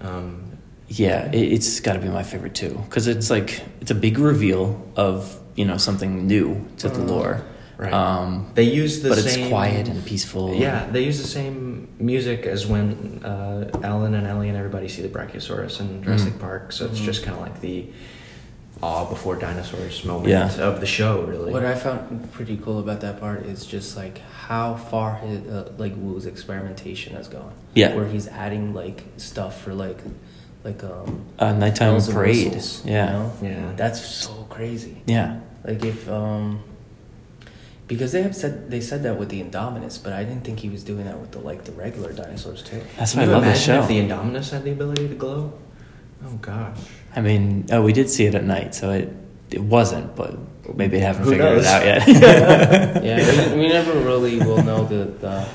um, 0.00 0.40
Yeah, 0.88 1.30
it, 1.32 1.52
it's 1.56 1.80
got 1.80 1.94
to 1.94 1.98
be 2.00 2.08
my 2.08 2.22
favorite 2.22 2.54
too 2.54 2.74
because 2.88 3.06
it's 3.06 3.28
like 3.30 3.62
it's 3.80 3.90
a 3.90 3.94
big 3.94 4.18
reveal 4.18 4.64
of 4.96 5.38
you 5.54 5.64
know 5.64 5.76
something 5.76 6.26
new 6.26 6.66
to 6.78 6.88
the 6.88 7.00
lore. 7.12 7.42
Right. 7.76 7.92
Um, 7.92 8.50
they 8.54 8.62
use 8.82 9.02
the 9.02 9.08
but 9.10 9.18
same. 9.18 9.40
it's 9.40 9.48
quiet 9.48 9.88
and 9.88 10.04
peaceful. 10.04 10.54
Yeah, 10.54 10.86
they 10.92 11.02
use 11.04 11.20
the 11.20 11.26
same 11.28 11.88
music 11.98 12.46
as 12.46 12.66
when 12.66 13.20
uh, 13.24 13.68
Alan 13.82 14.14
and 14.14 14.26
Ellie 14.26 14.48
and 14.48 14.56
everybody 14.56 14.88
see 14.88 15.02
the 15.02 15.08
Brachiosaurus 15.08 15.80
in 15.80 16.02
Jurassic 16.04 16.34
Mhm. 16.34 16.38
Park. 16.40 16.70
So 16.72 16.86
it's 16.86 17.00
Mhm. 17.00 17.04
just 17.10 17.22
kind 17.24 17.36
of 17.36 17.42
like 17.42 17.60
the 17.60 17.86
awe 18.84 19.04
before 19.14 19.34
dinosaurs 19.36 20.04
moment 20.04 20.28
Yeah. 20.28 20.68
of 20.70 20.80
the 20.80 20.86
show, 20.98 21.12
really. 21.22 21.50
What 21.52 21.64
I 21.64 21.74
found 21.74 22.00
pretty 22.32 22.56
cool 22.64 22.78
about 22.84 23.00
that 23.00 23.16
part 23.24 23.40
is 23.52 23.64
just 23.76 23.96
like 23.96 24.16
how 24.48 24.66
far 24.90 25.16
his, 25.24 25.40
uh, 25.48 25.72
like 25.78 25.94
Wu's 25.96 26.26
experimentation 26.26 27.10
has 27.16 27.28
gone. 27.28 27.52
Yeah. 27.74 27.94
where 27.96 28.06
he's 28.14 28.28
adding 28.28 28.64
like 28.82 28.98
stuff 29.16 29.52
for 29.62 29.72
like 29.86 29.98
like 30.68 30.80
um 30.84 31.08
Uh, 31.38 31.52
nighttime 31.52 31.92
bells 31.92 32.08
parade. 32.12 32.52
whistles, 32.52 32.82
Yeah. 32.84 33.06
you 33.06 33.12
know? 33.18 33.32
Yeah. 33.42 33.72
that's 33.76 34.00
so 34.04 34.34
crazy. 34.56 34.96
Yeah. 35.06 35.28
Like 35.68 35.82
if 35.92 35.98
um 36.20 36.44
because 37.86 38.12
they 38.12 38.22
have 38.22 38.36
said 38.42 38.70
they 38.70 38.80
said 38.90 39.02
that 39.06 39.18
with 39.18 39.28
the 39.34 39.40
Indominus, 39.42 39.96
but 40.04 40.12
I 40.12 40.22
didn't 40.24 40.44
think 40.46 40.60
he 40.60 40.68
was 40.76 40.82
doing 40.90 41.04
that 41.08 41.18
with 41.22 41.32
the 41.32 41.40
like 41.50 41.64
the 41.64 41.72
regular 41.72 42.12
dinosaurs 42.12 42.62
too. 42.62 42.80
That's 42.98 43.12
Can 43.12 43.20
why 43.22 43.26
I 43.28 43.32
love 43.34 43.44
this 43.44 43.66
imagine 43.66 43.74
show. 43.74 43.82
If 43.82 43.88
the 43.94 44.00
Indominus 44.04 44.50
had 44.54 44.62
the 44.68 44.72
ability 44.78 45.08
to 45.08 45.14
glow, 45.24 45.52
oh 46.26 46.36
gosh. 46.40 46.78
I 47.16 47.20
mean, 47.20 47.66
oh, 47.70 47.82
we 47.82 47.92
did 47.92 48.10
see 48.10 48.24
it 48.26 48.34
at 48.34 48.44
night, 48.44 48.74
so 48.74 48.90
it 48.90 49.12
it 49.50 49.60
wasn't, 49.62 50.16
but 50.16 50.36
maybe 50.74 50.98
they 50.98 51.04
haven't 51.04 51.24
Who 51.24 51.30
figured 51.30 51.54
knows? 51.56 51.64
it 51.64 51.68
out 51.68 51.84
yet. 51.84 52.08
yeah, 53.04 53.52
we, 53.54 53.60
we 53.60 53.68
never 53.68 53.92
really 54.00 54.38
will 54.38 54.62
know 54.62 54.84
the, 54.84 55.04
the 55.20 55.46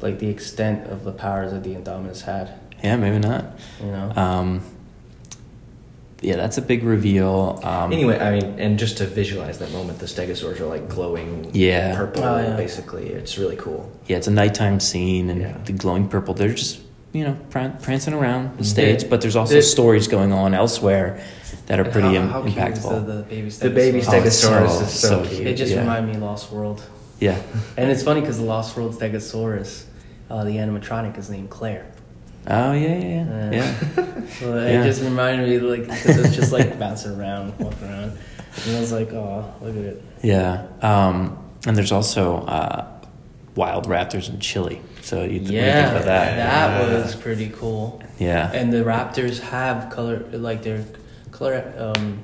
like 0.00 0.18
the 0.18 0.28
extent 0.28 0.88
of 0.90 1.04
the 1.04 1.12
powers 1.12 1.52
that 1.52 1.62
the 1.62 1.74
Indominus 1.74 2.22
had. 2.22 2.58
yeah, 2.82 2.96
maybe 2.96 3.18
not. 3.18 3.44
You 3.80 3.86
know. 3.86 4.12
Um, 4.16 4.60
yeah, 6.20 6.36
that's 6.36 6.56
a 6.58 6.62
big 6.62 6.84
reveal. 6.84 7.58
Um, 7.64 7.92
Anyway, 7.92 8.16
I 8.18 8.38
mean, 8.38 8.60
and 8.60 8.78
just 8.78 8.98
to 8.98 9.06
visualize 9.06 9.58
that 9.58 9.72
moment, 9.72 9.98
the 9.98 10.06
Stegosaurs 10.06 10.60
are 10.60 10.66
like 10.66 10.88
glowing 10.88 11.50
Yeah. 11.52 11.96
purple, 11.96 12.22
Oh, 12.22 12.38
yeah. 12.40 12.56
basically. 12.56 13.08
It's 13.08 13.38
really 13.38 13.56
cool. 13.56 13.90
yeah, 14.06 14.18
it's 14.18 14.28
a 14.28 14.30
nighttime 14.30 14.78
scene, 14.78 15.30
and 15.30 15.40
Yeah. 15.40 15.56
the 15.64 15.72
glowing 15.72 16.06
purple. 16.08 16.34
They're 16.34 16.54
just 16.54 16.80
you 17.12 17.24
know 17.24 17.36
pran- 17.50 17.80
prancing 17.82 18.14
around 18.14 18.56
the 18.56 18.62
Mhm. 18.62 18.66
stage, 18.66 19.10
but 19.10 19.20
there's 19.20 19.36
also 19.36 19.54
The- 19.54 19.62
stories 19.62 20.08
going 20.08 20.32
on 20.32 20.54
elsewhere 20.54 21.20
that 21.66 21.78
are 21.78 21.84
pretty 21.84 22.08
how, 22.08 22.14
im- 22.14 22.28
how 22.30 22.42
cute 22.42 22.56
is 22.56 22.78
impactful. 22.78 23.06
the, 23.06 23.12
the 23.12 23.22
baby 23.22 23.50
The 23.50 23.70
baby 23.70 24.00
Stegosaurus? 24.00 24.12
Oh, 24.12 24.26
it's 24.26 24.36
Stegosaurus 24.36 24.68
so- 24.78 24.82
is 24.84 24.90
so, 24.92 25.08
so 25.08 25.18
cute. 25.20 25.30
cute. 25.36 25.46
It 25.48 25.54
just 25.56 25.72
Yeah. 25.72 25.80
reminded 25.80 26.08
me 26.10 26.16
of 26.16 26.22
Lost 26.22 26.50
World. 26.52 26.82
yeah, 27.20 27.36
And 27.76 27.90
it's 27.90 28.02
funny 28.02 28.20
because 28.20 28.38
the 28.38 28.44
Lost 28.44 28.76
World 28.76 28.98
Stegosaurus, 28.98 29.84
uh, 30.30 30.44
the 30.44 30.56
animatronic 30.56 31.18
is 31.18 31.28
named 31.30 31.50
Claire. 31.50 31.84
oh 32.48 32.72
yeah, 32.72 32.88
yeah, 32.96 32.98
yeah. 32.98 33.22
Uh, 33.22 33.50
yeah. 33.52 33.74
So 34.40 34.54
Yeah. 34.56 34.80
it 34.80 34.84
just 34.84 35.02
reminded 35.02 35.48
me, 35.48 35.58
like, 35.58 35.82
because 35.88 36.16
it's 36.18 36.34
just 36.34 36.52
like 36.52 36.78
bouncing 36.84 37.12
around, 37.20 37.52
walking 37.58 37.88
around. 37.88 38.12
And 38.66 38.76
I 38.76 38.80
was 38.80 38.90
like, 38.92 39.12
oh, 39.12 39.44
look 39.62 39.76
at 39.76 39.82
it. 39.84 40.02
Yeah, 40.22 40.62
um, 40.82 41.36
and 41.66 41.76
there's 41.76 41.92
also 41.92 42.38
uh, 42.46 42.84
wild 43.54 43.86
raptors 43.86 44.28
in 44.28 44.40
Chile. 44.40 44.80
So 45.02 45.16
you, 45.16 45.22
what 45.22 45.28
do 45.28 45.32
you 45.34 45.40
think 45.40 45.52
Yeah, 45.52 45.90
about 45.90 46.04
that? 46.04 46.36
that 46.36 47.04
was 47.04 47.14
pretty 47.16 47.48
cool. 47.50 48.00
Yeah. 48.18 48.50
And 48.52 48.72
the 48.72 48.78
Raptors 48.84 49.40
have 49.40 49.90
color, 49.90 50.20
like 50.32 50.62
their 50.62 50.84
color, 51.32 51.72
um, 51.76 52.22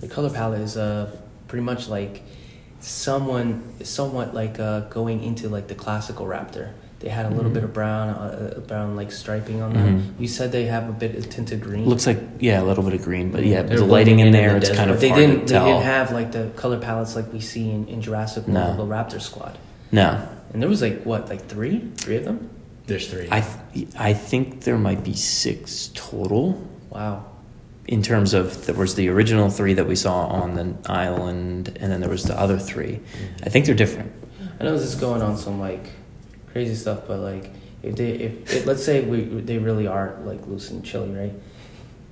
the 0.00 0.08
color 0.08 0.28
palette 0.30 0.60
is 0.60 0.76
uh 0.76 1.14
pretty 1.48 1.62
much 1.64 1.88
like 1.88 2.22
someone, 2.80 3.62
somewhat 3.84 4.34
like 4.34 4.58
uh 4.60 4.80
going 4.90 5.22
into 5.22 5.48
like 5.48 5.68
the 5.68 5.74
classical 5.74 6.26
Raptor. 6.26 6.72
They 6.98 7.10
had 7.10 7.26
a 7.26 7.30
little 7.30 7.50
Mhm. 7.50 7.54
bit 7.54 7.64
of 7.64 7.72
brown, 7.74 8.08
uh, 8.08 8.60
brown 8.66 8.96
like 8.96 9.12
striping 9.12 9.60
on 9.62 9.74
them. 9.74 10.00
Mhm. 10.00 10.20
You 10.20 10.26
said 10.28 10.50
they 10.50 10.64
have 10.64 10.88
a 10.88 10.92
bit 10.92 11.14
of 11.14 11.28
tinted 11.28 11.60
green. 11.60 11.84
Looks 11.86 12.06
like 12.06 12.18
yeah, 12.40 12.60
a 12.60 12.64
little 12.64 12.82
bit 12.82 12.94
of 12.94 13.02
green, 13.02 13.30
but 13.30 13.44
yeah, 13.44 13.62
They're 13.62 13.78
the 13.78 13.84
lighting 13.84 14.18
in 14.20 14.32
there, 14.32 14.50
the 14.52 14.56
it's 14.56 14.68
desert. 14.68 14.78
kind 14.78 14.90
of 14.90 14.96
But 14.96 15.00
they 15.02 15.12
didn't. 15.12 15.46
They 15.46 15.58
didn't 15.58 15.82
have 15.82 16.10
like 16.12 16.32
the 16.32 16.50
color 16.56 16.78
palettes 16.78 17.14
like 17.14 17.30
we 17.32 17.40
see 17.40 17.70
in, 17.70 17.86
in 17.86 18.00
Jurassic 18.00 18.48
World, 18.48 18.78
No. 18.78 18.86
the 18.86 18.90
Raptor 18.94 19.20
Squad. 19.20 19.58
No, 19.92 20.28
And 20.52 20.62
there 20.62 20.68
was 20.68 20.82
like 20.82 21.02
what, 21.04 21.28
like 21.28 21.46
three, 21.46 21.90
three 21.96 22.16
of 22.16 22.24
them? 22.24 22.50
There's 22.86 23.10
three. 23.10 23.28
I 23.30 23.40
th- 23.74 23.88
I 23.98 24.12
think 24.12 24.62
there 24.62 24.78
might 24.78 25.02
be 25.02 25.14
six 25.14 25.90
total. 25.94 26.66
Wow. 26.90 27.24
In 27.86 28.02
terms 28.02 28.34
of 28.34 28.66
there 28.66 28.74
was 28.74 28.94
the 28.94 29.08
original 29.08 29.50
three 29.50 29.74
that 29.74 29.86
we 29.86 29.96
saw 29.96 30.26
on 30.26 30.54
the 30.54 30.74
island, 30.90 31.76
and 31.80 31.90
then 31.90 32.00
there 32.00 32.10
was 32.10 32.24
the 32.24 32.38
other 32.38 32.58
three. 32.58 33.00
Mm-hmm. 33.00 33.44
I 33.44 33.48
think 33.48 33.66
they're 33.66 33.74
different. 33.74 34.12
I 34.60 34.64
know 34.64 34.76
this 34.76 34.86
is 34.86 34.94
going 34.94 35.22
on 35.22 35.36
some 35.36 35.60
like 35.60 35.90
crazy 36.52 36.74
stuff, 36.74 37.02
but 37.06 37.20
like 37.20 37.50
if 37.82 37.96
they 37.96 38.10
if 38.12 38.54
it, 38.54 38.66
let's 38.66 38.84
say 38.84 39.04
we 39.04 39.22
they 39.40 39.58
really 39.58 39.86
are 39.86 40.16
like 40.24 40.46
loose 40.46 40.70
in 40.70 40.82
Chile, 40.82 41.10
right? 41.10 41.34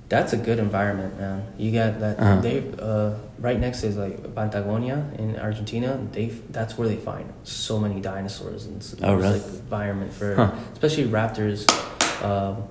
That's 0.07 0.33
a 0.33 0.37
good 0.37 0.59
environment, 0.59 1.19
man. 1.19 1.43
You 1.57 1.71
got 1.71 1.99
that 1.99 2.19
Uh-huh. 2.19 2.41
they 2.41 2.63
uh, 2.79 3.13
right 3.39 3.59
next 3.59 3.83
is 3.83 3.97
like 3.97 4.35
Patagonia 4.35 5.03
in 5.17 5.35
Argentina. 5.37 5.97
They 6.11 6.27
that's 6.51 6.77
where 6.77 6.87
they 6.87 6.97
find 6.97 7.25
so 7.43 7.79
many 7.79 8.01
dinosaurs 8.01 8.65
and 8.67 8.77
it's, 8.77 8.95
Oh, 9.01 9.15
really? 9.15 9.39
like 9.39 9.47
environment 9.47 10.13
for 10.13 10.35
Huh. 10.35 10.51
especially 10.73 11.05
raptors. 11.05 11.65
Um, 12.23 12.63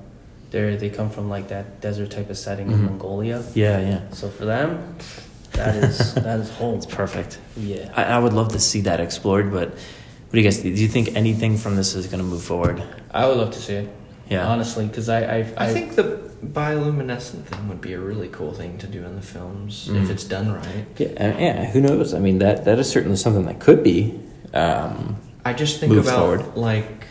they 0.51 0.77
they 0.77 0.91
come 0.91 1.11
from 1.11 1.29
like 1.29 1.49
that 1.49 1.81
desert 1.81 2.11
type 2.13 2.31
of 2.31 2.39
setting 2.39 2.71
in 2.71 2.79
Mhm. 2.79 2.85
Mongolia. 2.91 3.43
Yeah, 3.55 3.81
yeah. 3.81 4.01
So 4.13 4.29
for 4.29 4.45
them, 4.45 4.95
that 5.55 5.75
is 5.75 6.15
that 6.27 6.39
is 6.39 6.51
home. 6.51 6.77
It's 6.77 6.87
perfect. 6.87 7.39
Yeah. 7.57 7.91
I, 7.97 8.05
I 8.05 8.19
would 8.21 8.33
love 8.33 8.51
to 8.53 8.61
see 8.61 8.83
that 8.83 9.01
explored, 9.01 9.51
but 9.51 9.69
what 9.71 10.33
do 10.33 10.39
you 10.39 10.45
guys 10.45 10.59
think? 10.63 10.77
Do 10.77 10.83
you 10.83 10.89
think 10.89 11.17
anything 11.17 11.57
from 11.59 11.75
this 11.75 11.95
is 11.97 12.07
going 12.07 12.23
to 12.23 12.31
move 12.35 12.43
forward? 12.43 12.81
I 13.11 13.27
would 13.27 13.37
love 13.39 13.51
to 13.53 13.61
see 13.61 13.75
it. 13.83 13.89
Yeah. 14.31 14.47
honestly, 14.47 14.87
because 14.87 15.09
I, 15.09 15.21
I 15.39 15.39
I 15.59 15.73
think 15.73 15.95
the 15.97 16.21
bioluminescent 16.45 17.45
thing 17.45 17.69
would 17.69 17.81
be 17.81 17.93
a 17.93 18.01
really 18.01 18.29
cool 18.29 18.53
thing 18.53 18.79
to 18.79 18.87
do 18.87 19.05
in 19.05 19.17
the 19.17 19.23
films 19.23 19.89
if 19.89 19.95
Mm. 20.09 20.11
it's 20.11 20.25
done 20.25 20.53
right. 20.53 20.87
Yeah, 20.99 21.39
yeah. 21.39 21.65
Who 21.73 21.81
knows? 21.81 22.15
I 22.15 22.19
mean, 22.19 22.39
that 22.39 22.65
that 22.65 22.79
is 22.79 22.89
certainly 22.89 23.17
something 23.17 23.45
that 23.47 23.61
could 23.61 23.83
be. 23.83 24.19
Um, 24.55 25.17
I 25.45 25.53
just 25.53 25.81
think 25.81 25.93
about 25.93 26.19
forward. 26.19 26.57
like 26.57 27.05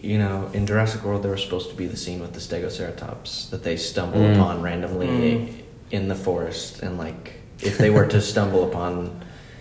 you 0.00 0.18
know 0.18 0.48
in 0.54 0.66
Jurassic 0.66 1.02
World 1.04 1.22
there 1.22 1.30
was 1.32 1.42
supposed 1.42 1.68
to 1.70 1.76
be 1.76 1.86
the 1.86 1.96
scene 1.96 2.20
with 2.20 2.32
the 2.32 2.40
Stegoceratops 2.40 3.50
that 3.50 3.62
they 3.62 3.76
stumble 3.76 4.20
Mm. 4.20 4.34
upon 4.36 4.62
randomly 4.62 5.08
Mm. 5.08 5.48
in 5.90 6.08
the 6.08 6.14
forest 6.14 6.82
and 6.82 6.96
like 6.98 7.32
if 7.60 7.76
they 7.78 7.90
were 7.90 8.06
to 8.06 8.20
stumble 8.32 8.64
upon 8.64 9.10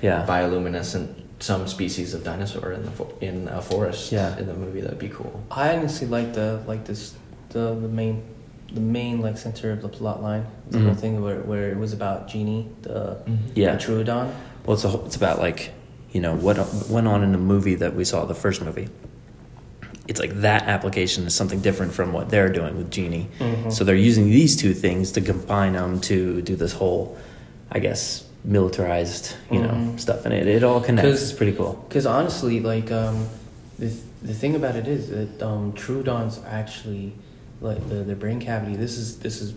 Yeah. 0.02 0.26
bioluminescent 0.28 1.08
some 1.40 1.68
species 1.68 2.14
of 2.14 2.24
dinosaur 2.24 2.72
in 2.72 2.84
the 2.86 2.92
fo- 2.92 3.14
in 3.22 3.48
a 3.50 3.62
forest 3.62 4.12
Yeah. 4.12 4.38
in 4.38 4.48
the 4.48 4.54
movie 4.54 4.82
that'd 4.82 5.00
be 5.00 5.10
cool. 5.10 5.44
I 5.52 5.76
honestly 5.76 6.08
like 6.08 6.34
the 6.34 6.62
like 6.68 6.86
this 6.86 7.14
the 7.50 7.76
the 7.76 7.90
main 7.90 8.24
the 8.74 8.82
main 8.82 9.22
like 9.22 9.38
center 9.38 9.72
of 9.72 9.82
the 9.82 9.90
plot 9.90 10.24
line. 10.24 10.46
The 10.72 10.80
Mhm. 10.80 10.86
whole 10.86 10.96
thing 10.96 11.22
where, 11.22 11.40
where 11.42 11.70
it 11.70 11.78
was 11.78 11.94
about 11.94 12.28
Genie, 12.28 12.68
the, 12.82 13.18
Yeah. 13.54 13.76
the 13.76 13.78
Troodon. 13.84 14.32
well, 14.66 14.74
it's 14.74 14.84
a, 14.84 14.90
whole- 14.90 15.06
it's 15.06 15.16
about 15.16 15.40
like 15.40 15.72
you 16.12 16.20
know 16.22 16.34
what 16.36 16.58
went 16.90 17.08
on 17.08 17.24
in 17.24 17.32
the 17.32 17.38
movie 17.38 17.76
that 17.76 17.96
we 17.96 18.04
saw 18.06 18.26
the 18.26 18.34
first 18.36 18.62
movie. 18.62 18.88
It's 20.08 20.20
like 20.20 20.42
that 20.42 20.64
application 20.64 21.26
is 21.26 21.34
something 21.34 21.60
different 21.62 21.94
from 21.94 22.14
what 22.14 22.30
they're 22.30 22.50
doing 22.50 22.78
with 22.78 22.92
Genie. 22.92 23.28
Mhm. 23.40 23.72
So 23.74 23.84
they're 23.84 23.96
using 23.96 24.26
these 24.30 24.56
two 24.56 24.74
things 24.74 25.12
to 25.14 25.22
combine 25.22 25.74
them 25.74 26.00
to 26.02 26.42
do 26.42 26.56
this 26.56 26.74
whole, 26.74 27.18
I 27.72 27.80
guess, 27.80 28.24
militarized 28.46 29.36
you 29.52 29.60
know 29.62 29.70
Mhm. 29.70 30.00
stuff, 30.00 30.26
and 30.26 30.34
it 30.34 30.48
it 30.48 30.64
all 30.64 30.80
connects. 30.82 31.22
It's 31.22 31.34
pretty 31.34 31.54
cool. 31.54 31.84
Because 31.88 32.06
honestly, 32.06 32.60
like 32.60 32.92
um, 32.92 33.28
the 33.80 33.92
the 34.24 34.34
thing 34.34 34.56
about 34.56 34.76
it 34.76 34.88
is 34.88 35.10
that 35.10 35.42
um, 35.46 35.74
Troodons 35.74 36.40
actually 36.48 37.14
like 37.62 37.88
the 37.90 37.96
the 37.96 38.16
brain 38.16 38.40
cavity. 38.40 38.76
This 38.76 38.98
is 38.98 39.18
this 39.20 39.42
is 39.42 39.54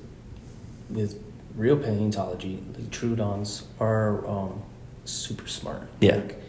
with 0.91 1.21
real 1.57 1.77
paleontology. 1.77 2.63
The 2.73 2.83
Troodons 2.83 3.65
are 3.79 4.27
um, 4.27 4.63
super 5.05 5.49
smart. 5.49 5.83
Yeah. 6.01 6.17
Like, 6.17 6.43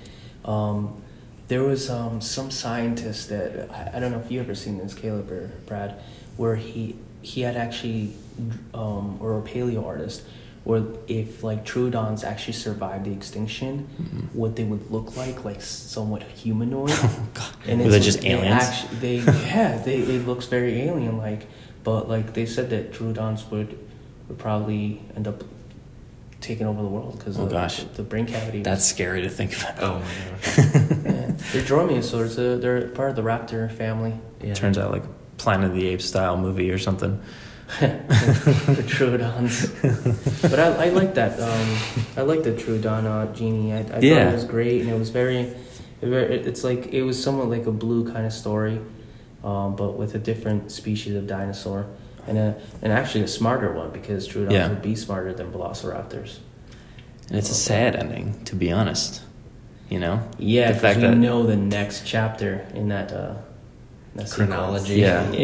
um, 0.45 1.01
there 1.49 1.63
was 1.63 1.89
um, 1.89 2.21
some 2.21 2.51
scientist 2.51 3.29
that 3.29 3.69
I, 3.71 3.97
I 3.97 3.99
don't 3.99 4.11
know 4.11 4.19
if 4.19 4.31
you 4.31 4.39
ever 4.39 4.53
seen 4.55 4.77
this, 4.77 4.93
Caleb 4.93 5.31
or 5.31 5.49
Brad, 5.65 5.95
where 6.37 6.55
he 6.55 6.95
he 7.21 7.41
had 7.41 7.57
actually 7.57 8.13
um, 8.73 9.17
or 9.19 9.37
a 9.37 9.41
paleo 9.41 9.85
artist 9.85 10.21
where 10.69 10.83
if 11.07 11.43
like 11.43 11.65
Troodons 11.65 12.23
actually 12.23 12.53
survived 12.53 13.05
the 13.05 13.11
extinction, 13.11 13.89
mm-hmm. 13.99 14.37
what 14.37 14.55
they 14.55 14.63
would 14.63 14.91
look 14.91 15.17
like, 15.17 15.43
like 15.43 15.63
somewhat 15.63 16.21
humanoid. 16.21 16.91
oh, 16.93 17.53
and 17.65 17.81
Were 17.81 17.89
they 17.89 17.97
it's- 17.97 18.05
just 18.05 18.23
aliens? 18.23 18.63
Actually, 18.63 18.97
they 18.99 19.15
yeah, 19.47 19.77
they 19.79 19.97
it 19.97 20.27
looks 20.27 20.45
very 20.45 20.81
alien 20.83 21.17
like, 21.17 21.47
but 21.83 22.07
like 22.07 22.35
they 22.35 22.45
said 22.45 22.69
that 22.69 22.93
Troodons 22.93 23.49
would 23.49 23.79
would 24.27 24.37
probably 24.37 25.01
end 25.15 25.27
up 25.27 25.43
taking 26.39 26.67
over 26.67 26.83
the 26.83 26.87
world 26.87 27.17
because 27.17 27.39
Oh, 27.39 27.47
gosh. 27.47 27.83
the, 27.83 27.85
the 27.95 28.03
brain 28.03 28.27
cavity. 28.27 28.61
That's 28.61 28.85
scary 28.85 29.23
to 29.23 29.29
think 29.29 29.57
about. 29.59 29.81
Oh 29.81 29.93
my 29.95 30.29
gosh. 30.29 30.57
yeah. 30.57 31.31
They're 31.51 31.63
dromaeosaurs. 31.63 32.35
They're, 32.35 32.57
they're 32.57 32.87
part 32.89 33.09
of 33.09 33.15
the 33.15 33.23
raptor 33.23 33.71
family. 33.71 34.13
Yeah. 34.39 34.53
Turns 34.53 34.77
out 34.77 34.91
like 34.91 35.03
Planet 35.37 35.71
of 35.71 35.75
the 35.75 35.87
Apes 35.87 36.05
style 36.05 36.37
movie 36.37 36.69
or 36.69 36.77
something. 36.77 37.19
the 37.79 38.83
Troodons. 38.87 39.69
but 40.41 40.59
I, 40.59 40.85
I 40.85 40.89
like 40.89 41.13
that. 41.15 41.39
Um, 41.39 41.77
I 42.17 42.21
like 42.21 42.43
the 42.43 42.51
Troodon 42.53 43.05
uh, 43.05 43.31
genie. 43.33 43.73
I, 43.73 43.79
I 43.79 43.83
thought 43.83 44.03
it 44.03 44.33
was 44.33 44.43
great, 44.45 44.81
and 44.81 44.89
it 44.89 44.97
was 44.97 45.09
very, 45.11 45.53
very. 46.01 46.35
It's 46.35 46.63
like 46.63 46.87
it 46.87 47.03
was 47.03 47.21
somewhat 47.21 47.47
like 47.49 47.67
a 47.67 47.71
blue 47.71 48.11
kind 48.11 48.25
of 48.25 48.33
story, 48.33 48.81
um, 49.43 49.75
but 49.75 49.91
with 49.97 50.15
a 50.15 50.19
different 50.19 50.71
species 50.71 51.15
of 51.15 51.27
dinosaur, 51.27 51.85
and 52.27 52.37
a 52.39 52.59
and 52.81 52.91
actually 52.91 53.23
a 53.23 53.27
smarter 53.27 53.71
one 53.71 53.91
because 53.91 54.27
Troodons 54.27 54.51
Yeah. 54.51 54.69
would 54.69 54.81
be 54.81 54.95
smarter 54.95 55.31
than 55.33 55.51
Velociraptors. 55.51 56.39
And 57.27 57.37
it's 57.37 57.51
a 57.51 57.55
sad 57.55 57.95
ending, 57.95 58.43
to 58.45 58.55
be 58.55 58.71
honest. 58.71 59.21
You 59.89 59.99
know? 59.99 60.21
Yeah, 60.39 60.67
The 60.67 60.73
because 60.73 60.81
fact 60.81 60.97
we 60.99 61.07
that- 61.07 61.15
know 61.17 61.43
the 61.45 61.55
next 61.55 62.03
chapter 62.05 62.65
in 62.73 62.89
that. 62.89 63.11
Uh, 63.11 63.35
that 64.15 64.29
sequence. 64.29 64.33
Chronology. 64.49 64.95
Yeah. 64.95 65.31
Yeah. 65.31 65.39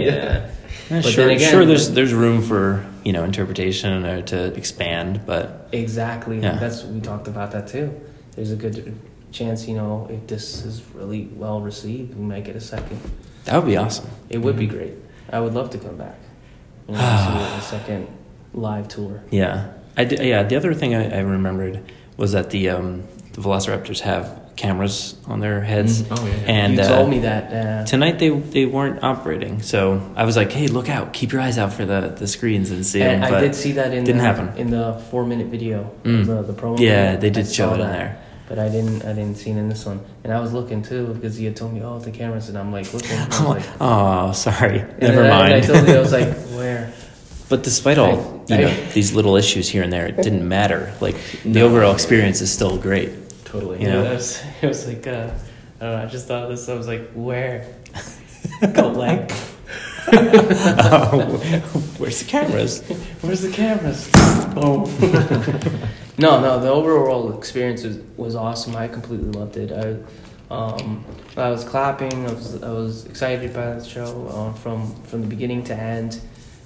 Yeah, 0.90 1.02
But 1.02 1.06
sure, 1.06 1.26
then 1.26 1.36
again- 1.38 1.52
sure. 1.52 1.66
There's 1.66 1.92
there's 1.92 2.14
room 2.14 2.42
for 2.42 2.86
you 3.04 3.12
know 3.14 3.24
interpretation 3.24 4.06
or 4.06 4.22
to 4.24 4.54
expand, 4.56 5.22
but 5.26 5.68
Exactly. 5.72 6.40
Yeah. 6.40 6.58
That's 6.58 6.84
we 6.84 7.00
talked 7.02 7.28
about 7.28 7.52
that 7.52 7.68
too. 7.68 7.94
There's 8.36 8.52
a 8.52 8.56
good 8.56 8.96
chance, 9.32 9.68
you 9.68 9.76
know, 9.76 10.08
if 10.12 10.28
this 10.28 10.64
is 10.66 10.82
really 10.94 11.28
well 11.36 11.60
received, 11.62 12.16
we 12.16 12.24
might 12.24 12.44
get 12.46 12.56
a 12.56 12.62
second. 12.62 13.00
that 13.46 13.58
would 13.58 13.66
be 13.68 13.78
awesome. 13.78 14.10
It 14.30 14.40
would 14.40 14.58
be 14.58 14.68
great. 14.68 14.94
I 15.32 15.40
would 15.40 15.54
love 15.54 15.70
to 15.72 15.78
come 15.78 15.98
back. 15.98 16.18
You 16.88 16.94
know, 16.96 17.00
see 17.00 17.58
a 17.58 17.62
second 17.62 18.08
live 18.54 18.88
tour. 18.88 19.24
Yeah, 19.32 19.72
I 19.98 20.04
did, 20.06 20.20
yeah. 20.22 20.44
The 20.44 20.56
other 20.56 20.74
thing 20.74 20.94
I, 20.96 21.18
I 21.18 21.20
remembered 21.22 21.82
was 22.18 22.32
that 22.34 22.52
the 22.52 22.70
um, 22.70 23.04
the 23.34 23.42
Velociraptors 23.42 24.02
have 24.02 24.40
cameras 24.56 25.16
on 25.28 25.40
their 25.40 25.62
heads. 25.62 26.02
Mm, 26.04 26.18
oh, 26.18 26.26
yeah, 26.26 26.32
yeah. 26.34 26.42
And 26.48 26.74
you 26.76 26.82
uh, 26.82 26.88
told 26.88 27.10
me 27.10 27.20
that. 27.20 27.54
Uh, 27.54 27.86
tonight 27.86 28.20
they 28.20 28.30
they 28.30 28.66
weren't 28.66 29.04
operating, 29.04 29.62
so 29.62 30.02
I 30.16 30.26
was 30.26 30.36
like, 30.38 30.52
hey, 30.52 30.68
look 30.68 30.90
out, 30.90 31.14
keep 31.14 31.32
your 31.32 31.42
eyes 31.42 31.58
out 31.58 31.74
for 31.74 31.86
the 31.86 32.14
the 32.18 32.28
screens 32.28 32.72
and 32.72 32.86
see 32.86 33.02
and 33.02 33.24
them. 33.24 33.34
I 33.34 33.40
did 33.42 33.56
see 33.56 33.74
that 33.74 33.94
in 33.94 34.04
didn't 34.04 34.20
the, 34.20 34.24
happen. 34.24 34.58
in 34.58 34.70
the 34.72 35.02
four 35.12 35.26
minute 35.26 35.48
video, 35.48 35.92
Mm. 36.04 36.26
the 36.26 36.42
the 36.42 36.54
promo. 36.54 36.80
Yeah, 36.80 37.16
video. 37.16 37.22
they 37.22 37.30
did 37.30 37.46
I 37.48 37.52
show 37.52 37.70
it 37.72 37.74
in 37.76 37.80
that. 37.82 37.92
there. 37.94 38.22
But 38.48 38.60
I 38.60 38.70
didn't, 38.70 39.02
I 39.04 39.14
didn't 39.14 39.38
see 39.38 39.50
it 39.50 39.58
in 39.58 39.70
this 39.70 39.88
one, 39.88 40.00
and 40.24 40.32
I 40.32 40.40
was 40.40 40.54
looking 40.54 40.84
too 40.84 41.08
because 41.16 41.36
he 41.36 41.46
had 41.46 41.56
told 41.56 41.74
me, 41.74 41.82
"Oh, 41.82 41.98
the 41.98 42.12
cameras," 42.12 42.48
and 42.48 42.56
I'm 42.58 42.72
like 42.72 42.94
looking. 42.94 43.18
I 43.18 43.28
I'm 43.32 43.48
like, 43.48 43.66
oh, 43.82 44.32
sorry, 44.34 44.80
and 44.82 45.00
never 45.02 45.24
I- 45.26 45.30
mind. 45.30 45.54
and 45.54 45.64
I 45.64 45.68
told 45.68 45.88
you, 45.88 45.96
I 45.96 46.00
was 46.00 46.12
like, 46.20 46.30
"Where?" 46.56 46.94
But 47.50 47.64
despite 47.64 47.98
all 47.98 48.14
I- 48.50 48.54
you 48.56 48.62
know 48.62 48.74
these 48.94 49.14
little 49.14 49.36
issues 49.36 49.68
here 49.68 49.82
and 49.82 49.92
there, 49.92 50.06
it 50.06 50.18
didn't 50.18 50.48
matter. 50.48 50.94
Like 51.02 51.16
the 51.44 51.50
No. 51.62 51.66
overall 51.66 51.94
experience 51.94 52.40
is 52.42 52.52
still 52.52 52.78
great. 52.78 53.10
Totally. 53.56 53.82
You 53.82 53.88
know? 53.90 54.04
it 54.04 54.16
was, 54.16 54.44
it 54.62 54.68
was 54.68 54.88
like, 54.88 55.08
uh, 55.08 55.30
I 55.80 55.84
don't 55.84 55.96
know, 55.96 56.04
I 56.04 56.06
just 56.08 56.28
thought 56.28 56.44
of 56.44 56.50
this. 56.50 56.68
I 56.68 56.76
was 56.76 56.88
like, 56.88 57.10
where? 57.14 57.74
Go 58.74 58.90
like, 58.90 59.32
oh, 60.14 61.38
where's 61.98 62.20
the 62.20 62.26
cameras? 62.28 62.82
where's 63.22 63.42
the 63.42 63.52
cameras? 63.52 64.10
Oh. 64.58 64.86
no, 66.18 66.42
no, 66.42 66.60
the 66.60 66.70
overall 66.70 67.38
experience 67.38 67.84
was, 67.84 67.98
was 68.18 68.36
awesome. 68.36 68.76
I 68.76 68.88
completely 68.88 69.32
loved 69.32 69.58
it. 69.58 69.72
I, 69.72 70.54
um, 70.54 71.04
I 71.36 71.50
was 71.50 71.64
clapping. 71.64 72.26
I 72.26 72.32
was, 72.32 72.62
I 72.62 72.72
was 72.72 73.06
excited 73.06 73.54
by 73.54 73.74
the 73.74 73.84
show 73.84 74.28
uh, 74.28 74.54
from 74.54 74.96
from 75.04 75.22
the 75.22 75.28
beginning 75.28 75.64
to 75.66 75.76
end. 75.76 76.22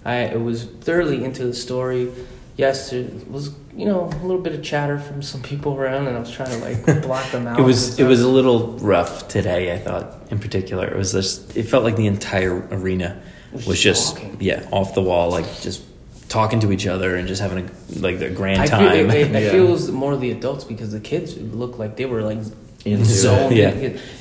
I 0.05 0.35
was 0.35 0.65
thoroughly 0.65 1.23
into 1.23 1.45
the 1.45 1.53
story. 1.53 2.11
Yes, 2.60 2.89
there 2.89 3.05
was 3.30 3.51
you 3.74 3.86
know 3.86 4.03
a 4.03 4.26
little 4.28 4.41
bit 4.41 4.53
of 4.53 4.62
chatter 4.62 4.99
from 4.99 5.22
some 5.22 5.41
people 5.41 5.76
around, 5.76 6.07
and 6.07 6.18
I 6.18 6.20
was 6.20 6.30
trying 6.30 6.49
to 6.49 6.57
like 6.57 7.01
block 7.07 7.32
them 7.32 7.47
out. 7.47 7.57
It 7.57 7.64
was 7.64 7.97
it 7.97 8.03
was 8.03 8.20
a 8.20 8.28
little 8.28 8.74
rough 8.80 9.30
today. 9.30 9.74
I 9.74 9.78
thought, 9.78 10.30
in 10.30 10.39
particular, 10.39 10.86
it 10.86 10.97
was 10.97 11.14
just 11.14 11.55
it 11.55 11.64
felt 11.64 11.86
like 11.86 11.95
the 11.95 12.07
entire 12.07 12.57
arena 12.70 13.22
was 13.66 13.80
just 13.82 14.18
talking. 14.18 14.36
yeah 14.41 14.68
off 14.72 14.93
the 14.93 15.01
wall, 15.01 15.30
like 15.32 15.45
just 15.62 15.86
talking 16.28 16.60
to 16.60 16.74
each 16.74 16.86
other 16.86 17.16
and 17.16 17.30
just 17.30 17.41
having 17.41 17.60
a 17.66 17.99
like 18.01 18.20
a 18.20 18.30
grand 18.30 18.64
I 18.64 18.66
time. 18.66 18.91
Feel, 18.91 19.10
it, 19.10 19.16
it, 19.16 19.32
yeah. 19.43 19.51
feels 19.51 19.89
more 19.89 20.18
the 20.18 20.32
adults 20.32 20.66
because 20.66 20.91
the 20.91 20.99
kids 20.99 21.38
look 21.38 21.80
like 21.80 21.95
they 21.95 22.07
were 22.07 22.24
like 22.24 22.39
in 22.84 23.05
zone. 23.05 23.53
Yeah. 23.53 23.70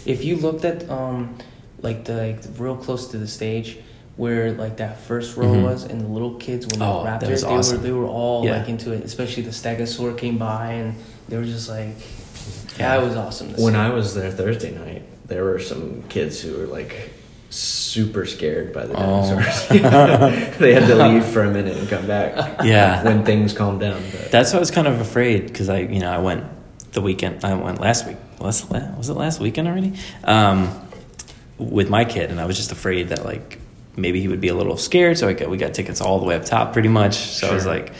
If 0.06 0.24
you 0.24 0.36
looked 0.36 0.64
at 0.64 0.88
um 0.88 1.36
like 1.82 2.04
the 2.04 2.14
like 2.14 2.40
real 2.56 2.76
close 2.76 3.08
to 3.08 3.18
the 3.18 3.26
stage 3.26 3.78
where 4.18 4.50
like 4.52 4.78
that 4.78 4.98
first 4.98 5.36
row 5.36 5.46
mm-hmm. 5.46 5.62
was 5.62 5.84
and 5.84 6.00
the 6.00 6.08
little 6.08 6.34
kids 6.34 6.66
when 6.66 6.80
they 6.80 6.84
oh, 6.84 7.04
rapped 7.04 7.22
it, 7.22 7.40
they 7.40 7.46
were 7.46 7.62
they 7.62 7.92
were 7.92 8.04
all 8.04 8.44
yeah. 8.44 8.58
like 8.58 8.68
into 8.68 8.92
it. 8.92 9.04
Especially 9.04 9.44
the 9.44 9.50
Stegosaur 9.50 10.18
came 10.18 10.36
by 10.36 10.72
and 10.72 10.94
they 11.28 11.38
were 11.38 11.44
just 11.44 11.68
like, 11.68 11.94
yeah, 12.78 13.00
it 13.00 13.04
was 13.04 13.16
awesome. 13.16 13.52
when 13.54 13.74
see. 13.74 13.78
I 13.78 13.90
was 13.90 14.14
there 14.14 14.30
Thursday 14.30 14.76
night, 14.76 15.04
there 15.28 15.44
were 15.44 15.60
some 15.60 16.02
kids 16.08 16.40
who 16.40 16.58
were 16.58 16.66
like 16.66 17.10
super 17.50 18.26
scared 18.26 18.72
by 18.72 18.86
the 18.86 18.94
dinosaurs. 18.94 19.66
Oh. 19.70 20.30
they 20.58 20.74
had 20.74 20.88
to 20.88 20.96
leave 20.96 21.24
for 21.24 21.44
a 21.44 21.50
minute 21.50 21.76
and 21.76 21.88
come 21.88 22.06
back. 22.08 22.64
Yeah, 22.64 23.04
when 23.04 23.24
things 23.24 23.52
calmed 23.52 23.80
down. 23.80 24.02
But. 24.10 24.32
That's 24.32 24.52
why 24.52 24.58
I 24.58 24.60
was 24.60 24.72
kind 24.72 24.88
of 24.88 25.00
afraid 25.00 25.46
because 25.46 25.68
I, 25.68 25.78
you 25.78 26.00
know, 26.00 26.10
I 26.10 26.18
went 26.18 26.44
the 26.92 27.00
weekend. 27.00 27.44
I 27.44 27.54
went 27.54 27.80
last 27.80 28.04
week. 28.04 28.16
Was, 28.40 28.68
was 28.68 29.08
it 29.08 29.14
last 29.14 29.38
weekend 29.38 29.68
already? 29.68 29.94
Um, 30.24 30.88
with 31.56 31.88
my 31.88 32.04
kid, 32.04 32.30
and 32.30 32.40
I 32.40 32.46
was 32.46 32.56
just 32.56 32.72
afraid 32.72 33.08
that 33.08 33.24
like 33.24 33.57
maybe 33.98 34.20
he 34.20 34.28
would 34.28 34.40
be 34.40 34.48
a 34.48 34.54
little 34.54 34.76
scared. 34.76 35.18
So 35.18 35.28
I 35.28 35.32
got, 35.34 35.50
we 35.50 35.58
got 35.58 35.74
tickets 35.74 36.00
all 36.00 36.18
the 36.18 36.24
way 36.24 36.36
up 36.36 36.44
top, 36.44 36.72
pretty 36.72 36.88
much. 36.88 37.14
So 37.14 37.46
sure. 37.46 37.50
I 37.50 37.54
was 37.54 37.66
like, 37.66 37.92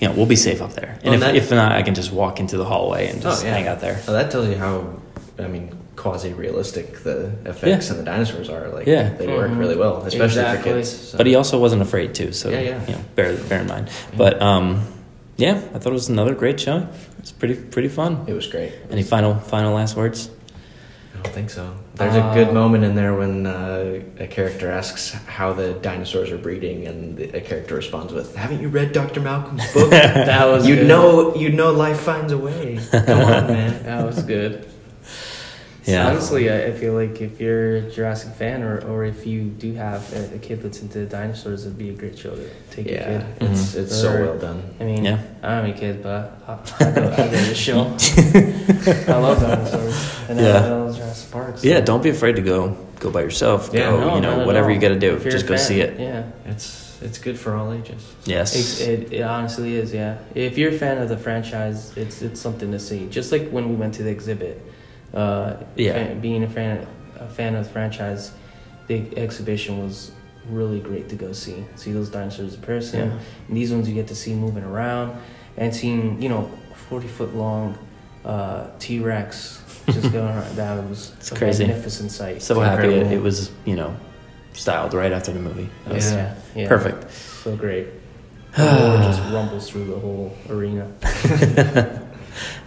you 0.00 0.08
know, 0.08 0.14
we'll 0.14 0.26
be 0.26 0.36
safe 0.36 0.62
up 0.62 0.72
there. 0.72 0.98
And 1.02 1.04
well, 1.04 1.14
if, 1.14 1.20
that, 1.20 1.36
if 1.36 1.50
not, 1.50 1.72
I 1.72 1.82
can 1.82 1.94
just 1.94 2.12
walk 2.12 2.40
into 2.40 2.56
the 2.56 2.64
hallway 2.64 3.08
and 3.08 3.22
just 3.22 3.44
oh, 3.44 3.46
yeah. 3.46 3.54
hang 3.54 3.68
out 3.68 3.80
there. 3.80 4.00
Well, 4.06 4.16
that 4.16 4.30
tells 4.30 4.48
you 4.48 4.56
how, 4.56 5.00
I 5.38 5.46
mean, 5.46 5.76
quasi 5.96 6.32
realistic 6.32 6.98
the 7.04 7.26
effects 7.44 7.86
yeah. 7.86 7.92
and 7.92 8.00
the 8.00 8.04
dinosaurs 8.04 8.48
are. 8.48 8.68
Like, 8.68 8.86
yeah. 8.86 9.10
they 9.10 9.26
work 9.26 9.50
mm-hmm. 9.50 9.58
really 9.58 9.76
well, 9.76 9.98
especially 9.98 10.40
exactly. 10.40 10.70
for 10.70 10.78
kids. 10.78 11.10
So. 11.10 11.18
But 11.18 11.26
he 11.26 11.34
also 11.34 11.58
wasn't 11.58 11.82
afraid 11.82 12.14
too. 12.14 12.32
So, 12.32 12.50
yeah, 12.50 12.60
yeah. 12.60 12.86
You 12.86 12.92
know, 12.94 13.04
bear, 13.14 13.36
bear 13.36 13.60
in 13.60 13.66
mind. 13.66 13.86
Mm-hmm. 13.88 14.16
But, 14.16 14.42
um, 14.42 14.86
yeah, 15.36 15.54
I 15.74 15.78
thought 15.78 15.90
it 15.90 15.92
was 15.92 16.08
another 16.08 16.34
great 16.34 16.60
show. 16.60 16.88
It's 17.18 17.32
pretty, 17.32 17.54
pretty 17.54 17.88
fun. 17.88 18.24
It 18.26 18.34
was 18.34 18.46
great. 18.46 18.72
Any 18.90 19.02
final, 19.02 19.36
final 19.36 19.74
last 19.74 19.96
words? 19.96 20.30
I 21.12 21.22
don't 21.22 21.32
think 21.32 21.50
so. 21.50 21.76
There's 21.94 22.16
a 22.16 22.32
good 22.34 22.48
um, 22.48 22.54
moment 22.54 22.82
in 22.82 22.96
there 22.96 23.14
when 23.14 23.46
uh, 23.46 24.02
a 24.18 24.26
character 24.26 24.68
asks 24.68 25.12
how 25.12 25.52
the 25.52 25.74
dinosaurs 25.74 26.32
are 26.32 26.38
breeding, 26.38 26.88
and 26.88 27.16
the, 27.16 27.36
a 27.36 27.40
character 27.40 27.76
responds 27.76 28.12
with, 28.12 28.34
"Haven't 28.34 28.60
you 28.60 28.68
read 28.68 28.92
Dr. 28.92 29.20
Malcolm's 29.20 29.72
book? 29.72 29.90
that 29.90 30.44
was 30.46 30.66
you 30.66 30.74
good. 30.74 30.88
know 30.88 31.34
you 31.36 31.50
know 31.50 31.72
life 31.72 32.00
finds 32.00 32.32
a 32.32 32.38
way. 32.38 32.80
Come 32.90 33.20
on, 33.20 33.46
man. 33.46 33.82
That 33.84 34.04
was 34.04 34.22
good. 34.24 34.68
Yeah. 35.86 36.04
So 36.04 36.10
honestly, 36.10 36.50
I 36.50 36.72
feel 36.72 36.94
like 36.94 37.20
if 37.20 37.40
you're 37.40 37.76
a 37.76 37.90
Jurassic 37.90 38.34
fan, 38.34 38.62
or, 38.62 38.80
or 38.86 39.04
if 39.04 39.26
you 39.26 39.44
do 39.44 39.74
have 39.74 40.10
a, 40.14 40.36
a 40.36 40.38
kid 40.38 40.62
that's 40.62 40.80
into 40.80 41.04
dinosaurs, 41.04 41.66
it'd 41.66 41.76
be 41.76 41.90
a 41.90 41.92
great 41.92 42.18
show 42.18 42.34
to 42.34 42.50
take 42.70 42.86
yeah, 42.86 43.10
your 43.10 43.20
kid. 43.20 43.26
It's 43.42 43.60
mm-hmm. 43.60 43.80
it's 43.80 44.00
so 44.00 44.20
well 44.20 44.38
done. 44.38 44.74
I 44.80 44.84
mean, 44.84 45.04
yeah. 45.04 45.22
I 45.42 45.46
don't 45.46 45.56
have 45.56 45.64
any 45.64 45.72
kids, 45.74 46.02
but 46.02 46.42
I, 46.46 46.52
I 46.52 46.90
go, 46.90 47.12
I 47.12 47.16
go 47.16 47.30
to 47.30 47.36
the 47.36 47.54
show. 47.66 47.80
I 49.12 49.18
love 49.18 49.40
dinosaurs. 49.40 50.30
And 50.30 50.40
yeah. 50.40 50.46
I 50.46 50.68
love 50.70 50.96
Jurassic 50.96 51.30
Park. 51.30 51.58
So. 51.58 51.68
Yeah, 51.68 51.80
don't 51.80 52.02
be 52.02 52.10
afraid 52.10 52.36
to 52.36 52.42
go 52.42 52.76
go 52.98 53.10
by 53.10 53.20
yourself. 53.20 53.70
Yeah, 53.72 53.90
go, 53.90 54.00
no, 54.00 54.14
you 54.14 54.20
know, 54.22 54.46
whatever 54.46 54.70
you 54.70 54.80
got 54.80 54.88
to 54.88 54.98
do, 54.98 55.18
just 55.18 55.46
go 55.46 55.56
fan, 55.56 55.66
see 55.66 55.80
it. 55.80 56.00
Yeah, 56.00 56.30
it's 56.46 57.02
it's 57.02 57.18
good 57.18 57.38
for 57.38 57.54
all 57.54 57.72
ages. 57.72 58.10
Yes, 58.24 58.80
it, 58.80 58.88
it, 58.88 59.12
it, 59.12 59.22
honestly 59.22 59.76
is. 59.76 59.92
Yeah, 59.92 60.16
if 60.34 60.56
you're 60.56 60.70
a 60.70 60.78
fan 60.78 60.96
of 60.96 61.10
the 61.10 61.18
franchise, 61.18 61.94
it's 61.94 62.22
it's 62.22 62.40
something 62.40 62.70
to 62.72 62.80
see. 62.80 63.06
Just 63.10 63.32
like 63.32 63.50
when 63.50 63.68
we 63.68 63.74
went 63.74 63.92
to 63.94 64.02
the 64.02 64.10
exhibit 64.10 64.62
uh, 65.14 65.56
yeah. 65.76 65.92
Fan, 65.92 66.20
being 66.20 66.42
a 66.42 66.48
fan, 66.48 66.86
a 67.16 67.28
fan 67.28 67.54
of 67.54 67.64
the 67.64 67.70
franchise, 67.70 68.32
the 68.88 69.16
exhibition 69.16 69.82
was 69.82 70.12
really 70.48 70.80
great 70.80 71.08
to 71.08 71.16
go 71.16 71.32
see. 71.32 71.64
See 71.76 71.92
those 71.92 72.10
dinosaurs 72.10 72.54
in 72.54 72.60
person. 72.62 73.10
Yeah. 73.10 73.18
And 73.48 73.56
these 73.56 73.72
ones 73.72 73.88
you 73.88 73.94
get 73.94 74.08
to 74.08 74.14
see 74.14 74.34
moving 74.34 74.64
around 74.64 75.20
and 75.56 75.74
seeing, 75.74 76.20
you 76.20 76.28
know, 76.28 76.50
40 76.88 77.08
foot 77.08 77.34
long 77.34 77.78
uh, 78.24 78.68
T 78.78 78.98
Rex 78.98 79.62
just 79.86 80.12
going 80.12 80.34
around. 80.34 80.56
That 80.56 80.88
was 80.88 81.12
it's 81.16 81.32
a 81.32 81.36
crazy. 81.36 81.66
magnificent 81.66 82.10
sight. 82.10 82.42
So 82.42 82.60
happy 82.60 82.88
it, 82.88 83.12
it, 83.12 83.22
was, 83.22 83.52
you 83.64 83.76
know, 83.76 83.96
styled 84.52 84.94
right 84.94 85.12
after 85.12 85.32
the 85.32 85.40
movie. 85.40 85.68
That 85.84 85.94
was 85.94 86.12
yeah, 86.12 86.34
yeah. 86.54 86.68
perfect. 86.68 87.10
So 87.12 87.56
great. 87.56 87.88
Just 88.56 89.20
rumbles 89.32 89.68
through 89.68 89.86
the 89.86 89.98
whole 89.98 90.36
arena. 90.48 90.92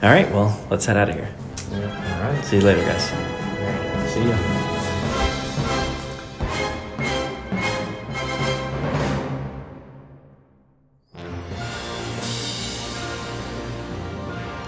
All 0.01 0.09
right, 0.09 0.29
well, 0.31 0.65
let's 0.69 0.85
head 0.85 0.97
out 0.97 1.09
of 1.09 1.15
here. 1.15 1.33
Yeah. 1.71 2.23
All 2.23 2.33
right. 2.33 2.45
See 2.45 2.57
you 2.57 2.63
later, 2.63 2.81
guys. 2.81 3.03
See 4.11 4.27
ya. 4.27 4.37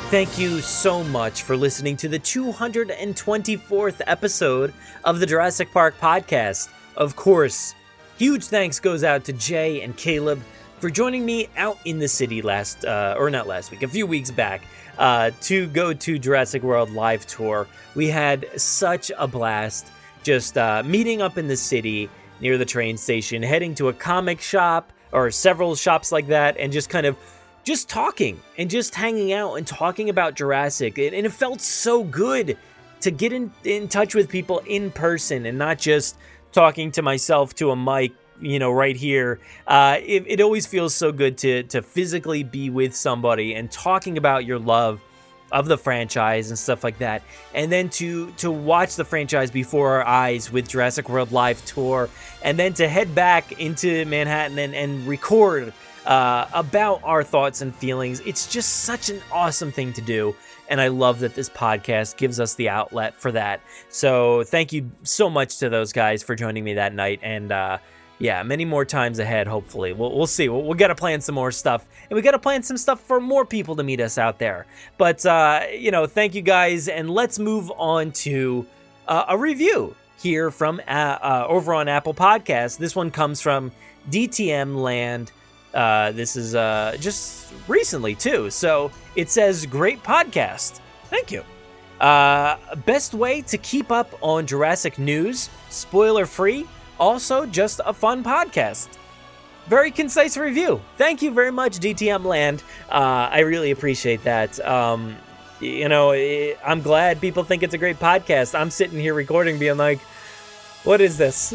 Thank 0.10 0.40
you 0.40 0.62
so 0.62 1.04
much 1.04 1.44
for 1.44 1.56
listening 1.56 1.96
to 1.98 2.08
the 2.08 2.18
224th 2.18 4.02
episode 4.08 4.74
of 5.04 5.20
the 5.20 5.28
Jurassic 5.28 5.72
Park 5.72 6.00
podcast. 6.00 6.68
Of 6.98 7.16
course, 7.16 7.76
huge 8.18 8.46
thanks 8.46 8.80
goes 8.80 9.04
out 9.04 9.24
to 9.26 9.34
Jaye 9.34 9.84
and 9.84 9.96
Caleb 9.96 10.42
for 10.80 10.90
joining 10.90 11.26
me 11.26 11.48
out 11.58 11.78
in 11.86 12.00
the 12.00 12.08
city 12.08 12.42
last, 12.42 12.86
uh, 12.86 13.16
or 13.20 13.30
not 13.30 13.46
last 13.46 13.70
week, 13.70 13.84
a 13.84 13.88
few 13.88 14.08
weeks 14.08 14.32
back 14.32 14.64
uh, 15.00 15.32
to 15.42 15.66
go 15.68 15.94
to 15.94 16.20
Jurassic 16.20 16.62
World 16.62 16.92
live 16.92 17.26
tour. 17.26 17.68
We 17.96 18.08
had 18.10 18.48
such 18.60 19.12
a 19.18 19.28
blast 19.28 19.88
just 20.22 20.58
uh, 20.58 20.84
meeting 20.86 21.22
up 21.22 21.38
in 21.38 21.48
the 21.48 21.56
city 21.56 22.10
near 22.42 22.58
the 22.58 22.66
train 22.66 22.98
station, 22.98 23.42
heading 23.42 23.74
to 23.76 23.88
a 23.88 23.94
comic 23.94 24.42
shop 24.42 24.92
or 25.12 25.32
several 25.32 25.76
shops 25.76 26.12
like 26.12 26.28
that, 26.28 26.58
and 26.58 26.72
just 26.72 26.90
kind 26.90 27.06
of 27.06 27.18
just 27.64 27.90
talking 27.90 28.40
and 28.58 28.70
just 28.70 28.94
hanging 28.94 29.34
out 29.34 29.56
and 29.56 29.66
talking 29.66 30.10
about 30.10 30.36
Jurassic. 30.36 30.98
And, 30.98 31.16
and 31.16 31.26
it 31.26 31.32
felt 31.32 31.62
so 31.62 32.04
good 32.04 32.58
to 33.02 33.12
get 33.12 33.32
in, 33.32 33.52
in 33.64 33.88
touch 33.88 34.14
with 34.14 34.30
people 34.30 34.60
in 34.68 34.92
person 34.92 35.46
and 35.46 35.58
not 35.58 35.80
just 35.80 36.18
talking 36.52 36.92
to 36.92 37.02
myself 37.02 37.56
to 37.56 37.72
a 37.72 37.76
mic 37.76 38.12
you 38.42 38.60
know, 38.60 38.72
right 38.72 38.96
here. 38.96 39.40
Uh, 39.68 39.98
it, 40.04 40.24
it 40.28 40.42
always 40.42 40.66
feels 40.66 40.96
so 40.96 41.12
good 41.12 41.38
to 41.40 41.64
to 41.64 41.82
physically 41.82 42.44
be 42.44 42.70
with 42.70 42.96
somebody 42.96 43.56
and 43.56 43.72
talking 43.72 44.18
about 44.18 44.46
your 44.46 44.60
love 44.60 45.02
of 45.52 45.68
the 45.68 45.78
franchise 45.78 46.50
and 46.50 46.60
stuff 46.60 46.84
like 46.84 47.00
that. 47.00 47.24
And 47.54 47.72
then 47.72 47.90
to 47.90 48.32
to 48.34 48.52
watch 48.52 48.96
the 48.96 49.06
franchise 49.06 49.52
before 49.52 49.98
our 49.98 50.06
eyes 50.06 50.52
with 50.52 50.68
Jurassic 50.68 51.10
World 51.10 51.32
live 51.32 51.64
tour. 51.66 52.10
And 52.44 52.58
then 52.58 52.74
to 52.76 52.88
head 52.88 53.14
back 53.16 53.60
into 53.60 54.06
Manhattan 54.06 54.58
and, 54.60 54.76
and 54.76 55.08
record 55.08 55.74
uh, 56.06 56.48
about 56.54 57.02
our 57.04 57.24
thoughts 57.24 57.62
and 57.62 57.74
feelings. 57.74 58.20
It's 58.22 58.48
just 58.48 58.84
such 58.84 59.10
an 59.10 59.22
awesome 59.32 59.72
thing 59.72 59.94
to 59.94 60.02
do. 60.02 60.36
And 60.70 60.80
I 60.80 60.90
love 60.90 61.20
that 61.20 61.34
this 61.34 61.50
podcast 61.50 62.18
gives 62.18 62.40
us 62.40 62.54
the 62.54 62.70
outlet 62.70 63.16
for 63.16 63.32
that. 63.32 63.62
So 63.90 64.44
thank 64.44 64.72
you 64.72 64.92
so 65.04 65.30
much 65.30 65.58
to 65.58 65.70
those 65.70 65.92
guys 65.92 66.22
for 66.22 66.36
joining 66.36 66.64
me 66.64 66.76
that 66.76 66.94
night. 66.94 67.20
And 67.24 67.52
uh, 67.52 67.80
yeah, 68.20 68.44
many 68.44 68.66
more 68.66 68.84
times 68.84 69.18
ahead, 69.20 69.48
hopefully. 69.48 69.94
We'll, 69.94 70.16
we'll 70.16 70.28
see. 70.28 70.50
We'll, 70.50 70.64
we 70.64 70.76
got 70.76 70.90
to 70.90 70.96
plan 70.96 71.22
some 71.22 71.36
more 71.36 71.52
stuff. 71.52 71.88
And 72.10 72.16
we 72.16 72.22
got 72.22 72.32
to 72.32 72.40
plan 72.40 72.64
some 72.64 72.78
stuff 72.78 73.00
for 73.00 73.22
more 73.22 73.46
people 73.46 73.78
to 73.78 73.84
meet 73.84 74.02
us 74.02 74.18
out 74.18 74.40
there. 74.40 74.66
But, 74.98 75.26
uh, 75.26 75.62
you 75.72 75.92
know, 75.92 76.06
thank 76.06 76.36
you 76.36 76.42
guys. 76.42 76.90
And 76.90 77.10
let's 77.10 77.40
move 77.40 77.72
on 77.78 78.12
to 78.12 78.68
uh, 79.08 79.26
a 79.30 79.38
review 79.38 79.96
here 80.22 80.52
from 80.52 80.82
uh, 80.86 80.92
uh 80.92 81.46
over 81.48 81.74
on 81.74 81.88
Apple 81.88 82.14
Podcasts. 82.14 82.78
This 82.78 82.94
one 82.94 83.10
comes 83.10 83.40
from 83.40 83.72
DTM 84.12 84.76
Land. 84.76 85.32
Uh, 85.74 86.12
this 86.12 86.36
is 86.36 86.56
uh, 86.56 86.98
just 87.00 87.54
recently, 87.70 88.16
too. 88.16 88.50
So 88.50 88.92
it 89.16 89.30
says, 89.30 89.66
Great 89.66 90.04
podcast. 90.04 90.82
Thank 91.06 91.32
you. 91.32 91.46
Uh, 92.02 92.58
best 92.86 93.14
way 93.14 93.42
to 93.44 93.58
keep 93.58 93.92
up 93.92 94.14
on 94.22 94.46
Jurassic 94.46 95.00
news, 95.00 95.50
spoiler 95.70 96.26
free 96.26 96.68
also, 97.00 97.46
just 97.46 97.82
a 97.86 97.94
fun 97.94 98.24
podcast. 98.24 98.90
Very 99.68 99.92
concise 99.92 100.36
review. 100.36 100.82
Thank 100.98 101.22
you 101.22 101.32
very 101.32 101.52
much, 101.52 101.80
DTM 101.80 102.26
Land. 102.26 102.64
Uh, 102.90 103.30
I 103.32 103.40
really 103.40 103.72
appreciate 103.72 104.24
that. 104.24 104.60
Um, 104.66 105.16
you 105.60 105.90
know, 105.90 106.12
I'm 106.12 106.82
glad 106.82 107.22
people 107.22 107.44
think 107.44 107.64
it's 107.64 107.74
a 107.74 107.78
great 107.78 108.00
podcast. 108.00 108.58
I'm 108.58 108.72
sitting 108.72 109.00
here 109.00 109.14
recording, 109.14 109.60
being 109.60 109.78
like, 109.78 110.00
what 110.84 111.02
is 111.02 111.18
this? 111.18 111.54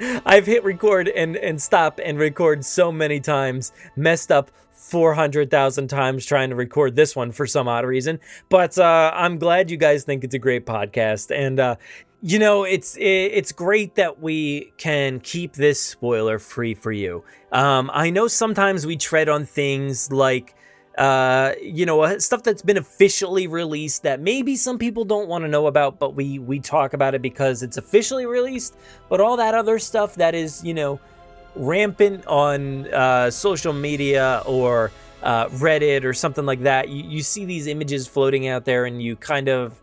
I've 0.26 0.46
hit 0.46 0.62
record 0.64 1.08
and, 1.08 1.36
and 1.36 1.60
stop 1.60 1.98
and 2.04 2.18
record 2.18 2.64
so 2.64 2.92
many 2.92 3.20
times, 3.20 3.72
messed 3.96 4.30
up 4.30 4.50
400,000 4.72 5.88
times 5.88 6.24
trying 6.24 6.50
to 6.50 6.56
record 6.56 6.96
this 6.96 7.16
one 7.16 7.32
for 7.32 7.46
some 7.46 7.68
odd 7.68 7.84
reason. 7.84 8.20
But 8.48 8.78
uh, 8.78 9.12
I'm 9.14 9.38
glad 9.38 9.70
you 9.70 9.76
guys 9.76 10.04
think 10.04 10.24
it's 10.24 10.34
a 10.34 10.38
great 10.38 10.66
podcast. 10.66 11.34
And 11.34 11.58
uh, 11.58 11.76
you 12.22 12.38
know, 12.38 12.64
it's 12.64 12.96
it's 13.00 13.52
great 13.52 13.94
that 13.94 14.20
we 14.20 14.72
can 14.76 15.20
keep 15.20 15.54
this 15.54 15.80
spoiler 15.80 16.38
free 16.38 16.74
for 16.74 16.92
you. 16.92 17.24
Um, 17.52 17.90
I 17.92 18.10
know 18.10 18.28
sometimes 18.28 18.86
we 18.86 18.96
tread 18.96 19.28
on 19.28 19.46
things 19.46 20.12
like 20.12 20.54
uh, 20.98 21.54
you 21.62 21.86
know, 21.86 22.02
uh, 22.02 22.18
stuff 22.18 22.42
that's 22.42 22.60
been 22.60 22.76
officially 22.76 23.46
released 23.46 24.02
that 24.02 24.20
maybe 24.20 24.54
some 24.54 24.76
people 24.76 25.04
don't 25.04 25.28
want 25.28 25.44
to 25.44 25.48
know 25.48 25.66
about, 25.66 25.98
but 25.98 26.14
we 26.14 26.38
we 26.38 26.60
talk 26.60 26.92
about 26.92 27.14
it 27.14 27.22
because 27.22 27.62
it's 27.62 27.78
officially 27.78 28.26
released. 28.26 28.76
But 29.08 29.20
all 29.20 29.38
that 29.38 29.54
other 29.54 29.78
stuff 29.78 30.16
that 30.16 30.34
is, 30.34 30.62
you 30.62 30.74
know, 30.74 31.00
rampant 31.56 32.26
on 32.26 32.92
uh, 32.92 33.30
social 33.30 33.72
media 33.72 34.42
or 34.44 34.90
uh, 35.22 35.46
Reddit 35.46 36.04
or 36.04 36.12
something 36.12 36.44
like 36.44 36.62
that, 36.64 36.90
you, 36.90 37.02
you 37.04 37.22
see 37.22 37.46
these 37.46 37.66
images 37.66 38.06
floating 38.06 38.48
out 38.48 38.66
there, 38.66 38.84
and 38.84 39.02
you 39.02 39.16
kind 39.16 39.48
of 39.48 39.80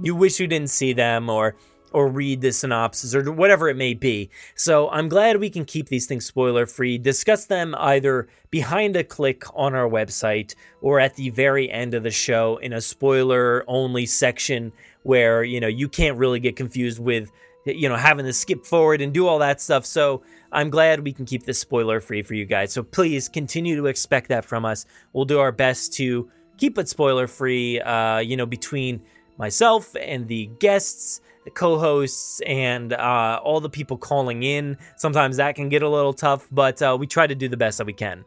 you 0.00 0.14
wish 0.14 0.40
you 0.40 0.46
didn't 0.46 0.70
see 0.70 0.92
them 0.92 1.28
or 1.28 1.56
or 1.92 2.08
read 2.08 2.40
the 2.40 2.52
synopsis 2.52 3.14
or 3.14 3.32
whatever 3.32 3.68
it 3.68 3.76
may 3.76 3.94
be. 3.94 4.30
So 4.54 4.90
I'm 4.90 5.08
glad 5.08 5.38
we 5.38 5.50
can 5.50 5.64
keep 5.64 5.88
these 5.88 6.06
things 6.06 6.26
spoiler 6.26 6.66
free, 6.66 6.98
discuss 6.98 7.46
them 7.46 7.74
either 7.78 8.28
behind 8.50 8.96
a 8.96 9.04
click 9.04 9.44
on 9.54 9.74
our 9.74 9.88
website 9.88 10.54
or 10.80 11.00
at 11.00 11.14
the 11.14 11.30
very 11.30 11.70
end 11.70 11.94
of 11.94 12.02
the 12.02 12.10
show 12.10 12.58
in 12.58 12.72
a 12.72 12.80
spoiler 12.80 13.64
only 13.66 14.06
section 14.06 14.72
where, 15.02 15.42
you 15.42 15.60
know, 15.60 15.68
you 15.68 15.88
can't 15.88 16.18
really 16.18 16.40
get 16.40 16.56
confused 16.56 16.98
with, 16.98 17.30
you 17.64 17.88
know, 17.88 17.96
having 17.96 18.26
to 18.26 18.32
skip 18.32 18.64
forward 18.64 19.00
and 19.00 19.14
do 19.14 19.26
all 19.26 19.38
that 19.38 19.60
stuff. 19.60 19.86
So 19.86 20.22
I'm 20.52 20.70
glad 20.70 21.04
we 21.04 21.12
can 21.12 21.24
keep 21.24 21.44
this 21.44 21.58
spoiler 21.58 22.00
free 22.00 22.22
for 22.22 22.34
you 22.34 22.44
guys. 22.44 22.72
So 22.72 22.82
please 22.82 23.28
continue 23.28 23.76
to 23.76 23.86
expect 23.86 24.28
that 24.28 24.44
from 24.44 24.64
us. 24.64 24.84
We'll 25.12 25.24
do 25.24 25.38
our 25.38 25.52
best 25.52 25.94
to 25.94 26.30
keep 26.58 26.76
it 26.76 26.88
spoiler 26.88 27.26
free, 27.26 27.80
uh, 27.80 28.18
you 28.18 28.36
know, 28.36 28.46
between 28.46 29.02
myself 29.38 29.94
and 29.96 30.28
the 30.28 30.46
guests 30.58 31.20
the 31.48 31.54
co-hosts 31.54 32.42
and 32.46 32.92
uh, 32.92 33.40
all 33.42 33.58
the 33.58 33.70
people 33.70 33.96
calling 33.96 34.42
in. 34.42 34.76
Sometimes 34.98 35.38
that 35.38 35.54
can 35.54 35.70
get 35.70 35.82
a 35.82 35.88
little 35.88 36.12
tough, 36.12 36.46
but 36.52 36.82
uh, 36.82 36.94
we 37.00 37.06
try 37.06 37.26
to 37.26 37.34
do 37.34 37.48
the 37.48 37.56
best 37.56 37.78
that 37.78 37.86
we 37.86 37.94
can. 37.94 38.22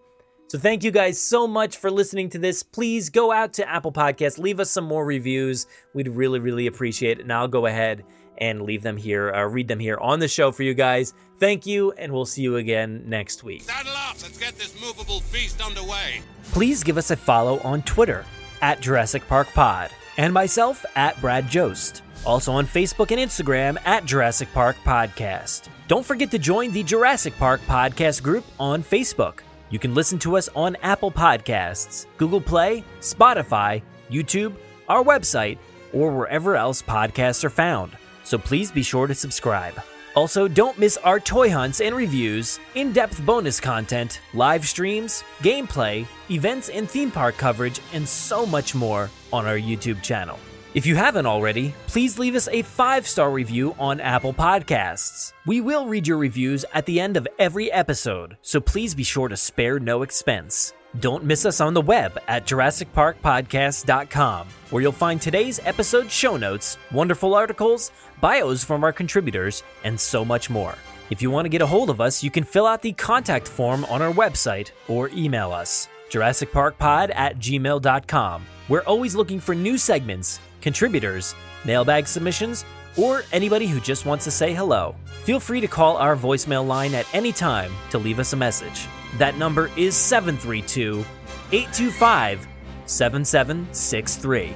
So 0.48 0.58
thank 0.58 0.84
you 0.84 0.90
guys 0.90 1.22
so 1.22 1.48
much 1.48 1.78
for 1.78 1.92
listening 1.92 2.30
to 2.30 2.40
this. 2.40 2.64
Please 2.64 3.12
go 3.12 3.32
out 3.32 3.54
to 3.54 3.70
Apple 3.70 3.92
Podcasts, 3.92 4.40
leave 4.40 4.60
us 4.60 4.72
some 4.72 4.86
more 4.86 5.06
reviews. 5.06 5.68
We'd 5.94 6.08
really, 6.08 6.40
really 6.40 6.66
appreciate 6.66 7.20
it. 7.20 7.22
And 7.22 7.32
I'll 7.32 7.48
go 7.48 7.68
ahead 7.68 8.04
and 8.40 8.64
leave 8.64 8.82
them 8.82 8.98
here, 8.98 9.32
uh, 9.32 9.44
read 9.44 9.68
them 9.68 9.80
here 9.80 9.98
on 10.02 10.20
the 10.20 10.28
show 10.28 10.52
for 10.52 10.64
you 10.64 10.74
guys. 10.74 11.14
Thank 11.40 11.68
you, 11.68 11.92
and 11.92 12.12
we'll 12.12 12.26
see 12.26 12.42
you 12.42 12.56
again 12.56 13.04
next 13.06 13.44
week. 13.44 13.62
Saddle 13.62 13.94
up, 13.94 14.16
let's 14.22 14.38
get 14.40 14.58
this 14.58 14.74
movable 14.82 15.20
feast 15.20 15.62
underway. 15.62 16.22
Please 16.46 16.84
give 16.84 16.98
us 16.98 17.12
a 17.12 17.16
follow 17.16 17.60
on 17.60 17.84
Twitter 17.84 18.26
at 18.64 18.82
Jurassic 18.82 19.28
Park 19.28 19.48
Pod 19.54 19.92
and 20.18 20.34
myself 20.34 20.86
at 20.96 21.20
Brad 21.22 21.48
Jost. 21.48 22.04
Also 22.26 22.52
on 22.52 22.68
Facebook 22.68 23.12
and 23.12 23.20
Instagram 23.20 23.78
at 23.86 24.06
Jurassic 24.06 24.52
Park 24.54 24.76
Podcast. 24.84 25.70
Don't 25.88 26.06
forget 26.06 26.32
to 26.32 26.40
join 26.40 26.72
the 26.72 26.84
Jurassic 26.84 27.36
Park 27.38 27.62
Podcast 27.68 28.22
group 28.24 28.46
on 28.60 28.84
Facebook. 28.84 29.40
You 29.70 29.80
can 29.80 29.94
listen 29.94 30.20
to 30.20 30.38
us 30.38 30.50
on 30.56 30.76
Apple 30.84 31.12
Podcasts, 31.12 32.06
Google 32.18 32.42
Play, 32.42 32.84
Spotify, 33.00 33.82
YouTube, 34.10 34.56
our 34.88 35.04
website, 35.04 35.58
or 35.94 36.12
wherever 36.12 36.56
else 36.56 36.82
podcasts 36.82 37.44
are 37.44 37.50
found. 37.50 37.98
So 38.24 38.38
please 38.38 38.72
be 38.72 38.84
sure 38.84 39.08
to 39.08 39.16
subscribe. 39.16 39.74
Also, 40.16 40.48
don't 40.48 40.78
miss 40.78 40.98
our 40.98 41.20
toy 41.20 41.50
hunts 41.50 41.80
and 41.82 41.96
reviews, 41.96 42.60
in 42.76 42.92
depth 42.92 43.26
bonus 43.26 43.60
content, 43.60 44.22
live 44.34 44.68
streams, 44.68 45.24
gameplay, 45.40 46.06
events 46.30 46.70
and 46.70 46.90
theme 46.90 47.12
park 47.12 47.38
coverage, 47.38 47.80
and 47.94 48.08
so 48.08 48.46
much 48.46 48.76
more 48.76 49.10
on 49.32 49.46
our 49.46 49.58
YouTube 49.58 50.02
channel. 50.02 50.38
If 50.74 50.86
you 50.86 50.96
haven't 50.96 51.26
already, 51.26 51.74
please 51.88 52.18
leave 52.18 52.36
us 52.36 52.48
a 52.48 52.62
five 52.62 53.08
star 53.08 53.32
review 53.32 53.76
on 53.78 54.00
Apple 54.00 54.34
Podcasts. 54.34 55.34
We 55.46 55.60
will 55.60 55.88
read 55.88 56.08
your 56.08 56.18
reviews 56.18 56.64
at 56.74 56.86
the 56.86 57.00
end 57.00 57.18
of 57.18 57.28
every 57.40 57.72
episode, 57.72 58.38
so 58.42 58.62
please 58.62 58.96
be 58.96 59.04
sure 59.04 59.28
to 59.28 59.36
spare 59.36 59.80
no 59.80 60.02
expense. 60.02 60.74
Don't 61.00 61.24
miss 61.24 61.46
us 61.46 61.62
on 61.62 61.74
the 61.74 61.82
web 61.82 62.20
at 62.28 62.46
JurassicParkPodcast.com, 62.46 64.48
where 64.72 64.82
you'll 64.82 64.92
find 64.92 65.22
today's 65.22 65.62
episode 65.64 66.12
show 66.12 66.36
notes, 66.36 66.78
wonderful 66.92 67.34
articles, 67.34 67.92
bios 68.20 68.62
from 68.64 68.84
our 68.84 68.92
contributors, 68.92 69.64
and 69.86 69.98
so 69.98 70.26
much 70.26 70.50
more. 70.50 70.76
If 71.10 71.22
you 71.22 71.32
want 71.32 71.46
to 71.46 71.50
get 71.50 71.62
a 71.62 71.68
hold 71.68 71.90
of 71.90 72.02
us, 72.02 72.24
you 72.24 72.30
can 72.30 72.44
fill 72.44 72.68
out 72.68 72.82
the 72.82 72.92
contact 72.92 73.48
form 73.48 73.86
on 73.86 74.02
our 74.02 74.12
website 74.12 74.72
or 74.90 75.08
email 75.10 75.54
us. 75.54 75.88
JurassicParkPod 76.10 77.16
at 77.16 77.40
gmail.com. 77.40 78.46
We're 78.68 78.82
always 78.82 79.16
looking 79.16 79.40
for 79.40 79.56
new 79.56 79.78
segments 79.78 80.42
contributors, 80.62 81.34
mailbag 81.66 82.06
submissions, 82.06 82.66
or 82.98 83.24
anybody 83.32 83.68
who 83.68 83.80
just 83.80 84.06
wants 84.06 84.26
to 84.26 84.32
say 84.32 84.54
hello. 84.54 84.96
Feel 85.24 85.40
free 85.40 85.62
to 85.62 85.68
call 85.68 85.98
our 85.98 86.16
voicemail 86.16 86.66
line 86.66 86.94
at 86.94 87.06
any 87.14 87.32
time 87.32 87.72
to 87.92 87.98
leave 87.98 88.20
us 88.20 88.34
a 88.34 88.38
message. 88.38 88.88
That 89.18 89.38
number 89.38 89.70
is 89.78 89.96
732 89.96 91.06
825 91.52 92.48
7763. 92.86 94.54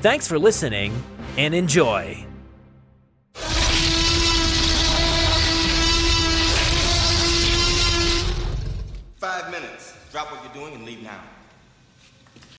Thanks 0.00 0.28
for 0.28 0.38
listening 0.38 0.92
and 1.36 1.54
enjoy. 1.54 2.24
Five 9.18 9.50
minutes. 9.50 9.94
Drop 10.12 10.30
what 10.30 10.42
you're 10.44 10.52
doing 10.62 10.74
and 10.74 10.84
leave 10.84 11.02
now. 11.02 11.20